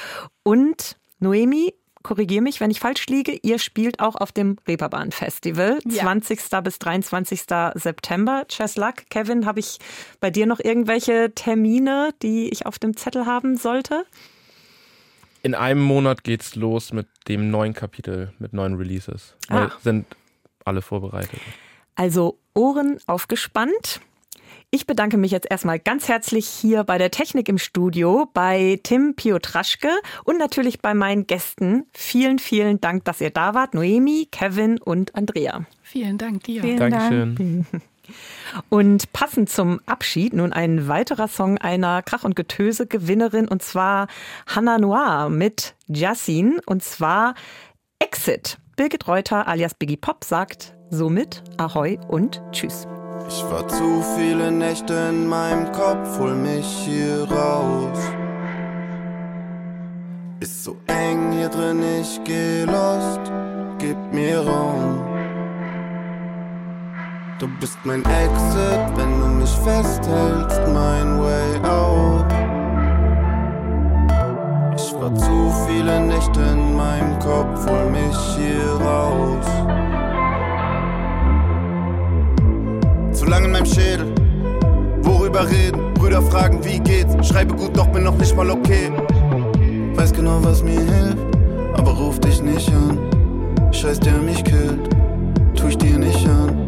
Und 0.43 0.97
Noemi 1.19 1.73
korrigiere 2.03 2.41
mich, 2.41 2.59
wenn 2.59 2.71
ich 2.71 2.79
falsch 2.79 3.07
liege, 3.07 3.37
ihr 3.41 3.59
spielt 3.59 3.99
auch 3.99 4.15
auf 4.15 4.31
dem 4.31 4.57
Reeperbahn 4.67 5.11
Festival, 5.11 5.79
ja. 5.85 6.03
20. 6.03 6.39
bis 6.63 6.79
23. 6.79 7.41
September. 7.75 8.45
Cheslak, 8.49 9.09
Kevin, 9.09 9.45
habe 9.45 9.59
ich 9.59 9.79
bei 10.19 10.29
dir 10.29 10.45
noch 10.45 10.59
irgendwelche 10.59 11.31
Termine, 11.35 12.13
die 12.21 12.49
ich 12.49 12.65
auf 12.65 12.79
dem 12.79 12.95
Zettel 12.95 13.25
haben 13.25 13.57
sollte? 13.57 14.05
In 15.41 15.55
einem 15.55 15.81
Monat 15.81 16.23
geht's 16.23 16.55
los 16.55 16.91
mit 16.91 17.07
dem 17.27 17.49
neuen 17.49 17.73
Kapitel, 17.73 18.33
mit 18.39 18.53
neuen 18.53 18.75
Releases. 18.75 19.35
Ah. 19.49 19.69
sind 19.81 20.05
alle 20.65 20.81
vorbereitet. 20.81 21.39
Also 21.95 22.39
Ohren 22.53 22.99
aufgespannt. 23.07 24.01
Ich 24.71 24.85
bedanke 24.85 25.17
mich 25.17 25.31
jetzt 25.31 25.49
erstmal 25.49 25.79
ganz 25.79 26.07
herzlich 26.07 26.45
hier 26.47 26.83
bei 26.83 26.99
der 26.99 27.09
Technik 27.09 27.49
im 27.49 27.57
Studio, 27.57 28.29
bei 28.35 28.79
Tim 28.83 29.15
Piotraschke 29.15 29.89
und 30.25 30.37
natürlich 30.37 30.79
bei 30.79 30.93
meinen 30.93 31.25
Gästen. 31.25 31.87
Vielen, 31.91 32.37
vielen 32.37 32.79
Dank, 32.79 33.03
dass 33.05 33.19
ihr 33.19 33.31
da 33.31 33.55
wart. 33.55 33.73
Noemi, 33.73 34.27
Kevin 34.31 34.79
und 34.79 35.15
Andrea. 35.15 35.65
Vielen 35.81 36.19
Dank 36.19 36.43
dir. 36.43 36.61
Vielen 36.61 36.77
Dankeschön. 36.77 37.65
Dank. 37.71 37.83
Und 38.69 39.13
passend 39.13 39.51
zum 39.51 39.79
Abschied 39.85 40.33
nun 40.33 40.51
ein 40.51 40.87
weiterer 40.87 41.27
Song 41.27 41.59
einer 41.59 42.01
Krach- 42.01 42.23
und 42.23 42.35
Getöse-Gewinnerin 42.35 43.47
und 43.47 43.61
zwar 43.61 44.07
Hannah 44.47 44.79
Noir 44.79 45.29
mit 45.29 45.75
Jassin 45.85 46.59
und 46.65 46.81
zwar 46.81 47.35
Exit. 47.99 48.57
Birgit 48.77 49.07
Reuter 49.07 49.47
alias 49.47 49.75
Biggie 49.75 49.97
Pop 49.97 50.23
sagt 50.23 50.73
somit 50.89 51.43
Ahoi 51.57 51.99
und 52.07 52.41
Tschüss. 52.51 52.87
Ich 53.27 53.43
war 53.51 53.67
zu 53.67 54.03
viele 54.15 54.51
Nächte 54.51 54.93
in 55.09 55.27
meinem 55.27 55.71
Kopf, 55.71 56.19
hol 56.19 56.33
mich 56.35 56.65
hier 56.65 57.27
raus. 57.29 57.99
Ist 60.39 60.63
so 60.63 60.77
eng 60.87 61.31
hier 61.33 61.49
drin, 61.49 61.83
ich 61.99 62.19
geh 62.23 62.63
lost, 62.63 63.19
gib 63.77 63.97
mir 64.13 64.39
Raum. 64.39 65.05
Du 67.39 67.47
bist 67.59 67.77
mein 67.85 68.03
Exit, 68.03 68.97
wenn 68.97 69.19
du 69.19 69.27
mich 69.27 69.49
festhältst, 69.49 70.61
mein 70.73 71.21
Way 71.21 71.55
out. 71.63 72.31
Ich 74.75 74.93
war 74.99 75.13
zu 75.15 75.53
viele 75.67 76.01
Nächte 76.01 76.41
in 76.41 76.75
meinem 76.75 77.17
Kopf, 77.19 77.69
hol 77.69 77.89
mich 77.89 78.17
hier 78.35 78.85
raus. 78.85 79.47
Zu 83.19 83.25
lang 83.25 83.43
in 83.43 83.51
meinem 83.51 83.65
Schädel. 83.65 84.13
Worüber 85.01 85.49
reden? 85.49 85.93
Brüder 85.95 86.21
fragen, 86.21 86.63
wie 86.63 86.79
geht's? 86.79 87.27
Schreibe 87.27 87.53
gut, 87.53 87.75
doch 87.75 87.87
bin 87.87 88.03
noch 88.03 88.15
nicht 88.15 88.33
mal 88.35 88.49
okay. 88.49 88.91
Weiß 89.95 90.13
genau, 90.13 90.39
was 90.41 90.63
mir 90.63 90.79
hilft, 90.79 91.17
aber 91.75 91.91
ruf 91.91 92.17
dich 92.21 92.41
nicht 92.41 92.69
an. 92.69 92.97
Scheiß, 93.73 93.99
der 93.99 94.13
mich 94.13 94.41
killt, 94.45 94.89
tu 95.53 95.67
ich 95.67 95.77
dir 95.77 95.97
nicht 95.97 96.25
an. 96.27 96.67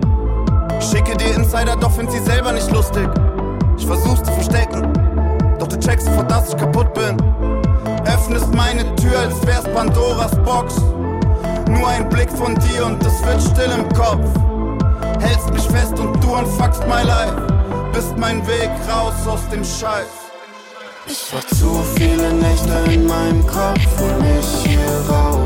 Schicke 0.82 1.16
dir 1.16 1.36
Insider, 1.36 1.78
doch 1.80 1.92
find 1.92 2.12
sie 2.12 2.20
selber 2.20 2.52
nicht 2.52 2.70
lustig. 2.70 3.08
Ich 3.78 3.86
versuch's 3.86 4.24
zu 4.24 4.32
verstecken, 4.34 4.92
doch 5.58 5.68
du 5.68 5.80
checkst 5.80 6.08
sofort, 6.08 6.30
dass 6.30 6.50
ich 6.50 6.58
kaputt 6.58 6.94
bin. 6.94 7.16
Öffnest 8.06 8.54
meine 8.54 8.84
Tür, 8.98 9.20
als 9.20 9.48
wär's 9.48 9.64
Pandoras 9.74 10.36
Box. 10.44 10.82
Nur 11.70 11.88
ein 11.88 12.10
Blick 12.10 12.30
von 12.30 12.56
dir 12.56 12.88
und 12.88 13.02
es 13.06 13.26
wird 13.26 13.42
still 13.42 13.72
im 13.78 13.88
Kopf 13.94 14.28
hältst 15.22 15.54
mich 15.54 15.68
fest 15.68 15.98
und 16.00 16.22
du 16.24 16.36
unfuckst 16.36 16.86
my 16.88 17.04
life. 17.04 17.36
Bist 17.94 18.18
mein 18.18 18.46
Weg 18.48 18.70
raus 18.90 19.28
aus 19.28 19.48
dem 19.50 19.64
Scheiß. 19.64 20.08
Ich 21.08 21.34
war 21.34 21.46
zu 21.58 21.84
viele 21.96 22.34
Nächte 22.34 22.92
in 22.92 23.06
meinem 23.06 23.46
Kopf 23.46 24.02
und 24.02 24.20
mich 24.22 24.66
hier 24.66 25.10
raus. 25.10 25.41